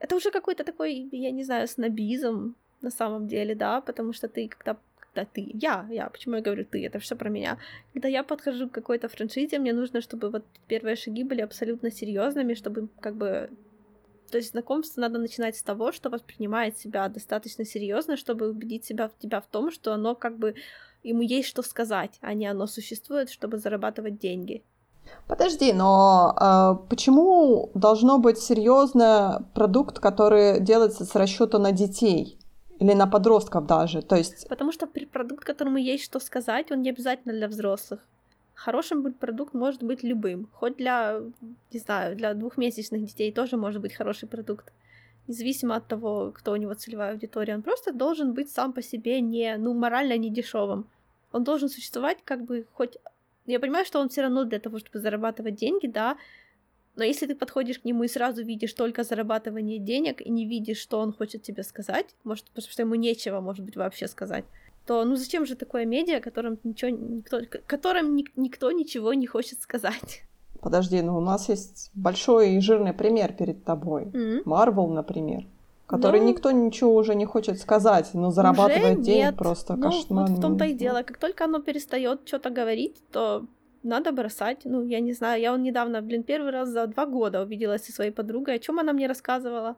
Это 0.00 0.16
уже 0.16 0.30
какой-то 0.30 0.64
такой, 0.64 1.08
я 1.12 1.30
не 1.30 1.44
знаю, 1.44 1.68
снобизм 1.68 2.54
на 2.80 2.90
самом 2.90 3.28
деле, 3.28 3.54
да, 3.54 3.80
потому 3.80 4.12
что 4.12 4.28
ты 4.28 4.48
когда 4.48 4.76
когда 5.00 5.24
ты, 5.24 5.50
я, 5.54 5.86
я, 5.90 6.08
почему 6.08 6.36
я 6.36 6.42
говорю 6.42 6.64
ты, 6.64 6.86
это 6.86 6.98
все 6.98 7.16
про 7.16 7.30
меня. 7.30 7.58
Когда 7.92 8.08
я 8.08 8.22
подхожу 8.22 8.68
к 8.68 8.72
какой-то 8.72 9.08
франшизе, 9.08 9.58
мне 9.58 9.72
нужно, 9.72 10.00
чтобы 10.00 10.30
вот 10.30 10.44
первые 10.68 10.96
шаги 10.96 11.24
были 11.24 11.40
абсолютно 11.42 11.90
серьезными, 11.90 12.54
чтобы 12.54 12.88
как 13.00 13.14
бы 13.14 13.50
то 14.30 14.38
есть 14.38 14.50
знакомство 14.50 15.00
надо 15.00 15.18
начинать 15.18 15.56
с 15.56 15.62
того, 15.62 15.92
что 15.92 16.10
воспринимает 16.10 16.78
себя 16.78 17.08
достаточно 17.08 17.64
серьезно, 17.64 18.16
чтобы 18.16 18.50
убедить 18.50 18.84
себя 18.84 19.08
в 19.08 19.18
тебя 19.18 19.40
в 19.40 19.46
том, 19.46 19.70
что 19.70 19.92
оно 19.92 20.14
как 20.14 20.38
бы 20.38 20.54
ему 21.02 21.22
есть 21.22 21.48
что 21.48 21.62
сказать, 21.62 22.18
а 22.20 22.34
не 22.34 22.46
оно 22.46 22.66
существует, 22.66 23.30
чтобы 23.30 23.58
зарабатывать 23.58 24.18
деньги. 24.18 24.62
Подожди, 25.26 25.72
но 25.72 26.34
э, 26.40 26.88
почему 26.88 27.70
должно 27.74 28.18
быть 28.18 28.38
серьезно 28.38 29.46
продукт, 29.54 29.98
который 29.98 30.60
делается 30.60 31.04
с 31.04 31.14
расчета 31.14 31.58
на 31.58 31.72
детей 31.72 32.38
или 32.78 32.94
на 32.94 33.06
подростков 33.06 33.66
даже? 33.66 34.02
То 34.02 34.16
есть. 34.16 34.48
Потому 34.48 34.72
что 34.72 34.86
продукт, 34.86 35.44
которому 35.44 35.76
есть 35.76 36.04
что 36.04 36.18
сказать, 36.18 36.72
он 36.72 36.82
не 36.82 36.90
обязательно 36.90 37.34
для 37.34 37.48
взрослых. 37.48 38.00
Хорошим 38.54 39.12
продукт 39.12 39.54
может 39.54 39.84
быть 39.84 40.02
любым. 40.02 40.48
Хоть 40.52 40.78
для, 40.78 41.20
не 41.72 41.78
знаю, 41.78 42.16
для 42.16 42.34
двухмесячных 42.34 43.04
детей 43.04 43.30
тоже 43.30 43.56
может 43.56 43.80
быть 43.80 43.94
хороший 43.94 44.28
продукт. 44.28 44.72
Независимо 45.28 45.76
от 45.76 45.86
того, 45.86 46.32
кто 46.34 46.52
у 46.52 46.56
него 46.56 46.74
целевая 46.74 47.12
аудитория. 47.12 47.54
Он 47.54 47.62
просто 47.62 47.92
должен 47.92 48.32
быть 48.32 48.50
сам 48.50 48.72
по 48.72 48.82
себе 48.82 49.20
не, 49.20 49.56
ну, 49.58 49.74
морально 49.74 50.16
не 50.16 50.30
дешевым. 50.30 50.88
Он 51.32 51.44
должен 51.44 51.68
существовать 51.68 52.18
как 52.24 52.44
бы 52.44 52.66
хоть... 52.72 52.96
Я 53.48 53.60
понимаю, 53.60 53.86
что 53.86 53.98
он 53.98 54.10
все 54.10 54.22
равно 54.22 54.44
для 54.44 54.58
того, 54.58 54.78
чтобы 54.78 54.98
зарабатывать 54.98 55.54
деньги, 55.54 55.86
да, 55.86 56.18
но 56.96 57.04
если 57.04 57.26
ты 57.26 57.34
подходишь 57.34 57.78
к 57.78 57.84
нему 57.84 58.04
и 58.04 58.08
сразу 58.08 58.44
видишь 58.44 58.72
только 58.74 59.04
зарабатывание 59.04 59.78
денег 59.78 60.20
и 60.20 60.30
не 60.30 60.46
видишь, 60.46 60.78
что 60.78 60.98
он 60.98 61.12
хочет 61.12 61.42
тебе 61.42 61.62
сказать, 61.62 62.06
может, 62.24 62.46
потому 62.50 62.70
что 62.70 62.82
ему 62.82 62.94
нечего, 62.96 63.40
может 63.40 63.64
быть, 63.64 63.76
вообще 63.76 64.08
сказать, 64.08 64.44
то 64.84 65.04
ну 65.04 65.16
зачем 65.16 65.46
же 65.46 65.54
такое 65.54 65.86
медиа, 65.86 66.20
которым 66.20 66.58
ничего 66.64 66.90
никто, 66.90 67.40
которым 67.66 68.16
ни, 68.16 68.24
никто 68.36 68.70
ничего 68.72 69.14
не 69.14 69.26
хочет 69.26 69.60
сказать? 69.62 70.22
Подожди, 70.60 71.00
ну 71.00 71.16
у 71.16 71.20
нас 71.20 71.48
есть 71.48 71.90
большой 71.94 72.54
и 72.54 72.60
жирный 72.60 72.92
пример 72.92 73.32
перед 73.32 73.64
тобой. 73.64 74.10
Марвел, 74.44 74.90
mm-hmm. 74.90 74.94
например, 74.94 75.46
который 75.88 76.20
ну, 76.20 76.28
никто 76.28 76.50
ничего 76.50 76.94
уже 76.94 77.14
не 77.14 77.24
хочет 77.24 77.58
сказать, 77.58 78.10
но 78.12 78.30
зарабатывает 78.30 79.00
денег 79.00 79.24
нет. 79.24 79.36
просто 79.36 79.74
ну, 79.74 79.82
кошмар. 79.82 80.28
Вот 80.28 80.38
в 80.38 80.40
том-то 80.40 80.66
и 80.66 80.74
дело. 80.74 81.02
Как 81.02 81.16
только 81.16 81.44
оно 81.44 81.60
перестает 81.60 82.20
что-то 82.26 82.50
говорить, 82.50 83.02
то 83.10 83.46
надо 83.82 84.12
бросать. 84.12 84.60
Ну, 84.64 84.84
я 84.84 85.00
не 85.00 85.14
знаю, 85.14 85.40
я 85.40 85.54
он 85.54 85.62
недавно, 85.62 86.02
блин, 86.02 86.24
первый 86.24 86.50
раз 86.50 86.68
за 86.68 86.86
два 86.86 87.06
года 87.06 87.42
увиделась 87.42 87.86
со 87.86 87.92
своей 87.92 88.10
подругой. 88.10 88.56
О 88.56 88.58
чем 88.58 88.78
она 88.78 88.92
мне 88.92 89.06
рассказывала? 89.06 89.76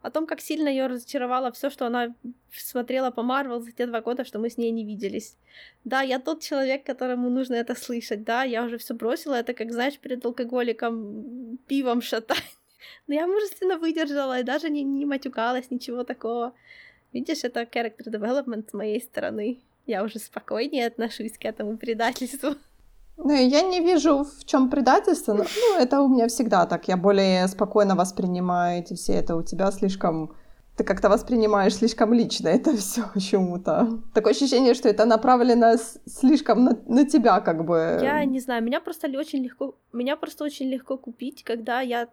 О 0.00 0.10
том, 0.10 0.26
как 0.26 0.40
сильно 0.40 0.68
ее 0.68 0.86
разочаровало 0.86 1.50
все, 1.50 1.70
что 1.70 1.86
она 1.86 2.14
смотрела 2.52 3.10
по 3.10 3.22
Марвел 3.24 3.60
за 3.60 3.72
те 3.72 3.86
два 3.86 4.00
года, 4.00 4.24
что 4.24 4.38
мы 4.38 4.48
с 4.48 4.58
ней 4.58 4.70
не 4.70 4.84
виделись. 4.84 5.36
Да, 5.84 6.02
я 6.02 6.20
тот 6.20 6.40
человек, 6.40 6.86
которому 6.86 7.30
нужно 7.30 7.54
это 7.54 7.74
слышать. 7.74 8.22
Да, 8.22 8.44
я 8.44 8.64
уже 8.64 8.78
все 8.78 8.94
бросила. 8.94 9.34
Это 9.34 9.54
как, 9.54 9.72
знаешь, 9.72 9.98
перед 9.98 10.24
алкоголиком 10.24 11.58
пивом 11.66 12.00
шатать. 12.00 12.61
Но 13.06 13.14
я 13.14 13.26
мужественно 13.26 13.78
выдержала 13.78 14.40
и 14.40 14.44
даже 14.44 14.70
не, 14.70 14.82
не 14.82 15.06
матюкалась, 15.06 15.70
ничего 15.70 16.04
такого. 16.04 16.54
Видишь, 17.12 17.44
это 17.44 17.62
character 17.62 18.06
development 18.06 18.70
с 18.70 18.72
моей 18.72 19.00
стороны. 19.00 19.60
Я 19.86 20.04
уже 20.04 20.18
спокойнее 20.18 20.86
отношусь 20.86 21.36
к 21.38 21.44
этому 21.44 21.76
предательству. 21.76 22.54
Ну, 23.16 23.32
я 23.32 23.62
не 23.62 23.80
вижу, 23.80 24.24
в 24.24 24.44
чем 24.44 24.70
предательство. 24.70 25.34
Но, 25.34 25.44
ну, 25.44 25.78
это 25.78 26.00
у 26.00 26.08
меня 26.08 26.28
всегда 26.28 26.66
так. 26.66 26.88
Я 26.88 26.96
более 26.96 27.46
спокойно 27.48 27.94
воспринимаю 27.94 28.80
эти 28.80 28.94
все. 28.94 29.12
Это 29.12 29.36
у 29.36 29.42
тебя 29.42 29.70
слишком... 29.70 30.34
Ты 30.76 30.84
как-то 30.84 31.10
воспринимаешь 31.10 31.74
слишком 31.74 32.14
лично 32.14 32.48
это 32.48 32.74
все 32.76 33.02
почему-то. 33.12 34.00
Такое 34.14 34.32
ощущение, 34.32 34.72
что 34.72 34.88
это 34.88 35.04
направлено 35.04 35.76
слишком 36.06 36.64
на, 36.64 36.78
на 36.86 37.04
тебя, 37.04 37.40
как 37.40 37.66
бы. 37.66 37.98
Я 38.02 38.24
не 38.24 38.40
знаю, 38.40 38.64
меня 38.64 38.80
просто 38.80 39.06
очень 39.08 39.44
легко... 39.44 39.74
Меня 39.92 40.16
просто 40.16 40.44
очень 40.44 40.70
легко 40.70 40.96
купить, 40.96 41.44
когда 41.44 41.82
я 41.82 42.08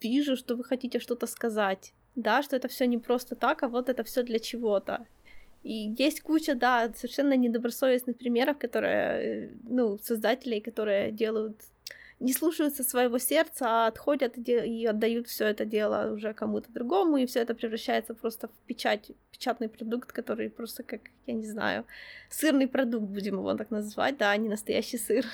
вижу, 0.00 0.36
что 0.36 0.56
вы 0.56 0.64
хотите 0.64 0.98
что-то 0.98 1.26
сказать. 1.26 1.92
Да, 2.16 2.42
что 2.42 2.56
это 2.56 2.68
все 2.68 2.86
не 2.86 2.98
просто 2.98 3.36
так, 3.36 3.62
а 3.62 3.68
вот 3.68 3.88
это 3.88 4.02
все 4.04 4.22
для 4.22 4.38
чего-то. 4.38 5.06
И 5.62 5.94
есть 5.98 6.22
куча, 6.22 6.54
да, 6.54 6.92
совершенно 6.94 7.36
недобросовестных 7.36 8.16
примеров, 8.16 8.58
которые, 8.58 9.52
ну, 9.62 9.98
создателей, 9.98 10.60
которые 10.60 11.12
делают 11.12 11.56
не 12.20 12.34
слушаются 12.34 12.84
своего 12.84 13.18
сердца, 13.18 13.64
а 13.66 13.86
отходят 13.86 14.36
и 14.36 14.86
отдают 14.86 15.26
все 15.26 15.46
это 15.46 15.64
дело 15.64 16.12
уже 16.12 16.34
кому-то 16.34 16.70
другому, 16.70 17.16
и 17.16 17.26
все 17.26 17.40
это 17.40 17.54
превращается 17.54 18.14
просто 18.14 18.48
в 18.48 18.66
печать, 18.66 19.10
печатный 19.32 19.70
продукт, 19.70 20.12
который 20.12 20.50
просто 20.50 20.82
как, 20.82 21.00
я 21.26 21.32
не 21.32 21.46
знаю, 21.46 21.86
сырный 22.28 22.68
продукт, 22.68 23.06
будем 23.06 23.36
его 23.36 23.54
так 23.54 23.70
называть, 23.70 24.18
да, 24.18 24.32
а 24.32 24.36
не 24.36 24.50
настоящий 24.50 24.98
сыр. 24.98 25.24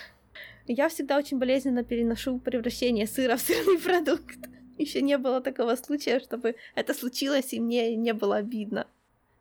Я 0.67 0.89
всегда 0.89 1.19
очень 1.19 1.39
болезненно 1.39 1.85
переношу 1.85 2.39
превращение 2.39 3.07
сыра 3.07 3.37
в 3.37 3.41
сырный 3.41 3.79
продукт. 3.85 4.39
Еще 4.79 5.03
не 5.03 5.19
было 5.19 5.41
такого 5.41 5.77
случая, 5.77 6.21
чтобы 6.21 6.55
это 6.75 6.95
случилось, 6.95 7.53
и 7.53 7.61
мне 7.61 7.97
не 7.97 8.13
было 8.13 8.37
обидно. 8.37 8.87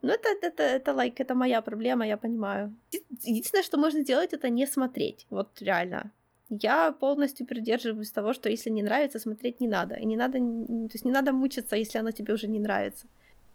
Ну, 0.02 0.12
это, 0.12 0.30
это, 0.42 0.64
это, 0.64 0.92
like, 0.92 1.16
это 1.18 1.34
моя 1.34 1.62
проблема, 1.62 2.06
я 2.06 2.18
понимаю. 2.18 2.76
Единственное, 3.24 3.64
что 3.64 3.78
можно 3.78 4.02
сделать, 4.02 4.34
это 4.34 4.50
не 4.50 4.68
смотреть. 4.68 5.26
Вот 5.30 5.50
реально. 5.62 6.12
Я 6.50 6.92
полностью 6.92 7.48
придерживаюсь 7.48 8.12
того, 8.12 8.34
что 8.34 8.50
если 8.50 8.70
не 8.70 8.84
нравится, 8.84 9.20
смотреть 9.20 9.60
не 9.60 9.68
надо. 9.68 9.96
И 9.96 10.06
не 10.06 10.16
надо, 10.16 10.34
то 10.34 10.94
есть 10.94 11.06
не 11.06 11.12
надо 11.12 11.34
мучиться, 11.34 11.76
если 11.76 11.98
оно 11.98 12.12
тебе 12.12 12.34
уже 12.34 12.48
не 12.48 12.60
нравится. 12.60 13.08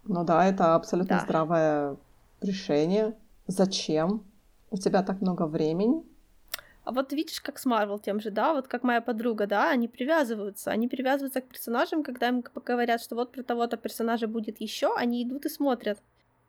Ну 0.05 0.25
да, 0.25 0.45
это 0.45 0.75
абсолютно 0.75 1.19
да. 1.19 1.25
здравое 1.25 1.97
решение. 2.41 3.15
Зачем? 3.47 4.25
У 4.71 4.77
тебя 4.77 5.03
так 5.03 5.21
много 5.21 5.47
времени. 5.47 6.03
А 6.85 6.93
вот 6.93 7.13
видишь, 7.13 7.41
как 7.41 7.59
с 7.59 7.67
Марвел 7.67 7.99
тем 7.99 8.21
же, 8.21 8.31
да, 8.31 8.55
вот 8.55 8.67
как 8.67 8.83
моя 8.83 9.01
подруга, 9.01 9.47
да, 9.47 9.71
они 9.71 9.87
привязываются, 9.87 10.71
они 10.71 10.89
привязываются 10.89 11.41
к 11.41 11.49
персонажам, 11.49 12.03
когда 12.03 12.29
им 12.29 12.43
говорят, 12.65 13.03
что 13.03 13.15
вот 13.15 13.33
про 13.33 13.43
того-то 13.43 13.77
персонажа 13.77 14.27
будет 14.27 14.61
еще, 14.61 14.95
они 14.97 15.23
идут 15.23 15.45
и 15.47 15.51
смотрят. 15.51 15.99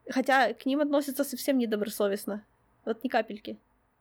Хотя 0.10 0.54
к 0.54 0.66
ним 0.66 0.82
относятся 0.82 1.24
совсем 1.24 1.58
недобросовестно. 1.58 2.44
Вот 2.86 3.04
ни 3.04 3.10
капельки. 3.10 3.60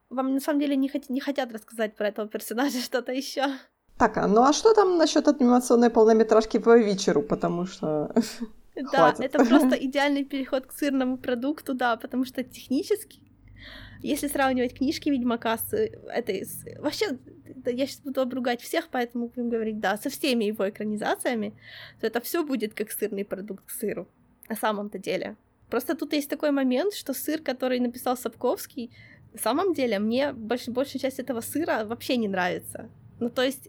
Вам 0.08 0.34
на 0.34 0.40
самом 0.40 0.60
деле 0.60 0.76
не, 0.76 0.88
хот- 0.88 1.06
не 1.08 1.20
хотят 1.20 1.52
рассказать 1.52 1.94
про 1.94 2.08
этого 2.08 2.28
персонажа 2.28 2.78
что-то 2.82 3.12
еще. 3.12 3.44
Так, 3.98 4.16
а 4.16 4.26
ну 4.26 4.42
а 4.42 4.52
что 4.52 4.72
там 4.72 4.96
насчет 4.96 5.28
анимационной 5.28 5.90
полнометражки 5.90 6.58
по 6.58 6.78
вечеру? 6.78 7.22
Потому 7.22 7.66
что... 7.66 8.14
Да, 8.92 9.14
это 9.18 9.44
просто 9.44 9.74
идеальный 9.80 10.24
переход 10.24 10.64
к 10.66 10.72
сырному 10.72 11.18
продукту, 11.18 11.74
да, 11.74 11.96
потому 11.96 12.24
что 12.24 12.42
технически, 12.42 13.20
если 14.02 14.28
сравнивать 14.28 14.74
книжки 14.74 15.08
Ведьмака 15.08 15.58
с 15.58 15.72
этой... 15.72 16.44
С, 16.44 16.64
вообще, 16.78 17.18
я 17.66 17.86
сейчас 17.86 18.00
буду 18.00 18.20
обругать 18.20 18.60
всех, 18.60 18.88
поэтому 18.88 19.28
будем 19.28 19.50
говорить, 19.50 19.80
да, 19.80 19.96
со 19.96 20.08
всеми 20.08 20.44
его 20.44 20.68
экранизациями, 20.68 21.54
то 22.00 22.06
это 22.06 22.20
все 22.20 22.44
будет 22.44 22.74
как 22.74 22.90
сырный 22.90 23.24
продукт 23.24 23.66
к 23.66 23.70
сыру. 23.70 24.06
На 24.48 24.56
самом-то 24.56 24.98
деле. 24.98 25.36
Просто 25.68 25.94
тут 25.94 26.12
есть 26.12 26.28
такой 26.28 26.50
момент, 26.50 26.94
что 26.94 27.14
сыр, 27.14 27.40
который 27.40 27.78
написал 27.78 28.16
Сапковский, 28.16 28.90
на 29.32 29.38
самом 29.38 29.74
деле 29.74 29.98
мне 29.98 30.32
больш, 30.32 30.66
большая 30.68 31.00
часть 31.00 31.20
этого 31.20 31.40
сыра 31.40 31.84
вообще 31.84 32.16
не 32.16 32.28
нравится. 32.28 32.88
Ну, 33.20 33.30
то 33.30 33.42
есть, 33.42 33.68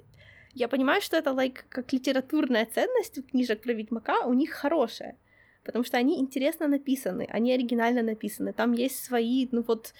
я 0.53 0.67
понимаю, 0.67 1.01
что 1.01 1.17
это 1.17 1.31
like, 1.31 1.59
как 1.69 1.93
литературная 1.93 2.65
ценность 2.65 3.23
книжек 3.29 3.61
про 3.61 3.73
Ведьмака 3.73 4.25
у 4.25 4.33
них 4.33 4.51
хорошая, 4.51 5.17
потому 5.63 5.83
что 5.83 5.97
они 5.97 6.19
интересно 6.19 6.67
написаны, 6.67 7.27
они 7.29 7.53
оригинально 7.53 8.01
написаны, 8.01 8.53
там 8.53 8.71
есть 8.73 9.03
свои, 9.03 9.47
ну 9.51 9.61
вот, 9.61 9.93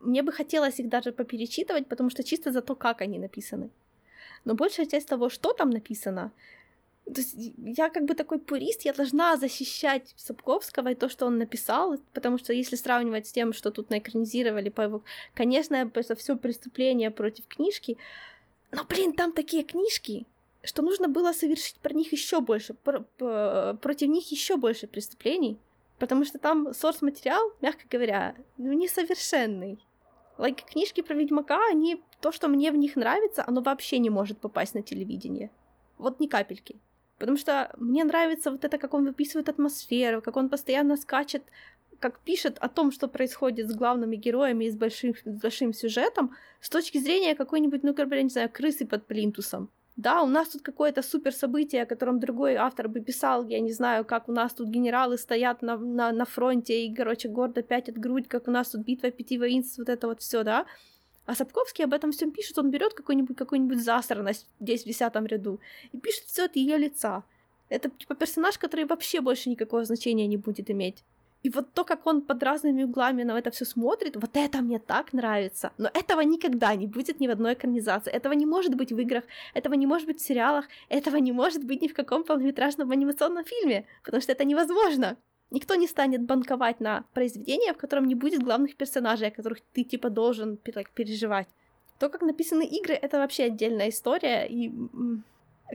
мне 0.00 0.22
бы 0.22 0.32
хотелось 0.32 0.80
их 0.80 0.88
даже 0.88 1.12
поперечитывать, 1.12 1.86
потому 1.86 2.10
что 2.10 2.22
чисто 2.22 2.52
за 2.52 2.62
то, 2.62 2.74
как 2.74 3.00
они 3.00 3.18
написаны. 3.18 3.70
Но 4.44 4.54
большая 4.54 4.86
часть 4.86 5.08
того, 5.08 5.28
что 5.28 5.52
там 5.52 5.70
написано, 5.70 6.32
то 7.04 7.20
есть 7.20 7.34
я 7.58 7.90
как 7.90 8.04
бы 8.04 8.14
такой 8.14 8.38
пурист, 8.38 8.82
я 8.84 8.92
должна 8.92 9.36
защищать 9.36 10.14
Сапковского 10.16 10.92
и 10.92 10.94
то, 10.94 11.08
что 11.08 11.26
он 11.26 11.38
написал, 11.38 11.98
потому 12.12 12.38
что 12.38 12.52
если 12.52 12.76
сравнивать 12.76 13.26
с 13.26 13.32
тем, 13.32 13.52
что 13.52 13.70
тут 13.70 13.90
наэкранизировали 13.90 14.68
по 14.70 14.82
его... 14.82 15.02
Конечно, 15.34 15.74
это 15.74 16.14
все 16.14 16.36
преступление 16.36 17.10
против 17.10 17.46
книжки, 17.48 17.98
но, 18.70 18.84
блин, 18.84 19.12
там 19.12 19.32
такие 19.32 19.64
книжки, 19.64 20.26
что 20.62 20.82
нужно 20.82 21.08
было 21.08 21.32
совершить 21.32 21.76
про 21.76 21.92
них 21.92 22.12
еще 22.12 22.40
больше, 22.40 22.74
про, 22.74 23.00
про, 23.18 23.74
против 23.82 24.08
них 24.08 24.30
еще 24.30 24.56
больше 24.56 24.86
преступлений, 24.86 25.58
потому 26.02 26.24
что 26.24 26.40
там 26.40 26.74
сорс-материал, 26.74 27.52
мягко 27.60 27.84
говоря, 27.88 28.34
ну, 28.58 28.72
несовершенный. 28.72 29.78
Like, 30.36 30.62
книжки 30.68 31.00
про 31.00 31.14
Ведьмака, 31.14 31.60
они, 31.70 32.02
то, 32.20 32.32
что 32.32 32.48
мне 32.48 32.72
в 32.72 32.76
них 32.76 32.96
нравится, 32.96 33.44
оно 33.46 33.60
вообще 33.60 34.00
не 34.00 34.10
может 34.10 34.40
попасть 34.40 34.74
на 34.74 34.82
телевидение. 34.82 35.52
Вот 35.98 36.18
ни 36.18 36.26
капельки. 36.26 36.80
Потому 37.18 37.38
что 37.38 37.72
мне 37.78 38.02
нравится 38.02 38.50
вот 38.50 38.64
это, 38.64 38.78
как 38.78 38.94
он 38.94 39.04
выписывает 39.04 39.48
атмосферу, 39.48 40.20
как 40.22 40.36
он 40.36 40.48
постоянно 40.48 40.96
скачет, 40.96 41.44
как 42.00 42.18
пишет 42.18 42.58
о 42.58 42.68
том, 42.68 42.90
что 42.90 43.06
происходит 43.06 43.70
с 43.70 43.74
главными 43.76 44.16
героями 44.16 44.64
и 44.64 44.70
с 44.72 44.74
большим, 44.74 45.14
с 45.14 45.40
большим 45.40 45.72
сюжетом, 45.72 46.34
с 46.60 46.68
точки 46.68 46.98
зрения 46.98 47.36
какой-нибудь, 47.36 47.84
ну, 47.84 47.94
как 47.94 48.08
бы, 48.08 48.16
я 48.16 48.24
не 48.24 48.28
знаю, 48.28 48.50
крысы 48.52 48.86
под 48.86 49.06
плинтусом. 49.06 49.70
Да, 49.96 50.22
у 50.22 50.26
нас 50.26 50.48
тут 50.48 50.62
какое-то 50.62 51.02
супер 51.02 51.32
событие, 51.32 51.82
о 51.82 51.86
котором 51.86 52.18
другой 52.18 52.54
автор 52.54 52.88
бы 52.88 53.00
писал, 53.00 53.46
я 53.46 53.60
не 53.60 53.72
знаю, 53.72 54.04
как 54.06 54.28
у 54.28 54.32
нас 54.32 54.54
тут 54.54 54.68
генералы 54.68 55.18
стоят 55.18 55.60
на, 55.60 55.76
на, 55.76 56.12
на 56.12 56.24
фронте 56.24 56.86
и, 56.86 56.94
короче, 56.94 57.28
гордо 57.28 57.62
пятят 57.62 57.98
грудь, 57.98 58.26
как 58.26 58.48
у 58.48 58.50
нас 58.50 58.70
тут 58.70 58.82
битва 58.82 59.10
пяти 59.10 59.38
воинств, 59.38 59.78
вот 59.78 59.90
это 59.90 60.06
вот 60.06 60.20
все, 60.22 60.44
да. 60.44 60.66
А 61.26 61.34
Сапковский 61.34 61.84
об 61.84 61.92
этом 61.92 62.10
всем 62.10 62.32
пишет, 62.32 62.58
он 62.58 62.70
берет 62.70 62.94
какую-нибудь 62.94 63.36
какую-нибудь 63.36 63.82
засранность 63.82 64.46
здесь 64.60 64.82
в 64.82 64.86
десятом 64.86 65.26
ряду 65.26 65.60
и 65.92 65.98
пишет 65.98 66.24
все 66.24 66.46
от 66.46 66.56
ее 66.56 66.78
лица. 66.78 67.22
Это 67.68 67.90
типа 67.90 68.14
персонаж, 68.14 68.58
который 68.58 68.86
вообще 68.86 69.20
больше 69.20 69.50
никакого 69.50 69.84
значения 69.84 70.26
не 70.26 70.36
будет 70.36 70.70
иметь. 70.70 71.04
И 71.42 71.50
вот 71.50 71.72
то, 71.72 71.84
как 71.84 72.06
он 72.06 72.22
под 72.22 72.42
разными 72.42 72.84
углами 72.84 73.24
на 73.24 73.36
это 73.36 73.50
все 73.50 73.64
смотрит, 73.64 74.16
вот 74.16 74.30
это 74.34 74.62
мне 74.62 74.78
так 74.78 75.12
нравится. 75.12 75.72
Но 75.76 75.90
этого 75.92 76.20
никогда 76.20 76.74
не 76.76 76.86
будет 76.86 77.20
ни 77.20 77.26
в 77.26 77.30
одной 77.30 77.54
экранизации. 77.54 78.12
Этого 78.12 78.32
не 78.34 78.46
может 78.46 78.76
быть 78.76 78.92
в 78.92 78.98
играх, 78.98 79.24
этого 79.52 79.74
не 79.74 79.86
может 79.86 80.06
быть 80.06 80.20
в 80.20 80.24
сериалах, 80.24 80.66
этого 80.88 81.16
не 81.16 81.32
может 81.32 81.64
быть 81.64 81.82
ни 81.82 81.88
в 81.88 81.94
каком 81.94 82.22
полнометражном 82.22 82.90
анимационном 82.92 83.44
фильме, 83.44 83.86
потому 84.04 84.22
что 84.22 84.32
это 84.32 84.44
невозможно. 84.44 85.16
Никто 85.50 85.74
не 85.74 85.88
станет 85.88 86.22
банковать 86.22 86.80
на 86.80 87.04
произведение, 87.12 87.72
в 87.74 87.76
котором 87.76 88.06
не 88.06 88.14
будет 88.14 88.42
главных 88.42 88.76
персонажей, 88.76 89.28
о 89.28 89.30
которых 89.32 89.58
ты 89.72 89.82
типа 89.84 90.10
должен 90.10 90.56
переживать. 90.56 91.48
То, 91.98 92.08
как 92.08 92.22
написаны 92.22 92.64
игры, 92.64 92.94
это 92.94 93.18
вообще 93.18 93.44
отдельная 93.44 93.88
история, 93.88 94.46
и 94.46 94.72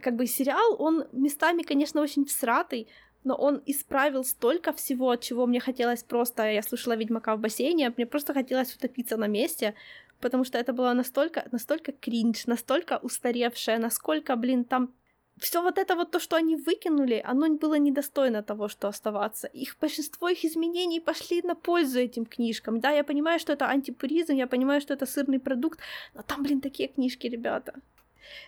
как 0.02 0.16
бы 0.16 0.28
сериал, 0.28 0.76
он 0.80 1.08
местами, 1.12 1.64
конечно, 1.64 2.02
очень 2.02 2.26
всратый, 2.26 2.88
но 3.28 3.36
он 3.36 3.62
исправил 3.66 4.24
столько 4.24 4.72
всего, 4.72 5.10
от 5.10 5.22
чего 5.22 5.46
мне 5.46 5.60
хотелось 5.60 6.04
просто... 6.04 6.50
Я 6.50 6.64
слушала 6.64 6.96
«Ведьмака 6.96 7.36
в 7.36 7.40
бассейне», 7.40 7.94
мне 7.98 8.06
просто 8.06 8.34
хотелось 8.34 8.74
утопиться 8.74 9.18
на 9.18 9.28
месте, 9.28 9.74
потому 10.22 10.46
что 10.46 10.58
это 10.58 10.72
было 10.72 10.94
настолько, 10.94 11.46
настолько 11.52 11.92
кринж, 11.92 12.48
настолько 12.48 13.00
устаревшее, 13.04 13.80
насколько, 13.80 14.36
блин, 14.38 14.64
там 14.64 14.94
все 15.40 15.62
вот 15.62 15.78
это 15.78 15.96
вот 15.96 16.12
то, 16.12 16.20
что 16.20 16.38
они 16.38 16.56
выкинули, 16.56 17.22
оно 17.26 17.50
было 17.50 17.78
недостойно 17.78 18.44
того, 18.44 18.70
что 18.70 18.88
оставаться. 18.88 19.48
Их 19.48 19.78
большинство 19.82 20.30
их 20.30 20.46
изменений 20.46 21.02
пошли 21.02 21.42
на 21.42 21.54
пользу 21.56 22.00
этим 22.00 22.26
книжкам. 22.26 22.80
Да, 22.80 22.92
я 22.92 23.04
понимаю, 23.04 23.40
что 23.40 23.54
это 23.54 23.66
антипуризм, 23.66 24.34
я 24.34 24.48
понимаю, 24.48 24.82
что 24.82 24.94
это 24.94 25.06
сырный 25.06 25.40
продукт, 25.40 25.80
но 26.16 26.22
там, 26.22 26.44
блин, 26.44 26.62
такие 26.62 26.88
книжки, 26.88 27.28
ребята. 27.28 27.74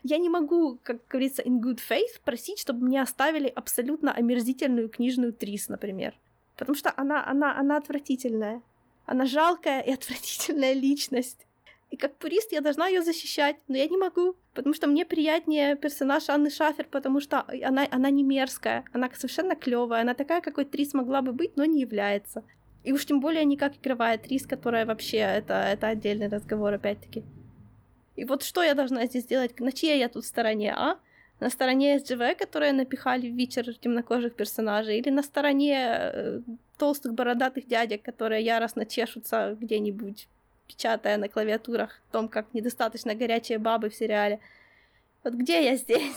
Я 0.03 0.17
не 0.17 0.29
могу, 0.29 0.79
как 0.83 1.05
говорится, 1.07 1.41
in 1.41 1.59
good 1.59 1.79
faith 1.89 2.21
просить, 2.23 2.59
чтобы 2.59 2.85
мне 2.85 3.01
оставили 3.01 3.47
абсолютно 3.47 4.11
омерзительную 4.13 4.89
книжную 4.89 5.33
трис, 5.33 5.69
например. 5.69 6.13
Потому 6.57 6.75
что 6.75 6.93
она, 6.95 7.25
она, 7.25 7.57
она 7.57 7.77
отвратительная. 7.77 8.61
Она 9.05 9.25
жалкая 9.25 9.81
и 9.81 9.91
отвратительная 9.93 10.73
личность. 10.73 11.45
И 11.89 11.97
как 11.97 12.15
пурист 12.17 12.51
я 12.51 12.61
должна 12.61 12.87
ее 12.87 13.01
защищать, 13.01 13.55
но 13.67 13.75
я 13.75 13.87
не 13.87 13.97
могу, 13.97 14.35
потому 14.53 14.75
что 14.75 14.87
мне 14.87 15.05
приятнее 15.05 15.75
персонаж 15.75 16.29
Анны 16.29 16.51
Шафер, 16.51 16.85
потому 16.91 17.19
что 17.19 17.45
она, 17.63 17.87
она 17.89 18.11
не 18.11 18.21
мерзкая, 18.21 18.85
она 18.93 19.09
совершенно 19.15 19.55
клевая, 19.55 20.01
она 20.01 20.13
такая, 20.13 20.41
какой 20.41 20.65
Трис 20.65 20.93
могла 20.93 21.23
бы 21.23 21.31
быть, 21.31 21.57
но 21.57 21.65
не 21.65 21.81
является. 21.81 22.43
И 22.83 22.93
уж 22.93 23.05
тем 23.05 23.19
более 23.19 23.43
не 23.43 23.57
как 23.57 23.77
игровая 23.77 24.17
Трис, 24.19 24.45
которая 24.45 24.85
вообще, 24.85 25.17
это, 25.17 25.53
это 25.53 25.87
отдельный 25.87 26.27
разговор 26.27 26.73
опять-таки. 26.73 27.23
И 28.19 28.25
вот 28.25 28.43
что 28.43 28.61
я 28.61 28.73
должна 28.73 29.05
здесь 29.05 29.23
сделать? 29.23 29.59
На 29.61 29.71
чьей 29.71 29.97
я 29.97 30.09
тут 30.09 30.25
стороне, 30.25 30.73
а? 30.75 30.97
На 31.39 31.49
стороне 31.49 31.95
СGV, 31.95 32.35
которые 32.35 32.73
напихали 32.73 33.29
в 33.29 33.33
вечер 33.33 33.73
темнокожих 33.73 34.35
персонажей, 34.35 34.99
или 34.99 35.09
на 35.09 35.23
стороне 35.23 35.77
э, 35.87 36.41
толстых 36.77 37.13
бородатых 37.13 37.65
дядек, 37.65 38.01
которые 38.01 38.43
яростно 38.43 38.85
чешутся 38.85 39.55
где-нибудь 39.57 40.27
печатая 40.67 41.15
на 41.15 41.29
клавиатурах 41.29 42.01
о 42.09 42.11
том, 42.11 42.27
как 42.27 42.53
недостаточно 42.53 43.15
горячие 43.15 43.57
бабы 43.57 43.89
в 43.89 43.95
сериале. 43.95 44.41
Вот 45.23 45.33
где 45.33 45.63
я 45.63 45.75
здесь? 45.75 46.11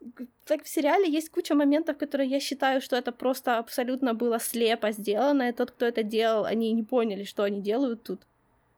Так 0.44 0.64
в 0.64 0.68
сериале 0.68 1.08
есть 1.08 1.30
куча 1.30 1.54
моментов, 1.54 1.96
которые 1.96 2.28
я 2.28 2.40
считаю, 2.40 2.80
что 2.80 2.96
это 2.96 3.12
просто 3.12 3.58
абсолютно 3.58 4.14
было 4.14 4.40
слепо 4.40 4.90
сделано, 4.90 5.48
и 5.48 5.52
тот, 5.52 5.70
кто 5.70 5.86
это 5.86 6.02
делал, 6.02 6.44
они 6.44 6.72
не 6.72 6.82
поняли, 6.82 7.22
что 7.22 7.44
они 7.44 7.60
делают 7.60 8.02
тут. 8.02 8.20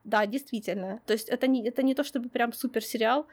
Да, 0.05 0.25
действительно. 0.27 1.01
То 1.07 1.13
есть 1.13 1.29
это 1.29 1.47
не, 1.47 1.67
это 1.67 1.81
не 1.83 1.95
то, 1.95 2.03
чтобы 2.03 2.29
прям 2.29 2.53
супер 2.53 2.83
сериал, 2.83 3.25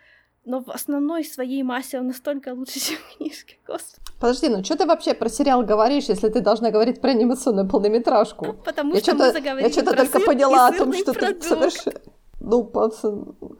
но 0.45 0.61
в 0.61 0.71
основной 0.71 1.23
своей 1.25 1.63
массе 1.63 2.01
он 2.01 2.07
настолько 2.09 2.55
лучше, 2.55 2.81
чем 2.81 2.99
книжки, 3.17 3.59
господи. 3.67 4.07
Подожди, 4.19 4.49
ну 4.49 4.65
что 4.65 4.77
ты 4.77 4.87
вообще 4.87 5.15
про 5.15 5.29
сериал 5.29 5.63
говоришь, 5.63 6.05
если 6.09 6.31
ты 6.31 6.41
должна 6.41 6.71
говорить 6.71 7.01
про 7.01 7.11
анимационную 7.11 7.69
полнометражку? 7.69 8.55
Потому 8.65 8.95
я 8.95 9.01
что 9.01 9.15
мы 9.15 9.33
заговорили 9.33 9.69
Я 9.69 9.73
что-то 9.73 9.97
только 9.97 10.21
поняла 10.21 10.69
о 10.69 10.73
том, 10.73 10.93
что 10.95 11.13
продукт. 11.13 11.43
ты 11.43 11.49
совершенно... 11.49 12.01
Ну, 12.41 12.65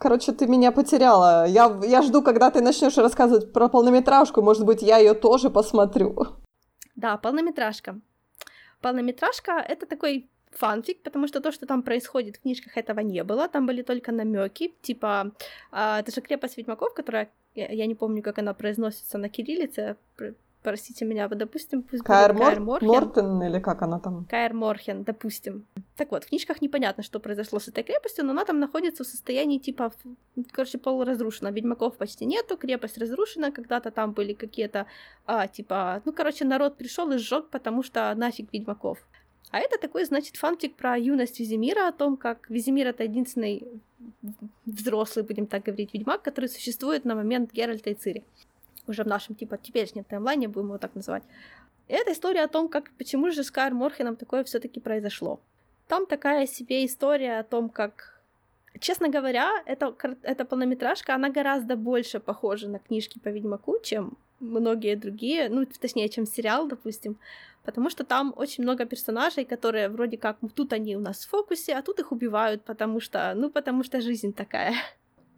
короче, 0.01 0.33
ты 0.33 0.49
меня 0.49 0.73
потеряла. 0.73 1.47
Я, 1.47 1.81
я 1.85 2.03
жду, 2.03 2.21
когда 2.21 2.51
ты 2.51 2.61
начнешь 2.61 2.97
рассказывать 2.97 3.53
про 3.53 3.69
полнометражку. 3.69 4.43
Может 4.43 4.65
быть, 4.65 4.83
я 4.83 4.99
ее 4.99 5.15
тоже 5.15 5.51
посмотрю. 5.51 6.27
Да, 6.97 7.17
полнометражка. 7.17 8.01
Полнометражка— 8.81 9.53
это 9.69 9.87
такой 9.87 10.32
фанфик, 10.53 11.03
потому 11.03 11.29
что 11.29 11.41
то, 11.41 11.53
что 11.53 11.67
там 11.67 11.83
происходит 11.83 12.37
в 12.37 12.43
книжках, 12.43 12.77
этого 12.77 13.01
не 13.01 13.25
было. 13.25 13.49
Там 13.49 13.67
были 13.67 13.83
только 13.83 14.13
намеки, 14.13 14.75
типа, 14.83 15.33
э, 15.73 15.99
это 16.01 16.13
же 16.13 16.21
крепость 16.21 16.57
ведьмаков, 16.57 16.95
которая, 16.95 17.29
я, 17.55 17.87
не 17.87 17.95
помню, 17.95 18.23
как 18.23 18.39
она 18.39 18.55
произносится 18.55 19.19
на 19.19 19.29
кириллице, 19.29 19.97
простите 20.63 21.05
меня, 21.05 21.29
допустим, 21.29 21.83
пусть 21.83 22.03
Каэр, 22.03 22.33
Мор... 22.33 22.45
Каэр 22.45 22.61
Морхен. 22.61 22.89
Мортен 22.89 23.43
или 23.43 23.59
как 23.59 23.83
она 23.83 23.99
там? 23.99 24.25
Каэр 24.31 24.55
Морхен, 24.55 25.03
допустим. 25.05 25.67
Так 25.97 26.11
вот, 26.11 26.25
в 26.25 26.29
книжках 26.29 26.63
непонятно, 26.63 27.03
что 27.03 27.21
произошло 27.21 27.59
с 27.59 27.69
этой 27.69 27.85
крепостью, 27.85 28.25
но 28.25 28.31
она 28.31 28.45
там 28.45 28.59
находится 28.59 29.05
в 29.05 29.07
состоянии 29.07 29.59
типа, 29.59 29.93
короче, 30.53 30.79
полуразрушена. 30.79 31.49
Ведьмаков 31.49 31.97
почти 31.97 32.25
нету, 32.25 32.57
крепость 32.57 32.99
разрушена, 32.99 33.53
когда-то 33.53 33.91
там 33.91 34.13
были 34.13 34.33
какие-то, 34.33 34.87
а, 35.27 35.49
типа, 35.49 36.03
ну, 36.05 36.13
короче, 36.13 36.45
народ 36.45 36.77
пришел 36.77 37.11
и 37.11 37.19
сжег, 37.19 37.49
потому 37.51 37.83
что 37.83 38.15
нафиг 38.15 38.53
ведьмаков. 38.53 38.99
А 39.53 39.59
это 39.59 39.79
такой, 39.79 40.05
значит, 40.05 40.37
фантик 40.37 40.75
про 40.75 40.99
юность 40.99 41.39
Визимира, 41.39 41.87
о 41.87 41.93
том, 41.93 42.17
как 42.17 42.51
Визимир— 42.51 42.87
это 42.89 43.05
единственный 43.05 43.63
взрослый, 44.65 45.25
будем 45.25 45.47
так 45.47 45.63
говорить, 45.63 45.95
ведьмак, 45.95 46.23
который 46.23 46.49
существует 46.49 47.05
на 47.05 47.15
момент 47.15 47.53
Геральта 47.53 47.91
и 47.91 47.95
Цири 47.95 48.25
уже 48.87 49.05
в 49.05 49.07
нашем 49.07 49.35
типа 49.35 49.59
теперешнем 49.59 50.05
таймлайне, 50.05 50.49
будем 50.49 50.69
его 50.69 50.79
так 50.79 50.95
называть. 50.95 51.23
И 51.89 51.93
это 51.93 52.13
история 52.13 52.43
о 52.43 52.49
том, 52.49 52.69
как, 52.69 52.91
почему 52.99 53.31
же 53.31 53.45
с 53.45 53.51
Каэр 53.51 53.75
Морхеном 53.75 54.17
такое 54.17 54.43
все 54.45 54.59
таки 54.59 54.81
произошло. 54.81 55.39
Там 55.87 56.07
такая 56.07 56.47
себе 56.47 56.85
история 56.87 57.39
о 57.39 57.45
том, 57.45 57.69
как... 57.69 58.12
Честно 58.81 59.09
говоря, 59.09 59.51
эта, 59.67 59.95
эта 60.23 60.45
полнометражка, 60.45 61.15
она 61.15 61.29
гораздо 61.29 61.77
больше 61.77 62.21
похожа 62.21 62.69
на 62.69 62.79
книжки 62.79 63.19
по 63.19 63.29
Ведьмаку, 63.29 63.79
чем 63.83 64.17
многие 64.41 64.97
другие, 64.97 65.49
ну, 65.49 65.67
точнее, 65.67 66.09
чем 66.09 66.27
сериал, 66.27 66.67
допустим, 66.67 67.19
потому 67.65 67.91
что 67.91 68.05
там 68.05 68.33
очень 68.37 68.65
много 68.65 68.85
персонажей, 68.85 69.45
которые 69.45 69.89
вроде 69.89 70.17
как 70.17 70.39
тут 70.55 70.73
они 70.73 70.97
у 70.97 71.01
нас 71.01 71.25
в 71.25 71.29
фокусе, 71.29 71.75
а 71.75 71.83
тут 71.83 72.01
их 72.01 72.13
убивают, 72.13 72.65
потому 72.65 73.01
что, 73.01 73.33
ну, 73.37 73.51
потому 73.51 73.85
что 73.85 74.01
жизнь 74.01 74.33
такая. 74.33 74.75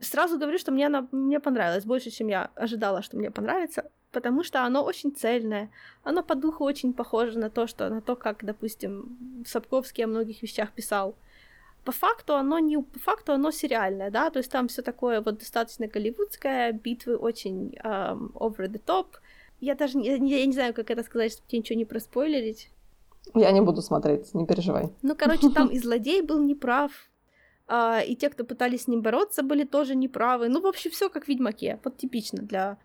Сразу 0.01 0.39
говорю, 0.39 0.59
что 0.59 0.73
мне 0.73 0.87
она 0.87 1.09
мне 1.13 1.41
понравилась 1.41 1.85
больше, 1.85 2.11
чем 2.11 2.29
я 2.29 2.51
ожидала, 2.55 3.03
что 3.03 3.17
мне 3.17 3.31
понравится, 3.31 3.91
потому 4.11 4.43
что 4.43 4.65
оно 4.65 4.85
очень 4.85 5.15
цельное, 5.15 5.71
оно 6.03 6.23
по 6.23 6.35
духу 6.35 6.65
очень 6.65 6.93
похоже 6.93 7.39
на 7.39 7.51
то, 7.51 7.67
что 7.67 7.89
на 7.89 8.01
то, 8.01 8.17
как, 8.17 8.45
допустим, 8.45 9.45
Сапковский 9.47 10.05
о 10.05 10.09
многих 10.09 10.43
вещах 10.43 10.73
писал. 10.73 11.15
По 11.85 11.93
факту 11.93 12.35
оно 12.35 12.59
не 12.59 12.79
по 12.79 12.99
факту 12.99 13.33
оно 13.33 13.51
сериальное, 13.51 14.11
да, 14.11 14.31
то 14.31 14.39
есть 14.39 14.51
там 14.51 14.69
все 14.69 14.83
такое 14.83 15.21
вот 15.21 15.39
достаточно 15.39 15.87
голливудское, 15.87 16.73
битвы 16.73 17.17
очень 17.17 17.77
um, 17.85 18.33
over 18.33 18.69
the 18.69 18.81
top. 18.85 19.07
Я 19.61 19.75
даже 19.75 19.99
не, 19.99 20.09
я, 20.09 20.47
не 20.47 20.53
знаю, 20.53 20.75
как 20.75 20.91
это 20.91 21.03
сказать, 21.03 21.33
чтобы 21.33 21.49
тебе 21.49 21.59
ничего 21.59 21.79
не 21.79 21.85
проспойлерить. 21.85 22.71
Я 23.35 23.51
не 23.53 23.61
буду 23.61 23.83
смотреть, 23.83 24.35
не 24.35 24.47
переживай. 24.47 24.91
Ну, 25.03 25.15
короче, 25.15 25.51
там 25.51 25.69
и 25.73 25.79
злодей 25.79 26.23
был 26.23 26.43
неправ, 26.43 26.93
а, 27.67 28.01
и 28.01 28.15
те, 28.15 28.29
кто 28.29 28.45
пытались 28.45 28.83
с 28.83 28.89
ним 28.89 29.01
бороться, 29.01 29.43
были 29.43 29.65
тоже 29.65 29.95
неправы. 29.95 30.49
Ну, 30.49 30.61
в 30.61 30.67
общем, 30.67 30.91
все 30.91 31.09
как 31.09 31.25
в 31.25 31.29
Ведьмаке, 31.29 31.81
вот 31.85 31.97
типично 31.97 32.43
для... 32.43 32.79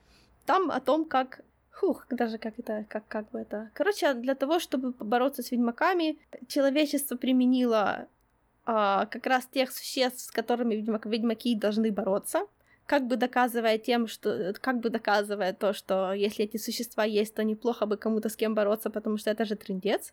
Там 0.46 0.72
о 0.72 0.80
том, 0.80 1.06
как 1.06 1.42
Фух, 1.80 2.06
даже 2.10 2.38
как 2.38 2.60
это, 2.60 2.86
как, 2.90 3.08
как 3.08 3.30
бы 3.32 3.40
это... 3.40 3.72
Короче, 3.74 4.14
для 4.14 4.36
того, 4.36 4.60
чтобы 4.60 4.92
бороться 4.92 5.42
с 5.44 5.52
ведьмаками, 5.52 6.18
человечество 6.48 7.16
применило 7.16 8.08
а, 8.72 9.08
как 9.08 9.26
раз 9.26 9.48
тех 9.48 9.72
существ, 9.72 10.22
с 10.22 10.32
которыми 10.32 10.76
ведьмак, 10.76 11.06
ведьмаки 11.08 11.56
должны 11.56 11.92
бороться 11.92 12.46
как 12.86 13.06
бы 13.06 13.18
доказывая 13.18 13.78
тем, 13.78 14.08
что, 14.08 14.54
как 14.62 14.80
бы 14.80 14.90
доказывая 14.90 15.54
то, 15.54 15.74
что 15.74 16.12
если 16.12 16.46
эти 16.46 16.58
существа 16.58 17.06
есть, 17.06 17.36
то 17.36 17.44
неплохо 17.44 17.86
бы 17.86 17.98
кому-то 17.98 18.30
с 18.30 18.36
кем 18.36 18.56
бороться, 18.56 18.90
потому 18.90 19.18
что 19.18 19.30
это 19.30 19.46
же 19.46 19.56
трендец. 19.56 20.12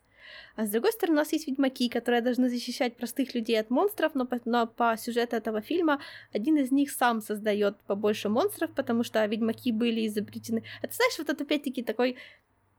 А 0.55 0.65
с 0.67 0.69
другой 0.69 0.91
стороны, 0.91 1.15
у 1.15 1.21
нас 1.21 1.33
есть 1.33 1.47
ведьмаки, 1.47 1.89
которые 1.89 2.21
должны 2.21 2.49
защищать 2.49 2.95
простых 2.95 3.33
людей 3.33 3.59
от 3.59 3.71
монстров, 3.71 4.13
но 4.13 4.25
по, 4.25 4.39
но 4.45 4.67
по 4.67 4.95
сюжету 4.95 5.35
этого 5.35 5.61
фильма 5.61 5.99
один 6.31 6.57
из 6.57 6.71
них 6.71 6.91
сам 6.91 7.21
создает 7.21 7.77
побольше 7.87 8.29
монстров, 8.29 8.69
потому 8.75 9.03
что 9.03 9.25
ведьмаки 9.25 9.71
были 9.71 10.05
изобретены. 10.05 10.61
Это 10.83 10.93
знаешь, 10.93 11.17
вот 11.17 11.29
это 11.29 11.43
опять-таки 11.43 11.81
такой 11.81 12.15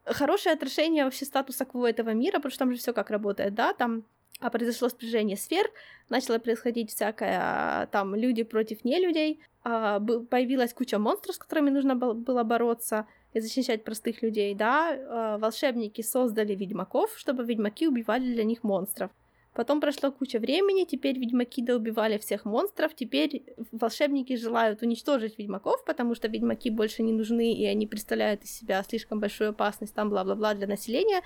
хорошее 0.04 0.54
отражение 0.54 1.04
вообще 1.04 1.24
статуса 1.24 1.64
кво 1.64 1.86
этого 1.86 2.10
мира, 2.10 2.36
потому 2.36 2.50
что 2.50 2.58
там 2.60 2.72
же 2.72 2.78
все 2.78 2.92
как 2.92 3.10
работает, 3.10 3.54
да, 3.54 3.72
там 3.72 4.04
а 4.40 4.50
произошло 4.50 4.88
спряжение 4.88 5.36
сфер, 5.36 5.70
начало 6.08 6.38
происходить 6.38 6.90
всякое, 6.90 7.86
там, 7.92 8.14
люди 8.14 8.42
против 8.42 8.84
нелюдей, 8.84 9.40
а, 9.64 10.00
появилась 10.00 10.72
куча 10.72 10.98
монстров, 10.98 11.34
с 11.34 11.38
которыми 11.38 11.70
нужно 11.70 11.96
было 11.96 12.42
бороться 12.44 13.06
и 13.34 13.40
защищать 13.40 13.84
простых 13.84 14.22
людей, 14.22 14.54
да, 14.54 14.90
а, 14.90 15.38
волшебники 15.38 16.02
создали 16.02 16.54
ведьмаков, 16.54 17.12
чтобы 17.16 17.44
ведьмаки 17.44 17.88
убивали 17.88 18.32
для 18.32 18.44
них 18.44 18.62
монстров. 18.62 19.10
Потом 19.54 19.80
прошло 19.80 20.12
куча 20.12 20.38
времени, 20.38 20.84
теперь 20.84 21.18
ведьмаки 21.18 21.62
доубивали 21.62 22.18
всех 22.18 22.44
монстров, 22.44 22.94
теперь 22.94 23.42
волшебники 23.72 24.36
желают 24.36 24.82
уничтожить 24.82 25.36
ведьмаков, 25.36 25.84
потому 25.84 26.14
что 26.14 26.28
ведьмаки 26.28 26.70
больше 26.70 27.02
не 27.02 27.12
нужны, 27.12 27.52
и 27.54 27.66
они 27.66 27.88
представляют 27.88 28.44
из 28.44 28.56
себя 28.56 28.80
слишком 28.84 29.18
большую 29.18 29.50
опасность, 29.50 29.94
там, 29.94 30.10
бла-бла-бла, 30.10 30.54
для 30.54 30.68
населения 30.68 31.22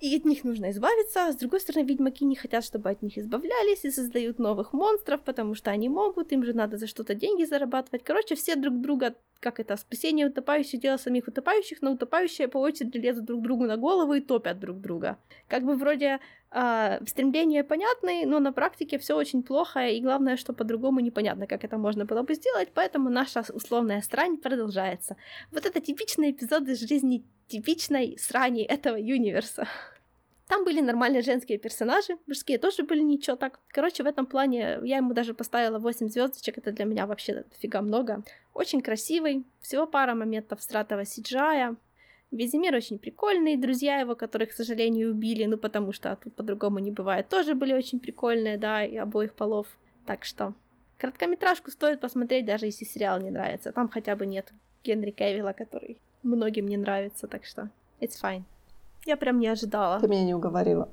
и 0.00 0.16
от 0.16 0.24
них 0.24 0.44
нужно 0.44 0.70
избавиться. 0.70 1.32
С 1.32 1.36
другой 1.36 1.60
стороны, 1.60 1.86
ведьмаки 1.86 2.24
не 2.24 2.36
хотят, 2.36 2.64
чтобы 2.64 2.90
от 2.90 3.02
них 3.02 3.16
избавлялись 3.16 3.84
и 3.84 3.90
создают 3.90 4.38
новых 4.38 4.72
монстров, 4.72 5.22
потому 5.22 5.54
что 5.54 5.70
они 5.70 5.88
могут, 5.88 6.32
им 6.32 6.44
же 6.44 6.52
надо 6.52 6.76
за 6.76 6.86
что-то 6.86 7.14
деньги 7.14 7.44
зарабатывать. 7.44 8.04
Короче, 8.04 8.34
все 8.34 8.56
друг 8.56 8.80
друга, 8.80 9.14
как 9.40 9.60
это, 9.60 9.76
спасение 9.76 10.26
утопающих, 10.26 10.80
дело 10.80 10.96
самих 10.96 11.28
утопающих, 11.28 11.80
но 11.82 11.92
утопающие 11.92 12.48
по 12.48 12.58
очереди 12.58 12.98
лезут 12.98 13.24
друг 13.24 13.42
другу 13.42 13.64
на 13.64 13.76
голову 13.76 14.14
и 14.14 14.20
топят 14.20 14.58
друг 14.58 14.80
друга. 14.80 15.18
Как 15.48 15.64
бы 15.64 15.74
вроде 15.74 16.20
э, 16.54 17.06
стремления 17.06 17.64
понятны, 17.64 18.24
но 18.26 18.40
на 18.40 18.52
практике 18.52 18.98
все 18.98 19.14
очень 19.16 19.42
плохо, 19.42 19.88
и 19.88 20.00
главное, 20.00 20.36
что 20.36 20.52
по-другому 20.52 21.00
непонятно, 21.00 21.46
как 21.46 21.64
это 21.64 21.76
можно 21.76 22.04
было 22.04 22.22
бы 22.22 22.34
сделать, 22.34 22.68
поэтому 22.74 23.10
наша 23.10 23.44
условная 23.52 24.00
срань 24.02 24.36
продолжается. 24.38 25.16
Вот 25.52 25.66
это 25.66 25.80
типичный 25.80 26.30
эпизод 26.30 26.68
из 26.68 26.80
жизни 26.88 27.24
типичной 27.48 28.16
срани 28.18 28.62
этого 28.62 28.96
универса. 28.96 29.68
Там 30.48 30.64
были 30.64 30.80
нормальные 30.80 31.22
женские 31.22 31.58
персонажи, 31.58 32.18
мужские 32.26 32.58
тоже 32.58 32.82
были 32.82 33.00
ничего 33.00 33.36
так. 33.36 33.60
Короче, 33.68 34.02
в 34.02 34.06
этом 34.06 34.26
плане 34.26 34.78
я 34.82 34.98
ему 34.98 35.14
даже 35.14 35.32
поставила 35.32 35.78
8 35.78 36.08
звездочек, 36.08 36.58
это 36.58 36.70
для 36.70 36.84
меня 36.84 37.06
вообще 37.06 37.44
дофига 37.50 37.80
много. 37.80 38.22
Очень 38.52 38.82
красивый, 38.82 39.44
всего 39.60 39.86
пара 39.86 40.14
моментов 40.14 40.62
стратого 40.62 41.06
Сиджая. 41.06 41.76
Визимир 42.30 42.74
очень 42.74 42.98
прикольный, 42.98 43.56
друзья 43.56 44.00
его, 44.00 44.16
которых, 44.16 44.50
к 44.50 44.52
сожалению, 44.52 45.10
убили, 45.10 45.44
ну 45.44 45.56
потому 45.56 45.92
что 45.92 46.16
тут 46.16 46.34
по-другому 46.34 46.80
не 46.80 46.90
бывает, 46.90 47.28
тоже 47.28 47.54
были 47.54 47.72
очень 47.72 48.00
прикольные, 48.00 48.58
да, 48.58 48.84
и 48.84 48.96
обоих 48.96 49.34
полов. 49.34 49.66
Так 50.06 50.24
что 50.24 50.54
короткометражку 50.98 51.70
стоит 51.70 52.00
посмотреть, 52.00 52.44
даже 52.44 52.66
если 52.66 52.84
сериал 52.84 53.20
не 53.20 53.30
нравится. 53.30 53.72
Там 53.72 53.88
хотя 53.88 54.16
бы 54.16 54.26
нет 54.26 54.52
Генри 54.82 55.10
Кевилла, 55.12 55.52
который 55.52 55.98
многим 56.22 56.66
не 56.66 56.76
нравится, 56.76 57.28
так 57.28 57.44
что 57.44 57.70
it's 58.00 58.20
fine. 58.20 58.42
Я 59.06 59.16
прям 59.16 59.38
не 59.38 59.48
ожидала. 59.48 60.00
Ты 60.00 60.08
меня 60.08 60.24
не 60.24 60.34
уговорила. 60.34 60.88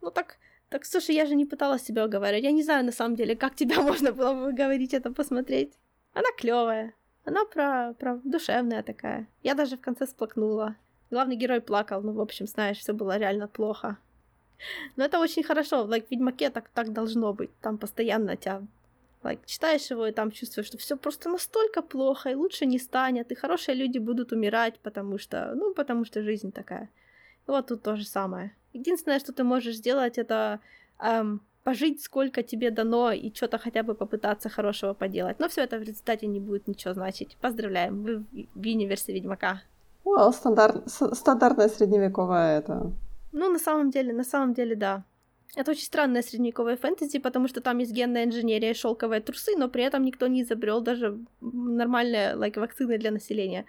Ну 0.00 0.10
так, 0.10 0.38
так, 0.68 0.84
слушай, 0.84 1.14
я 1.14 1.26
же 1.26 1.34
не 1.34 1.46
пыталась 1.46 1.82
себя 1.82 2.04
уговаривать. 2.04 2.44
Я 2.44 2.52
не 2.52 2.62
знаю, 2.62 2.84
на 2.84 2.92
самом 2.92 3.16
деле, 3.16 3.36
как 3.36 3.54
тебя 3.56 3.82
можно 3.82 4.12
было 4.12 4.34
бы 4.34 4.52
говорить 4.52 4.94
это 4.94 5.10
посмотреть. 5.12 5.74
Она 6.12 6.28
клевая. 6.36 6.94
Она 7.26 7.44
про, 7.44 7.92
про 7.98 8.20
душевная 8.24 8.82
такая. 8.82 9.26
Я 9.42 9.54
даже 9.54 9.76
в 9.76 9.80
конце 9.80 10.06
сплакнула. 10.06 10.76
Главный 11.10 11.36
герой 11.36 11.60
плакал, 11.60 12.00
ну, 12.02 12.12
в 12.12 12.20
общем, 12.20 12.46
знаешь, 12.46 12.78
все 12.78 12.92
было 12.92 13.18
реально 13.18 13.48
плохо. 13.48 13.98
Но 14.96 15.04
это 15.04 15.18
очень 15.18 15.42
хорошо. 15.42 15.84
Like, 15.86 16.06
в 16.06 16.10
Ведьмаке 16.10 16.50
так, 16.50 16.68
так 16.68 16.92
должно 16.92 17.32
быть. 17.32 17.50
Там 17.60 17.78
постоянно 17.78 18.36
тебя 18.36 18.62
like, 19.24 19.40
читаешь 19.44 19.90
его 19.90 20.06
и 20.06 20.12
там 20.12 20.30
чувствуешь, 20.30 20.68
что 20.68 20.78
все 20.78 20.96
просто 20.96 21.28
настолько 21.28 21.82
плохо, 21.82 22.30
и 22.30 22.34
лучше 22.34 22.64
не 22.64 22.78
станет, 22.78 23.32
и 23.32 23.34
хорошие 23.34 23.74
люди 23.74 23.98
будут 23.98 24.32
умирать, 24.32 24.78
потому 24.80 25.18
что, 25.18 25.52
ну, 25.56 25.74
потому 25.74 26.04
что 26.04 26.22
жизнь 26.22 26.52
такая. 26.52 26.88
Вот 27.46 27.66
тут 27.66 27.82
то 27.82 27.96
же 27.96 28.04
самое. 28.04 28.54
Единственное, 28.72 29.18
что 29.18 29.32
ты 29.32 29.42
можешь 29.44 29.76
сделать, 29.76 30.18
это 30.18 30.60
эм, 31.00 31.40
пожить 31.66 32.00
сколько 32.00 32.44
тебе 32.44 32.70
дано 32.70 33.10
и 33.10 33.34
что-то 33.34 33.58
хотя 33.58 33.82
бы 33.82 33.94
попытаться 33.94 34.48
хорошего 34.48 34.94
поделать. 34.94 35.40
Но 35.40 35.48
все 35.48 35.62
это 35.62 35.78
в 35.78 35.82
результате 35.82 36.28
не 36.28 36.38
будет 36.38 36.68
ничего 36.68 36.94
значить. 36.94 37.36
Поздравляем, 37.40 38.04
вы 38.04 38.24
в 38.54 38.60
универсе 38.60 39.12
Ведьмака. 39.12 39.62
Well, 40.04 40.32
стандарт, 40.32 40.88
стандартная 40.88 41.68
средневековая 41.68 42.60
это. 42.60 42.92
Ну, 43.32 43.50
на 43.50 43.58
самом 43.58 43.90
деле, 43.90 44.12
на 44.12 44.22
самом 44.22 44.54
деле, 44.54 44.76
да. 44.76 45.02
Это 45.56 45.72
очень 45.72 45.86
странное 45.86 46.22
средневековое 46.22 46.76
фэнтези, 46.76 47.18
потому 47.18 47.48
что 47.48 47.60
там 47.60 47.78
есть 47.78 47.92
генная 47.92 48.24
инженерия 48.24 48.70
и 48.70 48.74
шелковые 48.74 49.20
трусы, 49.20 49.56
но 49.56 49.68
при 49.68 49.82
этом 49.82 50.04
никто 50.04 50.28
не 50.28 50.42
изобрел 50.42 50.80
даже 50.80 51.18
нормальные 51.40 52.36
like, 52.36 52.60
вакцины 52.60 52.96
для 52.96 53.10
населения. 53.10 53.64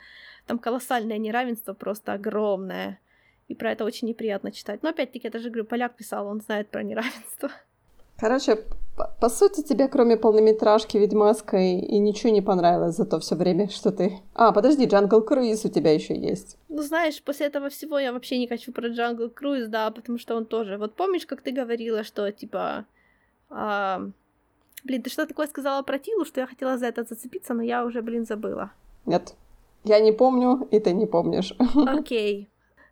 Там 0.46 0.60
колоссальное 0.60 1.18
неравенство, 1.18 1.74
просто 1.74 2.14
огромное. 2.14 3.00
И 3.48 3.56
про 3.56 3.72
это 3.72 3.86
очень 3.86 4.08
неприятно 4.08 4.52
читать. 4.52 4.84
Но 4.84 4.90
опять-таки, 4.90 5.28
это 5.28 5.40
же, 5.40 5.50
говорю, 5.50 5.66
поляк 5.66 5.96
писал, 5.96 6.28
он 6.28 6.42
знает 6.42 6.70
про 6.70 6.84
неравенство. 6.84 7.50
Короче, 8.20 8.66
по, 9.20 9.30
сути, 9.30 9.62
тебе 9.62 9.88
кроме 9.88 10.18
полнометражки 10.18 10.98
Ведьмаской 10.98 11.80
и 11.80 12.00
ничего 12.00 12.32
не 12.32 12.42
понравилось 12.42 12.96
за 12.96 13.06
то 13.06 13.20
все 13.20 13.36
время, 13.36 13.70
что 13.70 13.92
ты... 13.92 14.20
А, 14.34 14.52
подожди, 14.52 14.86
Jungle 14.86 15.22
Cruise 15.22 15.66
у 15.66 15.70
тебя 15.70 15.94
еще 15.94 16.16
есть. 16.18 16.58
Ну, 16.68 16.82
знаешь, 16.82 17.22
после 17.22 17.46
этого 17.46 17.70
всего 17.70 18.00
я 18.00 18.12
вообще 18.12 18.40
не 18.40 18.48
хочу 18.48 18.72
про 18.72 18.90
Jungle 18.90 19.30
Cruise, 19.30 19.68
да, 19.68 19.92
потому 19.92 20.18
что 20.18 20.36
он 20.36 20.46
тоже... 20.46 20.78
Вот 20.78 20.96
помнишь, 20.96 21.28
как 21.28 21.42
ты 21.42 21.52
говорила, 21.52 22.04
что, 22.04 22.32
типа... 22.32 22.86
А... 23.50 24.02
Блин, 24.84 25.04
ты 25.04 25.10
что 25.10 25.28
такое 25.28 25.48
сказала 25.48 25.84
про 25.84 26.00
Тилу, 26.00 26.26
что 26.26 26.40
я 26.40 26.48
хотела 26.48 26.78
за 26.78 26.88
это 26.88 27.04
зацепиться, 27.04 27.54
но 27.54 27.62
я 27.62 27.86
уже, 27.86 28.02
блин, 28.02 28.26
забыла. 28.26 28.72
Нет, 29.06 29.36
я 29.84 30.00
не 30.00 30.12
помню, 30.12 30.68
и 30.72 30.80
ты 30.80 30.94
не 30.94 31.06
помнишь. 31.06 31.54
Окей. 31.76 32.50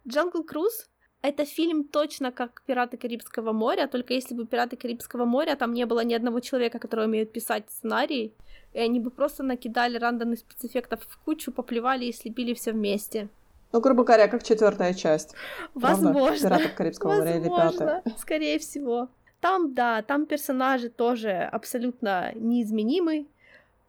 Jungle 0.07 0.43
Cruise 0.43 0.87
это 1.27 1.45
фильм 1.45 1.83
точно 1.83 2.31
как 2.31 2.61
«Пираты 2.65 2.97
Карибского 2.97 3.51
моря», 3.53 3.87
только 3.87 4.13
если 4.13 4.35
бы 4.35 4.45
«Пираты 4.45 4.75
Карибского 4.75 5.25
моря» 5.25 5.55
там 5.55 5.73
не 5.73 5.85
было 5.85 6.03
ни 6.03 6.13
одного 6.13 6.39
человека, 6.39 6.79
который 6.79 7.05
умеет 7.05 7.31
писать 7.31 7.63
сценарий, 7.69 8.33
и 8.73 8.79
они 8.79 8.99
бы 8.99 9.09
просто 9.09 9.43
накидали 9.43 9.97
рандомных 9.97 10.39
спецэффектов 10.39 10.99
в 11.07 11.17
кучу, 11.23 11.51
поплевали 11.51 12.05
и 12.05 12.11
слепили 12.11 12.53
все 12.53 12.73
вместе. 12.73 13.29
Ну, 13.71 13.81
грубо 13.81 14.03
говоря, 14.03 14.27
как 14.27 14.43
четвертая 14.43 14.93
часть. 14.93 15.35
Возможно. 15.73 16.49
«Пиратов 16.49 16.75
Карибского 16.75 17.15
моря» 17.15 17.37
или 17.37 17.49
пятая. 17.49 18.03
скорее 18.17 18.59
всего. 18.59 19.09
Там, 19.39 19.73
да, 19.73 20.01
там 20.01 20.25
персонажи 20.25 20.89
тоже 20.89 21.49
абсолютно 21.51 22.31
неизменимы, 22.35 23.27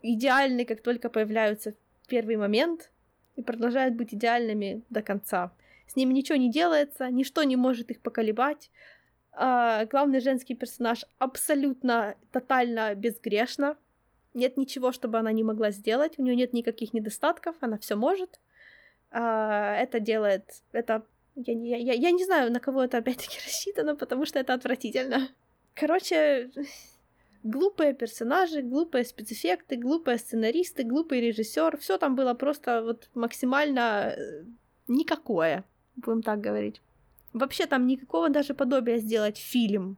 идеальны, 0.02 0.64
как 0.64 0.82
только 0.82 1.08
появляются 1.08 1.72
в 2.02 2.08
первый 2.08 2.36
момент, 2.36 2.90
и 3.36 3.42
продолжают 3.42 3.94
быть 3.94 4.14
идеальными 4.14 4.82
до 4.90 5.02
конца 5.02 5.50
с 5.86 5.96
ними 5.96 6.12
ничего 6.12 6.36
не 6.36 6.50
делается, 6.50 7.10
ничто 7.10 7.42
не 7.42 7.56
может 7.56 7.90
их 7.90 8.00
поколебать. 8.00 8.70
А, 9.32 9.84
главный 9.86 10.20
женский 10.20 10.54
персонаж 10.54 11.04
абсолютно, 11.18 12.16
тотально 12.32 12.94
безгрешна. 12.94 13.76
Нет 14.34 14.56
ничего, 14.56 14.92
чтобы 14.92 15.18
она 15.18 15.32
не 15.32 15.44
могла 15.44 15.70
сделать, 15.70 16.18
у 16.18 16.22
нее 16.22 16.36
нет 16.36 16.52
никаких 16.52 16.92
недостатков, 16.92 17.56
она 17.60 17.78
все 17.78 17.96
может. 17.96 18.40
А, 19.10 19.76
это 19.76 20.00
делает, 20.00 20.62
это 20.72 21.04
я, 21.34 21.52
я, 21.52 21.76
я, 21.76 21.92
я 21.92 22.10
не 22.10 22.24
знаю, 22.24 22.50
на 22.50 22.60
кого 22.60 22.82
это 22.82 22.98
опять-таки 22.98 23.38
рассчитано, 23.44 23.94
потому 23.94 24.24
что 24.26 24.38
это 24.38 24.54
отвратительно. 24.54 25.28
Короче, 25.74 26.50
глупые 27.42 27.94
персонажи, 27.94 28.62
глупые 28.62 29.04
спецэффекты, 29.04 29.76
глупые 29.76 30.18
сценаристы, 30.18 30.82
глупый 30.82 31.20
режиссер, 31.20 31.76
все 31.76 31.98
там 31.98 32.16
было 32.16 32.32
просто 32.34 32.82
вот 32.82 33.10
максимально 33.14 34.14
э, 34.16 34.44
никакое 34.88 35.64
будем 35.96 36.22
так 36.22 36.40
говорить. 36.40 36.80
Вообще 37.32 37.66
там 37.66 37.86
никакого 37.86 38.28
даже 38.28 38.54
подобия 38.54 38.98
сделать 38.98 39.38
фильм, 39.38 39.96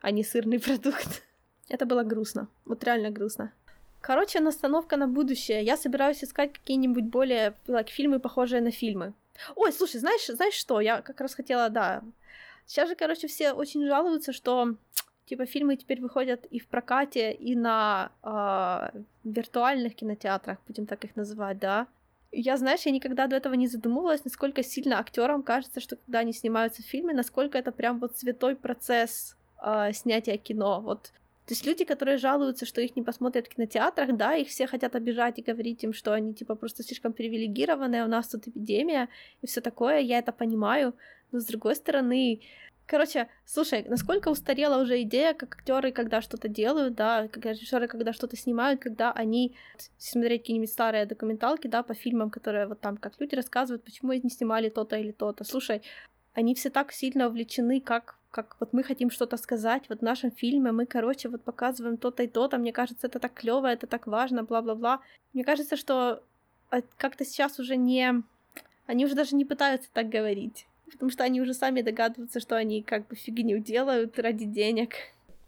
а 0.00 0.10
не 0.10 0.24
сырный 0.24 0.58
продукт. 0.66 1.22
Это 1.68 1.86
было 1.86 2.02
грустно. 2.02 2.48
Вот 2.64 2.84
реально 2.84 3.10
грустно. 3.10 3.52
Короче, 4.00 4.40
настановка 4.40 4.96
на 4.96 5.06
будущее. 5.06 5.62
Я 5.62 5.76
собираюсь 5.76 6.24
искать 6.24 6.52
какие-нибудь 6.52 7.04
более 7.04 7.54
like, 7.66 7.90
фильмы, 7.90 8.18
похожие 8.18 8.62
на 8.62 8.70
фильмы. 8.70 9.12
Ой, 9.56 9.72
слушай, 9.72 10.00
знаешь, 10.00 10.26
знаешь 10.26 10.54
что? 10.54 10.80
Я 10.80 11.02
как 11.02 11.20
раз 11.20 11.34
хотела, 11.34 11.68
да. 11.68 12.02
Сейчас 12.66 12.88
же, 12.88 12.94
короче, 12.94 13.26
все 13.26 13.52
очень 13.52 13.86
жалуются, 13.86 14.32
что 14.32 14.74
типа 15.26 15.46
фильмы 15.46 15.76
теперь 15.76 16.00
выходят 16.00 16.46
и 16.46 16.58
в 16.58 16.66
прокате, 16.66 17.32
и 17.32 17.54
на 17.54 18.10
э, 18.22 19.00
виртуальных 19.24 19.94
кинотеатрах, 19.94 20.58
будем 20.66 20.86
так 20.86 21.04
их 21.04 21.14
называть, 21.16 21.58
да. 21.58 21.86
Я, 22.32 22.56
знаешь, 22.56 22.82
я 22.86 22.92
никогда 22.92 23.26
до 23.26 23.36
этого 23.36 23.54
не 23.54 23.66
задумывалась, 23.66 24.24
насколько 24.24 24.62
сильно 24.62 24.98
актерам 24.98 25.42
кажется, 25.42 25.80
что 25.80 25.96
когда 25.96 26.20
они 26.20 26.32
снимаются 26.32 26.82
в 26.82 26.86
фильме, 26.86 27.12
насколько 27.12 27.58
это 27.58 27.72
прям 27.72 27.98
вот 27.98 28.16
святой 28.16 28.54
процесс 28.54 29.36
э, 29.64 29.92
снятия 29.92 30.36
кино. 30.36 30.80
Вот 30.80 31.12
то 31.50 31.54
есть 31.54 31.66
люди, 31.66 31.84
которые 31.84 32.16
жалуются, 32.16 32.64
что 32.64 32.80
их 32.80 32.94
не 32.94 33.02
посмотрят 33.02 33.48
в 33.48 33.48
кинотеатрах, 33.56 34.16
да, 34.16 34.36
их 34.36 34.46
все 34.46 34.68
хотят 34.68 34.94
обижать 34.94 35.40
и 35.40 35.42
говорить 35.42 35.82
им, 35.82 35.92
что 35.92 36.12
они 36.12 36.32
типа 36.32 36.54
просто 36.54 36.84
слишком 36.84 37.12
привилегированные, 37.12 38.04
у 38.04 38.06
нас 38.06 38.28
тут 38.28 38.46
эпидемия 38.46 39.08
и 39.42 39.48
все 39.48 39.60
такое, 39.60 39.98
я 39.98 40.20
это 40.20 40.30
понимаю, 40.30 40.94
но 41.32 41.40
с 41.40 41.46
другой 41.46 41.74
стороны, 41.74 42.40
Короче, 42.90 43.28
слушай, 43.44 43.84
насколько 43.88 44.30
устарела 44.30 44.82
уже 44.82 45.02
идея, 45.02 45.32
как 45.32 45.54
актеры, 45.54 45.92
когда 45.92 46.20
что-то 46.20 46.48
делают, 46.48 46.96
да, 46.96 47.28
как 47.28 47.46
режиссеры, 47.46 47.86
когда 47.86 48.12
что-то 48.12 48.36
снимают, 48.36 48.80
когда 48.80 49.12
они 49.12 49.54
смотреть 49.96 50.42
какие-нибудь 50.42 50.72
старые 50.72 51.06
документалки, 51.06 51.68
да, 51.68 51.84
по 51.84 51.94
фильмам, 51.94 52.30
которые 52.30 52.66
вот 52.66 52.80
там, 52.80 52.96
как 52.96 53.12
люди 53.20 53.36
рассказывают, 53.36 53.84
почему 53.84 54.10
они 54.10 54.28
снимали 54.28 54.70
то-то 54.70 54.96
или 54.96 55.12
то-то. 55.12 55.44
Слушай, 55.44 55.82
они 56.34 56.56
все 56.56 56.68
так 56.68 56.90
сильно 56.90 57.28
увлечены, 57.28 57.80
как 57.80 58.16
как 58.32 58.56
вот 58.58 58.72
мы 58.72 58.82
хотим 58.82 59.10
что-то 59.10 59.36
сказать, 59.36 59.84
вот 59.88 60.00
в 60.00 60.02
нашем 60.02 60.32
фильме 60.32 60.72
мы, 60.72 60.84
короче, 60.84 61.28
вот 61.28 61.44
показываем 61.44 61.96
то-то 61.96 62.24
и 62.24 62.28
то-то, 62.28 62.58
мне 62.58 62.72
кажется, 62.72 63.06
это 63.06 63.20
так 63.20 63.34
клево, 63.34 63.66
это 63.66 63.86
так 63.86 64.08
важно, 64.08 64.42
бла-бла-бла. 64.42 65.00
Мне 65.32 65.44
кажется, 65.44 65.76
что 65.76 66.24
а, 66.70 66.82
как-то 66.96 67.24
сейчас 67.24 67.60
уже 67.60 67.76
не... 67.76 68.22
Они 68.86 69.04
уже 69.04 69.14
даже 69.14 69.36
не 69.36 69.44
пытаются 69.44 69.88
так 69.92 70.08
говорить 70.08 70.66
потому 70.90 71.10
что 71.10 71.24
они 71.24 71.40
уже 71.40 71.54
сами 71.54 71.82
догадываются, 71.82 72.40
что 72.40 72.56
они 72.56 72.82
как 72.82 73.08
бы 73.08 73.16
фигню 73.16 73.58
делают 73.58 74.18
ради 74.18 74.44
денег. 74.44 74.94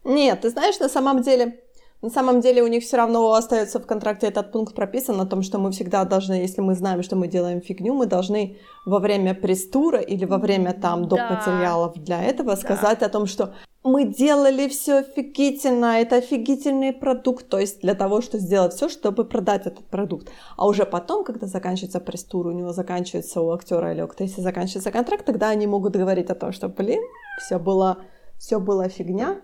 Нет, 0.04 0.40
ты 0.40 0.50
знаешь, 0.50 0.78
на 0.80 0.88
самом 0.88 1.22
деле, 1.22 1.60
на 2.00 2.10
самом 2.10 2.40
деле 2.40 2.62
у 2.62 2.66
них 2.66 2.82
все 2.82 2.96
равно 2.96 3.32
остается 3.32 3.78
в 3.78 3.86
контракте 3.86 4.26
этот 4.26 4.50
пункт 4.50 4.74
прописан 4.74 5.20
о 5.20 5.26
том, 5.26 5.42
что 5.42 5.58
мы 5.58 5.70
всегда 5.70 6.04
должны, 6.04 6.34
если 6.34 6.60
мы 6.60 6.74
знаем, 6.74 7.02
что 7.02 7.16
мы 7.16 7.28
делаем 7.28 7.60
фигню, 7.60 7.94
мы 7.94 8.06
должны 8.06 8.58
во 8.84 8.98
время 8.98 9.34
пресс-тура 9.34 10.00
или 10.00 10.24
во 10.24 10.38
время 10.38 10.72
там 10.72 11.06
доп. 11.06 11.20
материалов 11.30 11.94
для 11.94 12.22
этого 12.22 12.56
сказать 12.56 12.98
да. 13.00 13.06
о 13.06 13.08
том, 13.08 13.26
что 13.26 13.54
мы 13.84 14.04
делали 14.04 14.68
все 14.68 14.98
офигительно, 14.98 16.00
это 16.00 16.16
офигительный 16.16 16.92
продукт, 16.92 17.48
то 17.48 17.58
есть 17.58 17.80
для 17.80 17.94
того, 17.94 18.20
чтобы 18.20 18.42
сделать 18.42 18.74
все, 18.74 18.88
чтобы 18.88 19.24
продать 19.24 19.66
этот 19.66 19.84
продукт. 19.86 20.28
А 20.56 20.66
уже 20.66 20.86
потом, 20.86 21.24
когда 21.24 21.46
заканчивается 21.46 22.00
пресс-тур, 22.00 22.46
у 22.46 22.52
него 22.52 22.72
заканчивается 22.72 23.40
у 23.40 23.50
актера 23.50 23.92
или 23.92 24.00
у 24.00 24.04
актрисы 24.04 24.40
заканчивается 24.40 24.92
контракт, 24.92 25.24
тогда 25.24 25.48
они 25.48 25.66
могут 25.66 25.96
говорить 25.96 26.30
о 26.30 26.36
том, 26.36 26.52
что, 26.52 26.68
блин, 26.68 27.02
все 27.38 27.58
было, 27.58 27.98
все 28.38 28.60
было 28.60 28.88
фигня, 28.88 29.40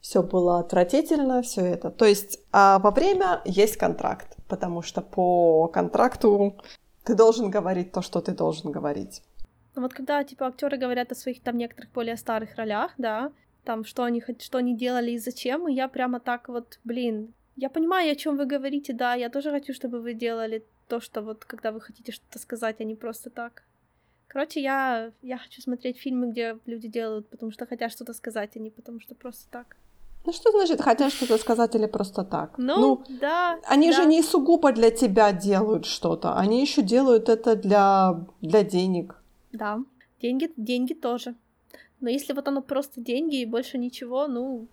все 0.00 0.22
было 0.22 0.58
отвратительно, 0.58 1.40
все 1.40 1.62
это. 1.62 1.90
То 1.90 2.04
есть 2.04 2.38
а 2.52 2.78
во 2.80 2.90
время 2.90 3.40
есть 3.46 3.78
контракт, 3.78 4.36
потому 4.46 4.82
что 4.82 5.00
по 5.00 5.68
контракту 5.68 6.56
ты 7.04 7.14
должен 7.14 7.50
говорить 7.50 7.92
то, 7.92 8.02
что 8.02 8.20
ты 8.20 8.32
должен 8.32 8.72
говорить. 8.72 9.22
Ну 9.74 9.82
вот 9.82 9.94
когда, 9.94 10.22
типа, 10.24 10.48
актеры 10.48 10.76
говорят 10.76 11.12
о 11.12 11.14
своих 11.14 11.42
там 11.42 11.56
некоторых 11.56 11.92
более 11.92 12.16
старых 12.16 12.56
ролях, 12.56 12.92
да, 12.98 13.30
там, 13.64 13.84
что 13.84 14.04
они, 14.04 14.22
что 14.38 14.58
они 14.58 14.76
делали 14.76 15.12
и 15.12 15.18
зачем, 15.18 15.68
и 15.68 15.74
я 15.74 15.88
прямо 15.88 16.20
так 16.20 16.48
вот, 16.48 16.78
блин, 16.84 17.32
я 17.56 17.68
понимаю, 17.70 18.12
о 18.12 18.16
чем 18.16 18.36
вы 18.36 18.46
говорите, 18.46 18.92
да, 18.92 19.14
я 19.14 19.28
тоже 19.28 19.50
хочу, 19.50 19.74
чтобы 19.74 20.00
вы 20.00 20.14
делали 20.14 20.64
то, 20.88 21.00
что 21.00 21.22
вот, 21.22 21.44
когда 21.44 21.72
вы 21.72 21.80
хотите 21.80 22.12
что-то 22.12 22.38
сказать, 22.38 22.80
а 22.80 22.84
не 22.84 22.94
просто 22.94 23.30
так. 23.30 23.62
Короче, 24.28 24.60
я, 24.60 25.10
я 25.22 25.38
хочу 25.38 25.60
смотреть 25.60 25.98
фильмы, 25.98 26.30
где 26.30 26.58
люди 26.66 26.88
делают, 26.88 27.28
потому 27.28 27.52
что 27.52 27.66
хотят 27.66 27.92
что-то 27.92 28.14
сказать, 28.14 28.50
а 28.56 28.58
не 28.58 28.70
потому 28.70 29.00
что 29.00 29.14
просто 29.14 29.50
так. 29.50 29.76
Ну 30.24 30.32
что 30.32 30.50
значит 30.52 30.80
хотят 30.80 31.12
что-то 31.12 31.38
сказать 31.38 31.74
или 31.74 31.86
просто 31.86 32.24
так? 32.24 32.58
Ну, 32.58 32.76
ну 32.78 33.04
да. 33.20 33.58
Они 33.64 33.90
да. 33.90 33.96
же 33.96 34.06
не 34.06 34.22
сугубо 34.22 34.72
для 34.72 34.90
тебя 34.90 35.32
делают 35.32 35.86
что-то, 35.86 36.36
они 36.36 36.60
еще 36.60 36.82
делают 36.82 37.28
это 37.28 37.56
для, 37.56 38.20
для 38.40 38.62
денег. 38.62 39.16
Да, 39.52 39.80
деньги, 40.20 40.52
деньги 40.56 40.94
тоже. 40.94 41.34
Но 42.00 42.08
если 42.10 42.32
вот 42.32 42.48
оно 42.48 42.62
просто 42.62 43.00
деньги 43.00 43.40
и 43.40 43.46
больше 43.46 43.78
ничего, 43.78 44.26
ну... 44.26 44.66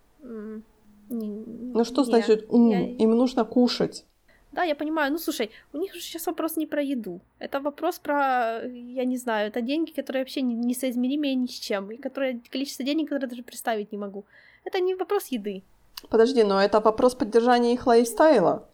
Не, 1.09 1.27
ну 1.73 1.83
что 1.85 2.01
не, 2.01 2.05
значит 2.05 2.45
ум? 2.49 2.69
Я... 2.69 2.81
Им 2.81 3.11
нужно 3.11 3.45
кушать. 3.45 4.05
Да, 4.51 4.63
я 4.63 4.75
понимаю. 4.75 5.11
Ну, 5.11 5.19
слушай, 5.19 5.51
у 5.73 5.77
них 5.77 5.93
же 5.93 6.01
сейчас 6.01 6.25
вопрос 6.25 6.57
не 6.57 6.65
про 6.65 6.81
еду. 6.81 7.21
Это 7.39 7.59
вопрос 7.59 7.99
про, 7.99 8.61
я 8.65 9.05
не 9.05 9.17
знаю, 9.17 9.49
это 9.49 9.61
деньги, 9.61 9.91
которые 9.91 10.23
вообще 10.23 10.41
несоизмеримые 10.41 11.35
ни 11.35 11.47
с 11.47 11.59
чем. 11.59 11.91
И 11.91 11.97
которые, 11.97 12.41
количество 12.49 12.83
денег, 12.83 13.09
которые 13.09 13.29
даже 13.29 13.43
представить 13.43 13.91
не 13.91 13.97
могу. 13.97 14.25
Это 14.63 14.79
не 14.79 14.95
вопрос 14.95 15.27
еды. 15.27 15.63
Подожди, 16.09 16.43
но 16.43 16.61
это 16.61 16.79
вопрос 16.79 17.15
поддержания 17.15 17.73
их 17.73 17.87
лайфстайла. 17.87 18.67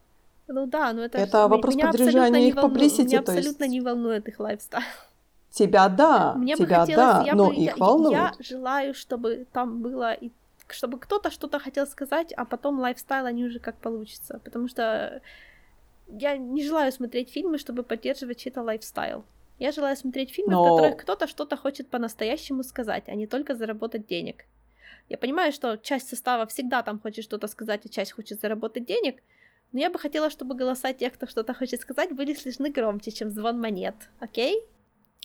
Ну 0.47 0.65
да, 0.67 0.93
но 0.93 1.03
это... 1.03 1.17
Это 1.17 1.47
вопрос 1.47 1.75
поддержания 1.75 2.47
их 2.47 2.55
publicity, 2.55 3.05
Меня 3.05 3.19
абсолютно 3.19 3.63
есть... 3.63 3.73
не 3.73 3.81
волнует 3.81 4.27
их 4.27 4.39
лайфстайл. 4.39 4.83
Тебя 5.53 5.87
да, 5.87 6.33
Мне 6.33 6.55
тебя 6.55 6.79
бы 6.79 6.87
хотелось, 6.87 6.95
да, 6.95 7.23
я 7.27 7.35
но 7.35 7.49
бы, 7.49 7.55
их 7.55 7.69
я, 7.69 7.75
волнует. 7.75 8.17
Я 8.17 8.33
желаю, 8.39 8.95
чтобы 8.95 9.45
там 9.53 9.83
было 9.83 10.11
и 10.11 10.31
чтобы 10.67 10.97
кто-то 10.97 11.29
что-то 11.29 11.59
хотел 11.59 11.85
сказать, 11.85 12.33
а 12.33 12.43
потом 12.43 12.79
лайфстайл 12.79 13.27
они 13.27 13.45
уже 13.45 13.59
как 13.59 13.75
получится, 13.77 14.41
потому 14.43 14.67
что 14.67 15.21
я 16.07 16.37
не 16.37 16.63
желаю 16.63 16.91
смотреть 16.91 17.29
фильмы, 17.29 17.59
чтобы 17.59 17.83
поддерживать 17.83 18.39
чей-то 18.39 18.63
лайфстайл. 18.63 19.25
Я 19.59 19.71
желаю 19.71 19.95
смотреть 19.95 20.31
фильмы, 20.31 20.53
Но... 20.53 20.63
в 20.63 20.77
которых 20.77 20.97
кто-то 20.97 21.27
что-то 21.27 21.55
хочет 21.55 21.87
по-настоящему 21.87 22.63
сказать, 22.63 23.03
а 23.05 23.13
не 23.13 23.27
только 23.27 23.53
заработать 23.53 24.07
денег. 24.07 24.45
Я 25.07 25.19
понимаю, 25.19 25.51
что 25.51 25.77
часть 25.77 26.09
состава 26.09 26.47
всегда 26.47 26.81
там 26.81 26.99
хочет 26.99 27.25
что-то 27.25 27.47
сказать, 27.47 27.85
а 27.85 27.89
часть 27.89 28.13
хочет 28.13 28.41
заработать 28.41 28.85
денег, 28.85 29.21
но 29.71 29.79
я 29.79 29.91
бы 29.91 29.99
хотела, 29.99 30.31
чтобы 30.31 30.55
голоса 30.55 30.93
тех, 30.93 31.13
кто 31.13 31.27
что-то 31.27 31.53
хочет 31.53 31.79
сказать, 31.79 32.15
были 32.15 32.33
слышны 32.33 32.71
громче, 32.71 33.11
чем 33.11 33.29
звон 33.29 33.61
монет, 33.61 33.95
окей? 34.19 34.65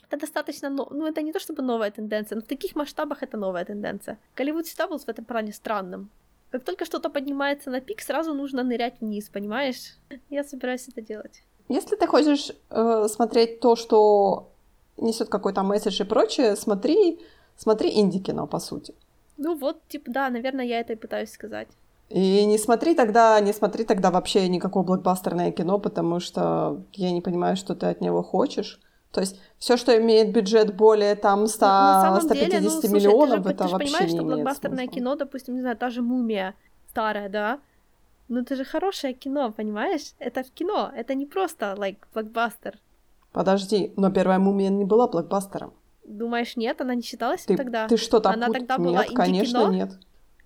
Это 0.09 0.21
достаточно, 0.21 0.71
но... 0.71 0.89
ну 0.91 1.07
это 1.07 1.23
не 1.23 1.33
то 1.33 1.39
чтобы 1.39 1.63
новая 1.63 1.91
тенденция, 1.91 2.37
но 2.37 2.43
в 2.43 2.47
таких 2.47 2.77
масштабах 2.77 3.23
это 3.23 3.37
новая 3.37 3.65
тенденция. 3.65 4.19
Голливуд 4.37 4.67
всегда 4.67 4.89
был 4.89 4.99
в 4.99 5.09
этом 5.09 5.25
плане 5.25 5.53
странным. 5.53 6.11
Как 6.51 6.65
только 6.65 6.85
что-то 6.85 7.11
поднимается 7.11 7.71
на 7.71 7.81
пик, 7.81 8.01
сразу 8.01 8.33
нужно 8.33 8.63
нырять 8.63 9.01
вниз, 9.01 9.29
понимаешь? 9.29 9.97
Я 10.31 10.45
собираюсь 10.45 10.89
это 10.89 11.03
делать. 11.03 11.43
Если 11.69 11.97
ты 11.97 12.07
хочешь 12.07 12.53
э, 12.71 13.09
смотреть 13.09 13.61
то, 13.61 13.77
что 13.77 14.49
несет 14.97 15.29
какой-то 15.29 15.63
месседж 15.63 16.01
и 16.01 16.05
прочее, 16.05 16.57
смотри, 16.57 17.19
смотри 17.57 17.91
инди-кино, 18.01 18.47
по 18.47 18.59
сути. 18.61 18.95
Ну 19.37 19.57
вот, 19.57 19.87
типа, 19.89 20.11
да, 20.11 20.31
наверное, 20.31 20.65
я 20.65 20.81
это 20.81 20.95
и 20.95 20.97
пытаюсь 20.97 21.31
сказать. 21.31 21.69
И 22.09 22.47
не 22.47 22.57
смотри 22.57 22.95
тогда, 22.95 23.39
не 23.41 23.53
смотри 23.53 23.85
тогда 23.85 24.11
вообще 24.11 24.49
никакое 24.49 24.83
блокбастерное 24.83 25.53
кино, 25.53 25.79
потому 25.79 26.21
что 26.21 26.81
я 26.95 27.13
не 27.13 27.21
понимаю, 27.21 27.57
что 27.57 27.75
ты 27.75 27.87
от 27.87 28.01
него 28.01 28.23
хочешь. 28.23 28.81
То 29.13 29.21
есть 29.21 29.41
все, 29.59 29.77
что 29.77 29.97
имеет 29.97 30.33
бюджет 30.33 30.77
более 30.77 31.15
там 31.15 31.47
100, 31.47 31.67
ну, 31.67 32.21
150 32.21 32.51
деле, 32.51 32.61
ну, 32.61 32.71
слушай, 32.71 32.93
миллионов, 32.93 33.43
ты 33.43 33.49
же, 33.49 33.55
это 33.55 33.65
ты 33.65 33.71
вообще 33.71 33.87
же 33.87 33.93
понимаешь, 33.93 34.13
не 34.13 34.19
что 34.19 34.27
блокбастерное 34.27 34.85
смысла. 34.85 34.95
кино, 34.95 35.15
допустим, 35.17 35.55
не 35.55 35.61
знаю, 35.61 35.77
та 35.77 35.91
же 35.91 36.03
«Мумия» 36.03 36.55
старая, 36.91 37.29
да? 37.29 37.61
Ну 38.29 38.41
это 38.41 38.57
же 38.57 38.65
хорошее 38.65 39.15
кино, 39.15 39.51
понимаешь? 39.51 40.13
Это 40.19 40.43
кино, 40.43 40.93
это 40.95 41.15
не 41.15 41.25
просто, 41.25 41.75
like, 41.79 41.99
блокбастер. 42.13 42.79
Подожди, 43.33 43.93
но 43.97 44.11
первая 44.11 44.39
«Мумия» 44.39 44.69
не 44.69 44.85
была 44.85 45.09
блокбастером. 45.09 45.73
Думаешь, 46.05 46.57
нет? 46.57 46.81
Она 46.81 46.95
не 46.95 47.03
считалась 47.03 47.45
ты, 47.45 47.57
тогда? 47.57 47.87
Ты 47.89 47.97
что-то 47.97 48.31
Она 48.31 48.47
пут... 48.47 48.57
тогда 48.57 48.79
была 48.79 49.05
Нет, 49.05 49.15
конечно, 49.15 49.69
нет. 49.69 49.91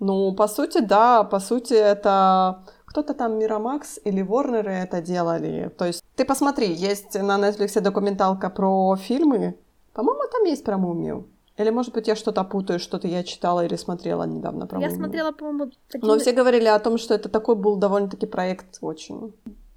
Ну, 0.01 0.35
по 0.35 0.49
сути, 0.49 0.79
да, 0.81 1.23
по 1.23 1.39
сути, 1.39 1.75
это 1.75 2.65
кто-то 2.93 3.15
там 3.15 3.39
Мирамакс 3.39 3.99
или 4.05 4.21
Ворнеры 4.23 4.71
это 4.71 5.01
делали. 5.01 5.71
То 5.79 5.87
есть 5.87 6.05
ты 6.15 6.27
посмотри, 6.27 6.73
есть 6.73 7.15
на 7.15 7.39
Netflix 7.39 7.81
документалка 7.81 8.51
про 8.51 8.97
фильмы. 8.97 9.55
По-моему, 9.95 10.23
там 10.31 10.45
есть 10.45 10.63
про 10.65 10.77
мумию. 10.77 11.27
Или, 11.57 11.71
может 11.71 11.95
быть, 11.95 12.09
я 12.09 12.17
что-то 12.17 12.45
путаю, 12.45 12.79
что-то 12.79 13.09
я 13.09 13.23
читала 13.25 13.65
или 13.65 13.77
смотрела 13.77 14.25
недавно 14.25 14.67
про 14.67 14.79
Я 14.81 14.89
мумию. 14.89 15.05
смотрела, 15.05 15.33
по-моему, 15.33 15.71
один... 15.95 16.07
Но 16.07 16.19
все 16.19 16.33
говорили 16.33 16.67
о 16.67 16.79
том, 16.79 16.99
что 16.99 17.15
это 17.15 17.29
такой 17.29 17.57
был 17.57 17.77
довольно-таки 17.77 18.27
проект 18.27 18.79
очень... 18.83 19.33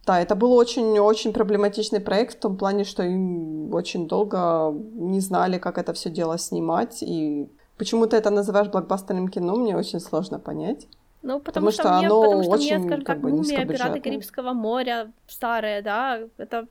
Да, 0.05 0.19
это 0.19 0.35
был 0.35 0.53
очень-очень 0.53 1.33
проблематичный 1.33 1.99
проект 1.99 2.35
в 2.35 2.39
том 2.39 2.57
плане, 2.57 2.83
что 2.83 3.01
им 3.03 3.73
очень 3.73 4.07
долго 4.07 4.73
не 4.93 5.19
знали, 5.21 5.57
как 5.57 5.77
это 5.77 5.93
все 5.93 6.09
дело 6.09 6.37
снимать, 6.37 7.01
и 7.01 7.49
почему 7.77 8.07
ты 8.07 8.17
это 8.17 8.29
называешь 8.29 8.69
блокбастерным 8.69 9.29
кино, 9.29 9.55
мне 9.55 9.75
очень 9.75 9.99
сложно 9.99 10.37
понять. 10.37 10.87
Ну, 11.25 11.39
потому, 11.39 11.67
Потому 11.67 11.71
что, 11.71 11.81
что 11.81 11.97
мне, 11.97 12.07
оно 12.07 12.21
потому 12.21 12.43
что 12.43 12.51
очень, 12.51 12.77
мне, 12.77 12.87
скажем 12.87 13.05
как 13.05 13.19
бы, 13.19 13.29
«Мумия». 13.29 13.65
«Пираты 13.65 13.99
Карибского 13.99 14.53
моря», 14.53 15.11
старые, 15.27 15.81
да, 15.81 16.19
это 16.37 16.67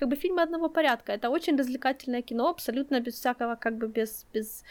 как 0.00 0.08
бы 0.08 0.16
фильмы 0.16 0.42
одного 0.42 0.68
порядка. 0.68 1.12
Это 1.12 1.30
очень 1.30 1.56
развлекательное 1.56 2.22
кино, 2.22 2.48
абсолютно 2.48 3.00
без 3.00 3.14
всякого, 3.14 3.54
как 3.54 3.76
бы 3.76 3.86
без, 3.86 4.26
без 4.34 4.64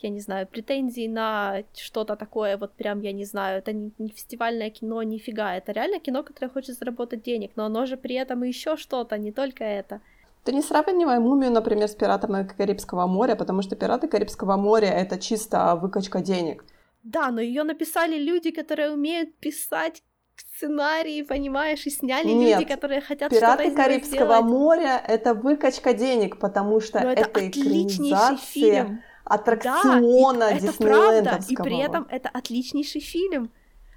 я 0.00 0.10
не 0.10 0.20
знаю, 0.20 0.48
претензий 0.48 1.06
на 1.06 1.62
что-то 1.74 2.16
такое, 2.16 2.56
вот 2.56 2.72
прям, 2.72 3.02
я 3.02 3.12
не 3.12 3.24
знаю, 3.24 3.58
это 3.58 3.72
не, 3.72 3.92
не 3.98 4.08
фестивальное 4.08 4.70
кино, 4.70 5.04
нифига, 5.04 5.54
это 5.54 5.70
реально 5.70 6.00
кино, 6.00 6.24
которое 6.24 6.48
хочет 6.48 6.76
заработать 6.76 7.22
денег, 7.22 7.52
но 7.54 7.64
оно 7.64 7.86
же 7.86 7.96
при 7.96 8.16
этом 8.16 8.42
еще 8.42 8.76
что-то, 8.76 9.16
не 9.16 9.30
только 9.30 9.62
это. 9.62 10.00
Ты 10.42 10.52
не 10.52 10.62
сравнивай 10.62 11.20
«Мумию», 11.20 11.52
например, 11.52 11.86
с 11.86 11.94
«Пиратами 11.94 12.48
Карибского 12.58 13.06
моря», 13.06 13.36
потому 13.36 13.62
что 13.62 13.76
«Пираты 13.76 14.08
Карибского 14.08 14.56
моря»— 14.56 14.88
это 15.02 15.18
чисто 15.18 15.76
выкачка 15.76 16.20
денег. 16.20 16.64
Да, 17.02 17.30
но 17.30 17.40
ее 17.40 17.64
написали 17.64 18.18
люди, 18.18 18.50
которые 18.50 18.92
умеют 18.92 19.34
писать 19.36 20.02
сценарии, 20.36 21.22
понимаешь, 21.22 21.86
и 21.86 21.90
сняли 21.90 22.28
Нет, 22.28 22.58
люди, 22.60 22.68
которые 22.72 23.00
хотят 23.00 23.30
«Пираты 23.30 23.64
что-то 23.64 23.76
Карибского 23.76 24.36
сделать. 24.36 24.44
моря»— 24.44 25.02
это 25.08 25.34
выкачка 25.34 25.92
денег, 25.92 26.38
потому 26.38 26.80
что 26.80 27.00
Но 27.00 27.12
это, 27.12 27.22
это 27.22 27.40
отличнейший 27.40 28.36
фильм. 28.36 29.02
аттракциона 29.24 30.38
да, 30.38 30.56
это 30.56 30.72
правда, 30.78 31.40
и 31.48 31.56
при 31.56 31.80
этом 31.80 32.06
это 32.10 32.28
отличнейший 32.28 33.00
фильм. 33.00 33.50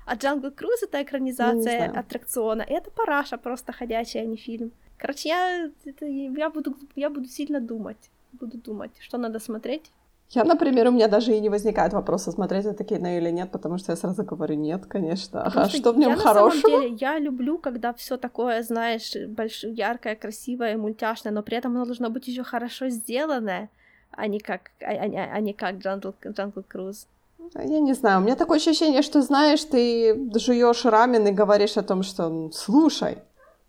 А 0.06 0.16
Джангл 0.16 0.52
Круз 0.52 0.84
это 0.84 1.02
экранизация 1.02 1.88
знаю. 1.88 2.00
аттракциона. 2.00 2.62
И 2.62 2.74
это 2.74 2.92
параша 2.92 3.38
просто 3.38 3.74
ходячая, 3.74 4.24
а 4.24 4.26
не 4.26 4.38
фильм. 4.38 4.72
Короче, 4.98 5.30
я, 5.30 5.72
это- 5.86 6.06
я, 6.06 6.50
буду, 6.50 6.76
я 6.96 7.10
буду 7.10 7.28
сильно 7.28 7.60
думать. 7.60 8.12
Буду 8.32 8.58
думать, 8.58 8.92
что 9.00 9.18
надо 9.18 9.40
смотреть. 9.40 9.92
Я, 10.36 10.44
например, 10.44 10.88
у 10.88 10.92
меня 10.92 11.08
даже 11.08 11.34
и 11.36 11.40
не 11.42 11.50
возникает 11.50 11.94
вопроса, 11.94 12.32
смотреть 12.32 12.66
это 12.66 12.84
кино 12.84 13.08
или 13.18 13.32
нет, 13.32 13.52
потому 13.52 13.78
что 13.78 13.92
я 13.94 13.96
сразу 13.96 14.24
говорю 14.24 14.56
нет, 14.56 14.86
конечно. 14.86 15.44
Потому 15.46 15.66
А 15.66 15.70
что 15.70 15.92
в 15.94 15.98
нем 15.98 16.10
я, 16.10 16.16
На 16.18 16.22
хорошего? 16.24 16.50
самом 16.50 16.82
деле, 16.82 16.98
я 17.00 17.20
люблю, 17.20 17.58
когда 17.58 17.94
все 17.94 18.18
такое, 18.18 18.62
знаешь, 18.64 19.14
больш... 19.28 19.64
яркое, 19.64 20.16
красивое, 20.16 20.78
мультяшное, 20.78 21.32
но 21.34 21.42
при 21.42 21.58
этом 21.58 21.76
оно 21.76 21.86
должно 21.86 22.10
быть 22.10 22.28
еще 22.28 22.44
хорошо 22.44 22.90
сделанное, 22.90 23.70
а 24.12 24.28
не 24.28 24.40
как, 24.40 24.72
а, 24.82 24.92
а- 24.92 25.36
а 25.38 25.40
не 25.40 25.54
как 25.54 25.78
Jungle, 25.78 26.14
Jungle 26.28 26.64
Cruise. 26.68 27.08
Я 27.54 27.80
не 27.80 27.94
знаю, 27.94 28.20
у 28.20 28.24
меня 28.24 28.36
такое 28.36 28.58
ощущение, 28.58 29.02
что, 29.02 29.22
знаешь, 29.22 29.64
ты 29.64 30.16
жуешь 30.40 30.86
рамен 30.86 31.28
и 31.28 31.32
говоришь 31.32 31.78
о 31.78 31.84
том, 31.84 32.04
что, 32.04 32.30
«Ну, 32.30 32.52
слушай, 32.52 33.18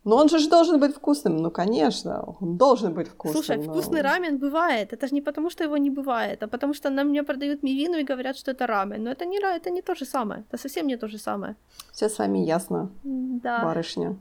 но 0.07 0.16
он 0.16 0.28
же 0.28 0.38
ж 0.38 0.48
должен 0.48 0.78
быть 0.80 0.94
вкусным. 0.96 1.36
Ну, 1.36 1.50
конечно, 1.50 2.22
он 2.40 2.57
должен 2.57 2.94
быть 2.94 3.09
вкусным. 3.09 3.42
Слушай, 3.44 3.57
но- 3.57 3.72
вкусный 3.72 4.02
рамен 4.02 4.38
бывает. 4.38 4.92
Это 4.92 5.07
же 5.07 5.14
не 5.14 5.20
потому, 5.20 5.50
что 5.50 5.64
его 5.64 5.76
не 5.76 5.90
бывает, 5.90 6.42
а 6.42 6.46
потому 6.48 6.74
что 6.74 6.90
нам 6.90 7.09
мне 7.09 7.22
продают 7.22 7.62
мивину 7.62 7.98
и 7.98 8.04
говорят, 8.04 8.36
что 8.36 8.52
это 8.52 8.66
рамен. 8.66 9.02
Но 9.04 9.11
это 9.11 9.26
не, 9.26 9.38
это 9.38 9.70
не 9.70 9.82
то 9.82 9.94
же 9.94 10.04
самое. 10.04 10.44
Это 10.48 10.59
совсем 10.62 10.86
не 10.86 10.96
то 10.96 11.09
же 11.09 11.18
самое. 11.18 11.54
Все 11.92 12.09
с 12.09 12.18
вами 12.18 12.38
ясно, 12.38 12.88
Да. 13.04 13.64
барышня. 13.64 14.16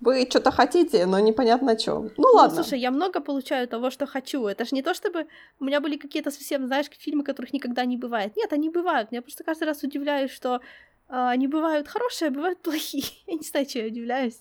Вы 0.00 0.26
что-то 0.30 0.50
хотите, 0.50 1.06
но 1.06 1.18
непонятно 1.20 1.78
что. 1.78 2.00
Ну, 2.00 2.10
Ну, 2.16 2.28
ладно. 2.34 2.54
слушай, 2.62 2.78
я 2.80 2.90
много 2.90 3.20
получаю 3.20 3.66
того, 3.68 3.90
что 3.90 4.06
хочу. 4.06 4.46
Это 4.46 4.64
же 4.64 4.74
не 4.74 4.82
то, 4.82 4.94
чтобы 4.94 5.26
у 5.60 5.64
меня 5.64 5.80
были 5.80 5.96
какие-то 5.98 6.30
совсем, 6.30 6.66
знаешь, 6.66 6.86
фильмы, 6.98 7.22
которых 7.24 7.52
никогда 7.52 7.84
не 7.84 7.96
бывает. 7.98 8.36
Нет, 8.36 8.52
они 8.52 8.70
бывают. 8.70 9.08
Я 9.12 9.20
просто 9.20 9.44
каждый 9.44 9.64
раз 9.64 9.82
удивляюсь, 9.82 10.30
что 10.30 10.60
а, 11.08 11.30
они 11.30 11.48
бывают 11.48 11.88
хорошие, 11.88 12.28
а 12.28 12.30
бывают 12.32 12.58
плохие. 12.62 13.04
Я 13.26 13.34
не 13.34 13.42
знаю, 13.44 13.66
чего 13.66 13.84
я 13.84 13.90
удивляюсь. 13.90 14.40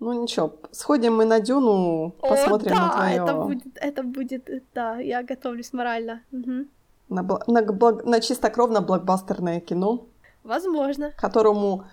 Ну, 0.00 0.12
ничего, 0.22 0.52
сходим 0.70 1.16
мы 1.16 1.24
на 1.24 1.40
Дюну, 1.40 2.12
посмотрим 2.20 2.72
О, 2.72 2.76
да, 2.76 2.86
на 2.86 2.92
твое... 2.92 3.14
это 3.16 3.34
будет, 3.34 3.66
это 3.74 4.02
будет, 4.04 4.50
да, 4.74 4.98
я 5.00 5.22
готовлюсь 5.24 5.72
морально. 5.72 6.20
Мгм. 6.30 6.68
На, 7.08 7.22
бл- 7.22 7.42
на 7.48 7.62
блок- 7.62 8.04
на 8.04 8.20
чистокровно 8.20 8.80
блокбастерное 8.80 9.60
кино. 9.60 10.06
Возможно. 10.44 11.10
которому, 11.16 11.84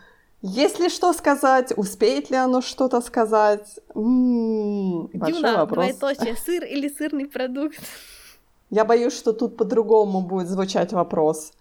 если 0.42 0.90
что 0.90 1.14
сказать, 1.14 1.74
успеет 1.78 2.30
ли 2.30 2.38
оно 2.38 2.62
что-то 2.62 3.02
сказать, 3.02 3.80
М, 3.96 5.08
большой 5.14 5.42
Дюна, 5.42 5.58
вопрос. 5.58 5.96
двоеточие, 5.98 6.36
сыр 6.46 6.64
или 6.64 6.88
сырный 6.90 7.26
продукт? 7.26 7.80
Я 8.70 8.86
боюсь, 8.86 9.14
что 9.14 9.34
тут 9.34 9.58
по-другому 9.58 10.22
будет 10.22 10.48
звучать 10.48 10.94
вопрос. 10.94 11.54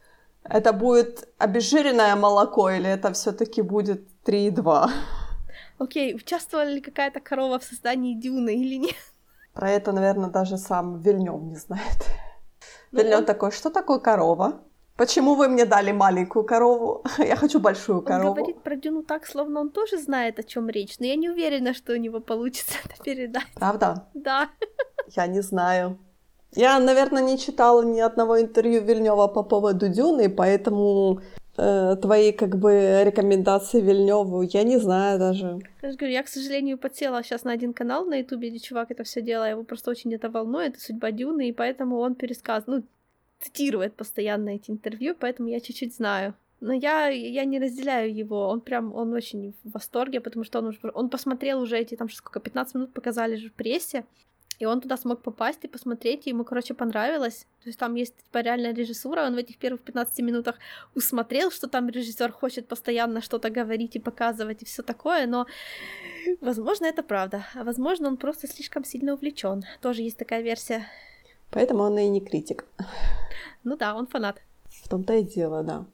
Это 0.45 0.72
будет 0.74 1.26
обезжиренное 1.38 2.14
молоко 2.16 2.68
или 2.70 2.88
это 2.88 3.12
все-таки 3.12 3.62
будет 3.62 4.03
3,2? 4.26 4.90
Окей, 5.79 6.14
участвовала 6.14 6.66
ли 6.68 6.81
какая-то 6.81 7.20
корова 7.20 7.59
в 7.59 7.64
создании 7.64 8.14
Дюны 8.14 8.55
или 8.55 8.77
нет? 8.77 8.95
Про 9.53 9.70
это, 9.70 9.93
наверное, 9.93 10.31
даже 10.31 10.57
сам 10.59 11.01
Вильнёв 11.01 11.43
не 11.43 11.57
знает. 11.57 11.99
Ну, 12.93 12.99
Вильнёв 13.01 13.20
он- 13.20 13.25
такой, 13.27 13.51
что 13.51 13.70
такое 13.70 13.99
корова? 13.99 14.61
Почему 14.97 15.35
вы 15.35 15.49
мне 15.49 15.64
дали 15.64 15.93
маленькую 15.93 16.45
корову? 16.45 17.03
Я 17.18 17.37
хочу 17.37 17.59
большую 17.61 17.99
Он 17.99 18.05
корову. 18.05 18.35
говорит 18.35 18.62
про 18.62 18.77
Дюну 18.77 19.03
так, 19.03 19.27
словно 19.27 19.61
он 19.61 19.70
тоже 19.70 19.99
знает, 19.99 20.39
о 20.39 20.43
чем 20.45 20.68
речь, 20.70 20.99
но 21.01 21.07
я 21.07 21.16
не 21.16 21.29
уверена, 21.31 21.75
что 21.75 21.93
у 21.93 21.97
него 21.97 22.20
получится 22.20 22.75
это 22.85 23.03
передать. 23.03 23.47
Правда? 23.55 24.07
Да. 24.14 24.49
Я 25.16 25.27
не 25.27 25.43
знаю. 25.43 25.99
Я, 26.57 26.79
наверное, 26.79 27.22
не 27.22 27.37
читала 27.37 27.83
ни 27.83 27.99
одного 28.01 28.41
интервью 28.41 28.83
Вильнева 28.83 29.27
по 29.27 29.43
поводу 29.43 29.89
Дюны, 29.89 30.29
поэтому 30.29 31.20
э, 31.57 31.96
твои 32.00 32.32
как 32.32 32.57
бы 32.59 33.02
рекомендации 33.05 33.80
Вильневу 33.80 34.42
я 34.42 34.62
не 34.62 34.78
знаю 34.78 35.18
даже. 35.18 35.61
Я 35.82 35.90
же 35.90 35.96
говорю, 35.96 36.14
я, 36.14 36.22
к 36.22 36.28
сожалению, 36.28 36.78
подсела 36.78 37.22
сейчас 37.22 37.44
на 37.44 37.52
один 37.52 37.72
канал 37.72 38.05
на 38.05 38.16
Ютубе, 38.16 38.50
где 38.50 38.59
чувак 38.59 38.90
это 38.90 39.05
все 39.05 39.22
делает, 39.22 39.52
его 39.52 39.64
просто 39.64 39.90
очень 39.90 40.14
это 40.14 40.30
волнует, 40.30 40.80
судьба 40.80 41.11
Дюны, 41.11 41.48
и 41.48 41.52
поэтому 41.52 41.98
он 41.98 42.14
пересказ, 42.14 42.64
ну, 42.66 42.82
цитирует 43.40 43.94
постоянно 43.94 44.50
эти 44.50 44.70
интервью, 44.70 45.14
поэтому 45.18 45.48
я 45.48 45.61
чуть-чуть 45.61 45.94
знаю. 45.94 46.34
Но 46.61 46.72
я, 46.72 47.09
я 47.09 47.44
не 47.44 47.59
разделяю 47.59 48.14
его, 48.14 48.48
он 48.48 48.61
прям, 48.61 48.94
он 48.94 49.12
очень 49.12 49.55
в 49.64 49.72
восторге, 49.72 50.20
потому 50.20 50.44
что 50.44 50.61
он, 50.61 50.66
уже, 50.68 50.78
он 50.94 51.11
посмотрел 51.11 51.61
уже 51.61 51.78
эти, 51.78 51.94
там, 51.94 52.09
сколько, 52.09 52.40
15 52.40 52.74
минут 52.74 52.92
показали 52.94 53.36
же 53.36 53.50
в 53.50 53.52
прессе, 53.52 54.05
и 54.59 54.66
он 54.66 54.80
туда 54.80 54.96
смог 54.96 55.22
попасть 55.22 55.64
и 55.64 55.68
посмотреть, 55.68 56.26
и 56.26 56.30
ему, 56.30 56.44
короче, 56.44 56.74
понравилось. 56.74 57.46
То 57.62 57.68
есть 57.68 57.78
там 57.78 57.94
есть 57.94 58.16
типа 58.16 58.38
реальная 58.38 58.74
режиссура, 58.74 59.26
он 59.26 59.34
в 59.34 59.38
этих 59.38 59.59
первых 59.59 59.80
15 59.82 60.18
минутах 60.20 60.57
усмотрел, 60.94 61.50
что 61.50 61.68
там 61.68 61.88
режиссер 61.88 62.32
хочет 62.32 62.68
постоянно 62.68 63.20
что-то 63.20 63.50
говорить 63.50 63.96
и 63.96 64.00
показывать 64.00 64.62
и 64.62 64.64
все 64.64 64.82
такое, 64.82 65.26
но 65.26 65.46
возможно 66.40 66.86
это 66.86 67.02
правда, 67.02 67.44
а 67.55 67.64
возможно 67.64 68.09
он 68.09 68.16
просто 68.16 68.46
слишком 68.46 68.84
сильно 68.84 69.14
увлечен. 69.14 69.64
Тоже 69.80 70.02
есть 70.02 70.18
такая 70.18 70.42
версия. 70.42 70.86
Поэтому 71.50 71.84
он 71.84 71.98
и 71.98 72.09
не 72.09 72.20
критик. 72.20 72.64
Ну 73.62 73.76
да, 73.76 73.94
он 73.94 74.07
фанат. 74.07 74.40
В 74.68 74.88
том-то 74.88 75.14
и 75.14 75.22
дело, 75.22 75.62
да. 75.62 75.84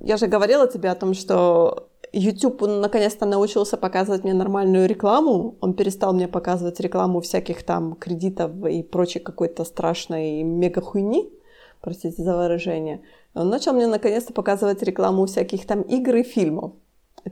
Я 0.00 0.16
же 0.16 0.26
говорила 0.26 0.66
тебе 0.66 0.90
о 0.90 0.94
том, 0.94 1.14
что 1.14 1.88
YouTube 2.12 2.62
он 2.62 2.80
наконец-то 2.80 3.26
научился 3.26 3.76
показывать 3.76 4.24
мне 4.24 4.34
нормальную 4.34 4.86
рекламу. 4.86 5.56
Он 5.60 5.74
перестал 5.74 6.12
мне 6.12 6.28
показывать 6.28 6.78
рекламу 6.80 7.20
всяких 7.20 7.62
там 7.62 7.94
кредитов 7.94 8.50
и 8.66 8.82
прочей 8.82 9.18
какой-то 9.18 9.64
страшной 9.64 10.42
мега 10.42 10.80
хуйни. 10.80 11.32
простите 11.80 12.22
за 12.22 12.36
выражение. 12.36 13.00
Он 13.34 13.48
начал 13.48 13.72
мне 13.72 13.86
наконец-то 13.86 14.32
показывать 14.32 14.82
рекламу 14.82 15.26
всяких 15.26 15.66
там 15.66 15.82
игр 15.82 16.16
и 16.16 16.22
фильмов. 16.22 16.72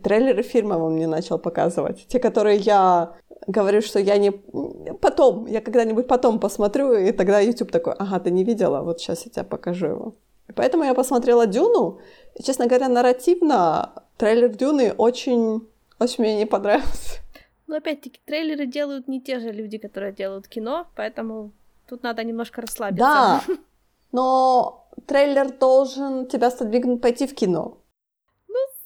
Трейлеры 0.02 0.42
фильмов 0.42 0.80
он 0.80 0.94
мне 0.94 1.06
начал 1.06 1.38
показывать. 1.38 2.06
Те, 2.08 2.18
которые 2.18 2.56
я 2.58 3.16
говорю, 3.46 3.82
что 3.82 3.98
я 3.98 4.16
не... 4.18 4.30
Потом, 4.30 5.46
я 5.46 5.60
когда-нибудь 5.60 6.06
потом 6.06 6.38
посмотрю, 6.38 6.92
и 6.94 7.12
тогда 7.12 7.40
YouTube 7.40 7.70
такой, 7.70 7.94
ага, 7.98 8.20
ты 8.20 8.30
не 8.30 8.44
видела, 8.44 8.82
вот 8.82 9.00
сейчас 9.00 9.26
я 9.26 9.30
тебе 9.30 9.44
покажу 9.44 9.86
его. 9.86 10.14
Поэтому 10.54 10.84
я 10.84 10.94
посмотрела 10.94 11.46
Дюну, 11.46 12.00
и, 12.34 12.42
честно 12.42 12.66
говоря, 12.66 12.88
нарративно 12.88 14.04
трейлер 14.20 14.54
Дюны 14.54 14.92
очень, 14.92 15.66
очень 15.98 16.24
мне 16.24 16.36
не 16.36 16.46
понравился. 16.46 17.20
Но 17.66 17.76
опять-таки 17.76 18.20
трейлеры 18.26 18.66
делают 18.66 19.08
не 19.08 19.20
те 19.20 19.40
же 19.40 19.50
люди, 19.50 19.78
которые 19.78 20.12
делают 20.12 20.46
кино, 20.46 20.86
поэтому 20.94 21.52
тут 21.88 22.02
надо 22.02 22.22
немножко 22.22 22.60
расслабиться. 22.60 23.00
Да, 23.06 23.42
но 24.12 24.88
трейлер 25.06 25.50
должен 25.50 26.26
тебя 26.26 26.50
сподвигнуть 26.50 27.00
пойти 27.00 27.26
в 27.26 27.34
кино. 27.34 27.78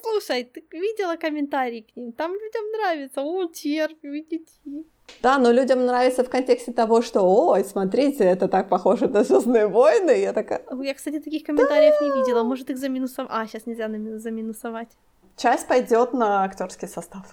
Слушай, 0.04 0.44
ты 0.44 0.62
видела 0.70 1.16
комментарии 1.16 1.80
к 1.80 1.96
ним? 1.96 2.12
Там 2.12 2.32
людям 2.34 2.70
нравится. 2.72 3.22
О, 3.22 3.48
червь, 3.50 3.96
видите? 4.02 4.52
Да, 5.22 5.38
но 5.38 5.50
людям 5.50 5.86
нравится 5.86 6.22
в 6.22 6.28
контексте 6.28 6.72
того, 6.72 7.00
что, 7.00 7.22
ой, 7.22 7.64
смотрите, 7.64 8.22
это 8.24 8.46
так 8.46 8.68
похоже 8.68 9.08
на 9.08 9.24
Звездные 9.24 9.66
войны. 9.66 10.10
Я 10.10 10.34
такая... 10.34 10.62
Я, 10.82 10.92
кстати, 10.92 11.20
таких 11.20 11.44
комментариев 11.44 11.94
да! 11.98 12.06
не 12.06 12.20
видела. 12.20 12.42
Может, 12.42 12.68
их 12.68 12.76
заминусовать. 12.76 13.30
А, 13.32 13.46
сейчас 13.46 13.64
нельзя 13.64 13.88
заминусовать. 14.18 14.90
Часть 15.36 15.66
пойдет 15.66 16.12
на 16.12 16.44
актерский 16.44 16.88
состав. 16.88 17.26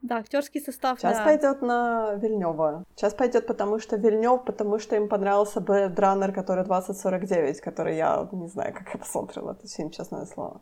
Да, 0.00 0.18
актерский 0.18 0.60
состав. 0.60 1.00
Сейчас 1.00 1.18
да. 1.18 1.24
пойдет 1.24 1.60
на 1.60 2.14
Вильнева. 2.14 2.84
Сейчас 2.94 3.14
пойдет, 3.14 3.46
потому 3.46 3.80
что 3.80 3.96
Вильнев, 3.96 4.44
потому 4.44 4.78
что 4.78 4.94
им 4.94 5.08
понравился 5.08 5.58
Blade 5.58 5.96
Runner, 5.96 6.32
который 6.32 6.64
2049, 6.64 7.60
который 7.60 7.96
я 7.96 8.28
не 8.30 8.46
знаю, 8.46 8.72
как 8.74 8.88
я 8.94 8.98
посмотрела 9.00 9.52
этот 9.52 9.70
фильм, 9.70 9.90
честное 9.90 10.24
слово. 10.26 10.60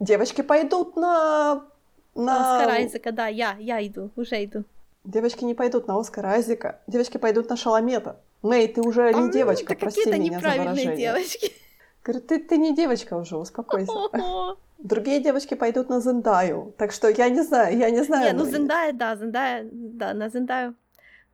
Девочки 0.00 0.40
пойдут 0.40 0.96
на... 0.96 1.66
на... 2.14 2.56
Оскар 2.56 2.74
Айзека, 2.76 3.12
да, 3.12 3.26
я, 3.26 3.56
я 3.58 3.86
иду, 3.86 4.10
уже 4.16 4.42
иду. 4.44 4.64
Девочки 5.04 5.44
не 5.44 5.54
пойдут 5.54 5.86
на 5.86 5.98
Оскар 5.98 6.24
Айзека, 6.24 6.80
девочки 6.86 7.18
пойдут 7.18 7.50
на 7.50 7.56
Шаламета. 7.56 8.20
Мэй, 8.42 8.68
ты 8.68 8.80
уже 8.80 9.08
а, 9.08 9.12
не 9.12 9.30
девочка, 9.30 9.74
да 9.74 9.80
прости 9.80 10.10
меня 10.10 10.40
за 10.40 10.48
выражение. 10.50 10.96
девочки. 10.96 11.52
Говорю, 12.04 12.20
ты, 12.22 12.38
ты 12.38 12.56
не 12.56 12.74
девочка 12.74 13.14
уже, 13.14 13.36
успокойся. 13.36 13.92
Другие 14.78 15.20
девочки 15.20 15.54
пойдут 15.54 15.88
на 15.88 16.00
Зендаю. 16.00 16.72
Так 16.78 16.92
что 16.92 17.08
я 17.08 17.28
не 17.28 17.42
знаю, 17.42 17.76
я 17.76 17.90
не 17.90 18.04
знаю. 18.04 18.32
Не, 18.32 18.38
ну 18.38 18.44
Зендая, 18.44 18.92
да, 18.92 19.16
Зендая, 19.16 19.68
да, 19.72 20.14
на 20.14 20.28
Зендаю. 20.28 20.74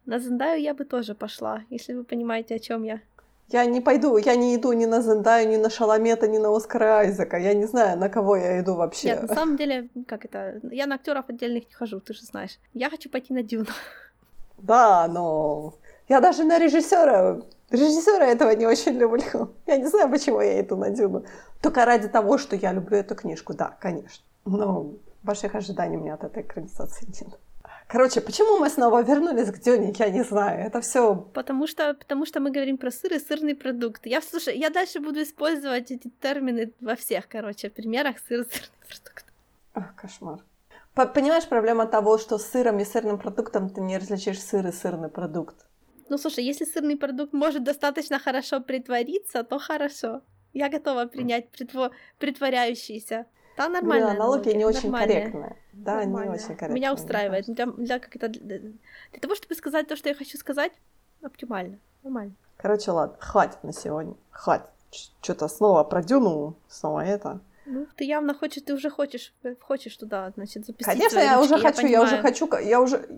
На 0.06 0.18
Зендаю 0.18 0.62
я 0.62 0.74
бы 0.74 0.84
тоже 0.84 1.14
пошла, 1.14 1.62
если 1.70 1.94
вы 1.94 2.04
понимаете, 2.04 2.54
о 2.54 2.58
чем 2.58 2.84
я. 2.84 3.00
Я 3.48 3.66
не 3.66 3.82
пойду, 3.82 4.16
я 4.16 4.36
не 4.36 4.56
иду 4.56 4.72
ни 4.72 4.86
на 4.86 5.02
Зендаю, 5.02 5.48
ни 5.48 5.56
на 5.56 5.68
Шаламета, 5.68 6.26
ни 6.26 6.38
на 6.38 6.56
Оскара 6.56 7.00
Айзека. 7.00 7.36
Я 7.36 7.52
не 7.52 7.66
знаю, 7.66 7.98
на 7.98 8.08
кого 8.08 8.36
я 8.36 8.60
иду 8.60 8.74
вообще. 8.74 9.08
Нет, 9.08 9.28
на 9.28 9.34
самом 9.34 9.56
деле, 9.56 9.88
как 10.06 10.24
это, 10.24 10.60
я 10.70 10.86
на 10.86 10.94
актеров 10.94 11.26
отдельных 11.28 11.68
не 11.68 11.74
хожу, 11.74 12.00
ты 12.00 12.14
же 12.14 12.22
знаешь. 12.22 12.58
Я 12.72 12.88
хочу 12.88 13.10
пойти 13.10 13.34
на 13.34 13.42
Дюну. 13.42 13.66
Да, 14.56 15.06
но 15.08 15.74
я 16.08 16.20
даже 16.20 16.44
на 16.44 16.58
режиссера, 16.58 17.42
режиссера 17.74 18.26
этого 18.26 18.50
не 18.50 18.66
очень 18.66 18.92
люблю. 18.92 19.54
Я 19.66 19.76
не 19.76 19.86
знаю, 19.86 20.10
почему 20.10 20.40
я 20.40 20.60
иду 20.60 20.76
на 20.76 20.90
Дюну. 20.90 21.24
Только 21.60 21.84
ради 21.84 22.08
того, 22.08 22.38
что 22.38 22.56
я 22.56 22.72
люблю 22.72 22.98
эту 22.98 23.14
книжку, 23.14 23.54
да, 23.54 23.76
конечно. 23.80 24.24
Но 24.44 24.92
больших 25.22 25.54
ожиданий 25.54 25.96
у 25.96 26.00
меня 26.00 26.14
от 26.14 26.24
этой 26.24 26.42
экранизации 26.42 27.06
нет. 27.06 27.38
Короче, 27.86 28.20
почему 28.20 28.58
мы 28.58 28.70
снова 28.70 29.02
вернулись 29.02 29.50
к 29.50 29.58
Дюне, 29.58 29.94
я 29.98 30.10
не 30.10 30.24
знаю. 30.24 30.66
Это 30.66 30.80
все. 30.80 31.14
Потому 31.34 31.66
что, 31.66 31.94
потому 31.94 32.26
что 32.26 32.40
мы 32.40 32.50
говорим 32.50 32.78
про 32.78 32.90
сыр 32.90 33.12
и 33.12 33.18
сырный 33.18 33.54
продукт. 33.54 34.06
Я, 34.06 34.20
слушай, 34.22 34.58
я 34.58 34.70
дальше 34.70 35.00
буду 35.00 35.22
использовать 35.22 35.90
эти 35.90 36.08
термины 36.20 36.72
во 36.80 36.96
всех, 36.96 37.28
короче, 37.28 37.70
примерах 37.70 38.16
сыр 38.26 38.40
и 38.40 38.44
сырный 38.44 38.80
продукт. 38.88 39.24
Ах, 39.74 39.94
кошмар. 39.96 40.40
Понимаешь, 40.94 41.48
проблема 41.48 41.86
того, 41.86 42.18
что 42.18 42.38
с 42.38 42.46
сыром 42.46 42.78
и 42.78 42.84
сырным 42.84 43.18
продуктом 43.18 43.68
ты 43.68 43.80
не 43.80 43.98
различишь 43.98 44.40
сыр 44.40 44.66
и 44.66 44.72
сырный 44.72 45.08
продукт. 45.08 45.56
Ну, 46.08 46.18
слушай, 46.18 46.44
если 46.44 46.64
сырный 46.64 46.96
продукт 46.96 47.32
может 47.32 47.64
достаточно 47.64 48.18
хорошо 48.18 48.60
притвориться, 48.60 49.42
то 49.42 49.58
хорошо. 49.58 50.22
Я 50.52 50.68
готова 50.68 51.06
принять 51.06 51.48
притво... 51.50 51.90
притворяющийся. 52.18 53.26
Да, 53.56 53.68
нормально. 53.68 54.06
Блин, 54.06 54.16
аналогия 54.16 54.54
не 54.54 54.64
очень 54.64 54.90
нормальная. 54.90 55.16
корректная. 55.16 55.56
Да, 55.72 56.04
не 56.04 56.14
очень 56.14 56.46
корректная. 56.46 56.70
Меня 56.70 56.92
устраивает. 56.92 57.46
Для, 57.46 57.66
для, 57.66 57.98
как 57.98 58.16
это, 58.16 58.28
для, 58.28 58.58
для 58.58 59.20
того, 59.20 59.34
чтобы 59.34 59.54
сказать 59.54 59.88
то, 59.88 59.96
что 59.96 60.08
я 60.08 60.14
хочу 60.14 60.36
сказать, 60.38 60.72
оптимально. 61.22 61.78
Нормально. 62.02 62.34
Короче, 62.56 62.90
ладно, 62.90 63.16
хватит 63.18 63.62
на 63.62 63.72
сегодня. 63.72 64.14
Хватит. 64.30 64.66
Что-то 65.20 65.48
снова 65.48 65.82
про 65.84 66.02
Дюну, 66.02 66.56
снова 66.68 67.00
это. 67.04 67.40
Ну, 67.66 67.86
ты 67.96 68.04
явно 68.04 68.34
хочешь, 68.34 68.62
ты 68.62 68.74
уже 68.74 68.90
хочешь, 68.90 69.32
хочешь 69.60 69.96
туда, 69.96 70.30
значит, 70.36 70.66
запустить 70.66 70.86
Конечно, 70.86 71.18
я 71.18 71.40
уже 71.40 71.54
я 71.54 71.60
хочу, 71.60 71.82
понимаю. 71.82 71.92
я 71.92 72.02
уже 72.02 72.18
хочу, 72.18 72.48
я 72.58 72.80
уже, 72.80 73.08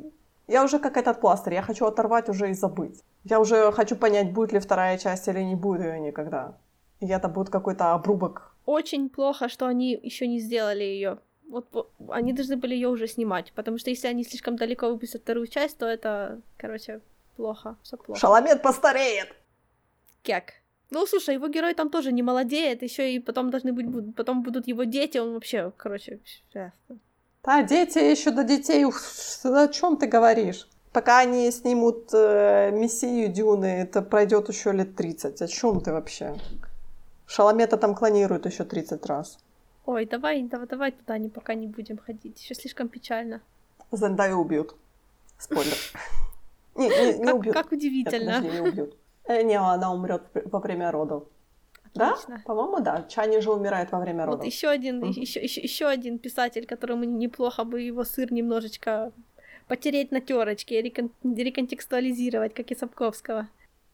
я 0.47 0.65
уже 0.65 0.79
как 0.79 0.97
этот 0.97 1.21
пластырь, 1.21 1.55
я 1.55 1.63
хочу 1.63 1.87
оторвать 1.87 2.29
уже 2.29 2.51
и 2.51 2.55
забыть. 2.55 3.03
Я 3.25 3.41
уже 3.41 3.73
хочу 3.73 3.97
понять, 3.97 4.33
будет 4.33 4.53
ли 4.53 4.59
вторая 4.59 4.99
часть 4.99 5.29
или 5.29 5.41
не 5.41 5.55
будет 5.55 5.83
ее 5.83 6.01
никогда. 6.01 6.55
И 7.01 7.09
это 7.09 7.29
будет 7.29 7.51
какой-то 7.51 7.93
обрубок 7.93 8.57
очень 8.67 9.09
плохо, 9.09 9.49
что 9.49 9.67
они 9.67 9.99
еще 10.03 10.27
не 10.27 10.41
сделали 10.41 10.83
ее. 10.83 11.19
Вот 11.49 11.89
они 12.09 12.33
должны 12.33 12.57
были 12.57 12.75
ее 12.75 12.89
уже 12.89 13.07
снимать, 13.07 13.53
потому 13.55 13.79
что 13.79 13.91
если 13.91 14.09
они 14.09 14.25
слишком 14.25 14.57
далеко 14.57 14.89
выпустят 14.89 15.23
вторую 15.23 15.47
часть, 15.47 15.79
то 15.79 15.87
это, 15.87 16.41
короче, 16.57 17.01
плохо, 17.37 17.77
все 17.83 17.97
плохо. 17.97 18.21
Шаламет 18.21 18.63
постареет. 18.63 19.29
Как? 20.25 20.55
Ну, 20.91 21.07
слушай, 21.07 21.35
его 21.35 21.49
герой 21.49 21.75
там 21.75 21.89
тоже 21.89 22.13
не 22.13 22.23
молодеет, 22.23 22.83
еще 22.83 23.15
и 23.15 23.21
потом 23.21 23.51
должны 23.51 23.73
быть, 23.73 24.15
потом 24.17 24.43
будут 24.43 24.67
его 24.67 24.85
дети, 24.85 25.19
он 25.19 25.35
вообще, 25.35 25.73
короче. 25.77 26.21
Да, 27.47 27.63
дети 27.63 27.99
еще 27.99 28.33
до 28.33 28.43
детей, 28.43 28.85
о 28.85 29.69
чем 29.69 29.97
ты 29.97 30.09
говоришь? 30.09 30.69
Пока 30.93 31.21
они 31.21 31.49
снимут 31.53 32.11
э, 32.13 32.73
Мессию 32.73 33.29
Дюны, 33.29 33.67
это 33.67 34.03
пройдет 34.03 34.49
еще 34.49 34.73
лет 34.73 34.97
30. 34.97 35.43
О 35.43 35.47
чем 35.47 35.81
ты 35.81 35.93
вообще? 35.93 36.35
Шаламета 37.27 37.77
там 37.77 37.95
клонируют 37.95 38.47
еще 38.47 38.65
30 38.65 39.07
раз. 39.07 39.39
Ой, 39.85 40.07
давай, 40.07 40.43
давай, 40.43 40.67
давай 40.67 40.91
туда 40.91 41.19
не, 41.19 41.29
пока 41.29 41.55
не 41.55 41.69
будем 41.69 41.99
ходить. 41.99 42.43
Еще 42.43 42.55
слишком 42.57 42.89
печально. 42.89 43.41
Зендаю 43.93 44.39
убьют. 44.39 44.75
Спойлер. 45.39 45.77
Не, 46.75 46.89
не, 46.89 47.19
не 47.19 47.33
убьют. 47.33 47.55
Как 47.55 47.73
удивительно. 47.73 48.41
не 48.41 48.61
убьют. 48.61 48.95
Э, 49.25 49.43
не, 49.43 49.55
она 49.55 49.95
умрет 49.95 50.23
во 50.35 50.59
время 50.59 50.91
родов. 50.91 51.23
Да? 51.99 52.17
По-моему, 52.45 52.81
да. 52.81 53.05
Чани 53.09 53.41
же 53.41 53.53
умирает 53.53 53.93
во 53.93 54.01
время 54.01 54.27
родов. 54.27 54.41
Вот 54.41 54.47
еще 54.47 54.69
один, 54.69 55.03
mm-hmm. 55.03 55.21
еще, 55.21 55.41
еще, 55.43 55.61
еще 55.61 55.87
один 55.87 56.19
писатель, 56.19 56.67
которому 56.67 57.05
неплохо 57.05 57.65
бы 57.65 57.81
его 57.81 58.05
сыр 58.05 58.33
немножечко 58.33 59.13
потереть 59.69 60.13
на 60.13 60.21
терочке, 60.21 60.81
рекон- 60.83 61.11
реконтекстуализировать, 61.25 62.55
как 62.55 62.71
и 62.71 62.77
Сапковского. 62.77 63.49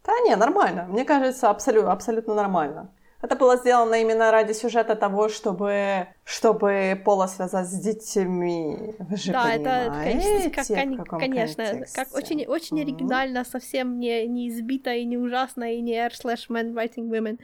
Да 0.04 0.12
не, 0.24 0.36
нормально. 0.36 0.86
Мне 0.88 1.04
кажется, 1.04 1.48
абсолютно, 1.48 1.92
абсолютно 1.92 2.34
нормально. 2.34 2.90
Это 3.22 3.36
было 3.36 3.56
сделано 3.56 3.94
именно 3.94 4.32
ради 4.32 4.52
сюжета 4.52 4.96
того, 4.96 5.28
чтобы, 5.28 6.08
чтобы 6.24 7.00
Пола 7.04 7.28
связать 7.28 7.68
с 7.68 7.78
детьми. 7.78 8.96
Вы 8.98 9.16
же 9.16 9.30
да, 9.30 9.54
это, 9.54 10.50
как, 10.52 10.66
как, 11.06 11.20
конечно, 11.20 11.84
как 11.94 12.12
очень, 12.16 12.44
очень 12.46 12.78
mm-hmm. 12.78 12.82
оригинально, 12.82 13.44
совсем 13.44 14.00
не, 14.00 14.26
не 14.26 14.48
избито 14.48 14.92
и 14.92 15.04
не 15.04 15.16
ужасно, 15.16 15.72
и 15.72 15.80
не 15.80 15.94
r 15.94 16.12
slash 16.12 16.48
man 16.48 16.74
writing 16.74 17.08
women. 17.08 17.38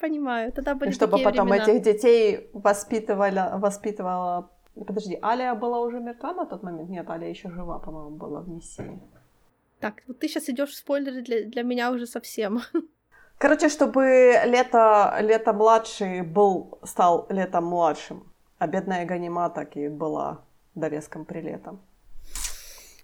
Понимаю, 0.00 0.52
тогда 0.52 0.74
были 0.74 0.90
И 0.90 0.92
чтобы 0.92 1.18
потом 1.22 1.48
времена. 1.48 1.64
этих 1.64 1.82
детей 1.82 2.50
воспитывали, 2.52 3.58
воспитывала... 3.58 4.50
Подожди, 4.74 5.18
Алия 5.22 5.54
была 5.54 5.80
уже 5.80 6.00
мертва 6.00 6.32
на 6.32 6.46
тот 6.46 6.62
момент? 6.62 6.88
Нет, 6.90 7.10
Алия 7.10 7.30
еще 7.30 7.50
жива, 7.50 7.78
по-моему, 7.78 8.10
была 8.10 8.40
в 8.40 8.48
миссии. 8.48 9.00
Так, 9.80 10.02
вот 10.06 10.18
ты 10.18 10.28
сейчас 10.28 10.48
идешь 10.48 10.70
в 10.70 10.76
спойлеры 10.76 11.22
для, 11.22 11.44
для 11.44 11.62
меня 11.62 11.90
уже 11.90 12.06
совсем. 12.06 12.60
Короче, 13.38 13.68
чтобы 13.68 14.02
лето, 14.46 15.18
лето 15.20 15.52
младший 15.52 16.22
был, 16.22 16.78
стал 16.84 17.26
летом 17.28 17.64
младшим. 17.64 18.32
А 18.58 18.66
бедная 18.66 19.04
Ганима 19.04 19.50
так 19.50 19.76
и 19.76 19.88
была 19.88 20.38
довеском 20.74 21.24
прилетом. 21.24 21.80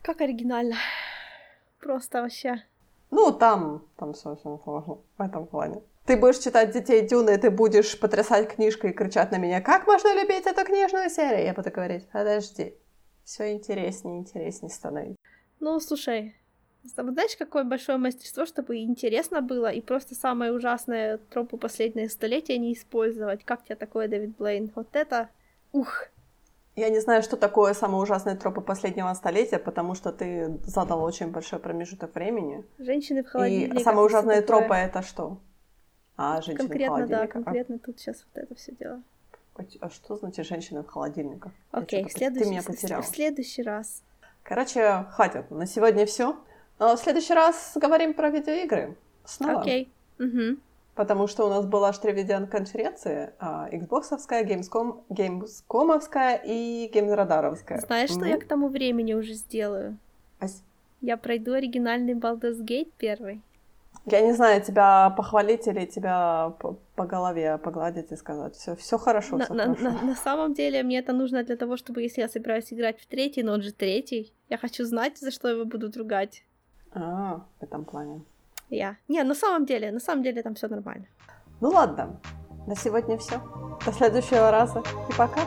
Как 0.02 0.20
оригинально. 0.20 0.76
Просто 1.80 2.22
вообще. 2.22 2.62
Ну, 3.10 3.32
там, 3.32 3.82
там 3.96 4.14
сложно 4.14 4.60
в 4.64 5.22
этом 5.22 5.46
плане. 5.46 5.82
Ты 6.08 6.16
будешь 6.16 6.38
читать 6.38 6.70
«Детей 6.70 7.06
Дюны», 7.06 7.36
ты 7.36 7.50
будешь 7.50 8.00
потрясать 8.00 8.48
книжкой 8.48 8.92
и 8.92 8.94
кричать 8.94 9.30
на 9.30 9.36
меня, 9.36 9.60
как 9.60 9.86
можно 9.86 10.18
любить 10.18 10.46
эту 10.46 10.64
книжную 10.64 11.10
серию? 11.10 11.44
Я 11.44 11.52
буду 11.52 11.70
говорить, 11.70 12.08
подожди, 12.10 12.74
все 13.24 13.52
интереснее 13.52 14.16
и 14.16 14.20
интереснее 14.20 14.70
становится. 14.70 15.18
Ну, 15.60 15.78
слушай, 15.80 16.34
знаешь, 16.82 17.36
какое 17.36 17.64
большое 17.64 17.98
мастерство, 17.98 18.46
чтобы 18.46 18.78
интересно 18.78 19.42
было, 19.42 19.70
и 19.70 19.82
просто 19.82 20.14
самое 20.14 20.50
ужасное 20.50 21.18
тропу 21.18 21.58
последнее 21.58 22.08
столетие 22.08 22.56
не 22.56 22.72
использовать. 22.72 23.44
Как 23.44 23.64
тебе 23.64 23.76
такое, 23.76 24.08
Дэвид 24.08 24.34
Блейн? 24.34 24.72
Вот 24.74 24.88
это... 24.96 25.28
Ух! 25.72 26.06
Я 26.74 26.88
не 26.88 27.00
знаю, 27.00 27.22
что 27.22 27.36
такое 27.36 27.74
самые 27.74 28.00
ужасные 28.00 28.36
тропы 28.36 28.62
последнего 28.62 29.12
столетия, 29.12 29.58
потому 29.58 29.94
что 29.94 30.10
ты 30.12 30.58
задал 30.64 31.04
очень 31.04 31.32
большой 31.32 31.58
промежуток 31.58 32.14
времени. 32.14 32.64
Женщины 32.78 33.22
в 33.22 33.28
холодильнике. 33.28 33.78
И 33.78 33.84
самая 33.84 34.06
ужасная 34.06 34.40
тропа 34.40 34.72
это 34.72 35.02
что? 35.02 35.38
А 36.20 36.42
женщины 36.42 36.64
в 36.66 36.68
Конкретно, 36.68 36.96
да, 36.96 37.16
холодильниках? 37.16 37.32
конкретно 37.44 37.78
тут 37.78 37.98
сейчас 38.00 38.24
вот 38.34 38.42
это 38.42 38.54
все 38.56 38.72
дело. 38.72 39.00
А, 39.54 39.62
а 39.80 39.88
что 39.90 40.16
значит 40.16 40.46
женщины 40.46 40.82
в 40.82 40.86
холодильниках? 40.88 41.52
Окей, 41.70 42.04
в 42.04 42.12
следующий, 42.12 42.44
Ты 42.44 42.50
меня 42.50 42.62
потеряла. 42.62 43.02
в 43.02 43.06
следующий 43.06 43.62
раз. 43.62 44.02
Короче, 44.42 45.06
хватит. 45.12 45.50
На 45.50 45.64
сегодня 45.66 46.06
все. 46.06 46.36
Но 46.80 46.96
в 46.96 46.98
следуследующий 47.00 47.34
раз 47.34 47.72
говорим 47.76 48.14
про 48.14 48.30
видеоигры. 48.30 48.96
Снова. 49.24 49.60
Окей. 49.60 49.88
Мгм. 50.18 50.60
Потому 50.96 51.28
что 51.28 51.46
у 51.46 51.48
нас 51.50 51.64
было 51.66 51.88
аж 51.88 51.98
три 51.98 52.12
видеоконференции. 52.12 53.30
а, 53.38 53.68
Xboxовская, 53.70 54.44
Gamescom, 54.44 55.02
Gamescomовская 55.10 56.40
и 56.44 56.90
Геймзрадаровская. 56.92 57.78
Знаешь, 57.80 58.10
что 58.10 58.20
Ну, 58.20 58.24
я 58.26 58.38
к 58.38 58.44
тому 58.44 58.68
времени 58.68 59.14
уже 59.14 59.34
сделаю? 59.34 59.96
ась- 60.40 60.62
Я 61.00 61.16
пройду 61.16 61.52
оригинальный 61.52 62.14
Baldur's 62.14 62.58
Gate 62.60 62.90
первый. 62.98 63.40
Я 64.12 64.20
не 64.22 64.32
знаю, 64.32 64.62
тебя 64.62 65.10
похвалить 65.16 65.66
или 65.68 65.86
тебя 65.86 66.50
по, 66.60 66.76
по 66.96 67.04
голове 67.06 67.58
погладить 67.58 68.12
и 68.12 68.16
сказать, 68.16 68.54
все, 68.56 68.74
все 68.76 68.98
хорошо, 68.98 69.36
На, 69.36 69.44
все 69.44 69.54
на- 69.54 69.64
хорошо. 69.64 69.82
на- 69.82 70.02
на 70.02 70.14
самом 70.14 70.54
деле 70.54 70.82
мне 70.82 70.98
это 70.98 71.12
нужно 71.12 71.42
для 71.44 71.56
того, 71.56 71.76
чтобы 71.76 72.02
если 72.02 72.22
я 72.22 72.28
собираюсь 72.28 72.72
играть 72.72 73.00
в 73.00 73.06
третий, 73.06 73.42
но 73.42 73.52
он 73.52 73.62
же 73.62 73.72
третий, 73.72 74.32
я 74.48 74.56
хочу 74.58 74.84
знать, 74.84 75.18
за 75.18 75.30
что 75.30 75.48
его 75.48 75.64
будут 75.64 75.96
ругать. 75.96 76.42
А, 76.94 77.40
в 77.60 77.62
этом 77.64 77.84
плане. 77.84 78.22
Я. 78.70 78.96
Не, 79.08 79.22
на 79.24 79.34
самом 79.34 79.66
деле, 79.66 79.90
на 79.92 80.00
самом 80.00 80.22
деле 80.22 80.42
там 80.42 80.54
все 80.54 80.68
нормально. 80.68 81.06
Ну 81.60 81.68
ладно, 81.70 82.20
на 82.66 82.74
сегодня 82.76 83.16
все. 83.18 83.40
До 83.86 83.92
следующего 83.92 84.50
раза 84.50 84.80
и 85.10 85.12
пока. 85.16 85.40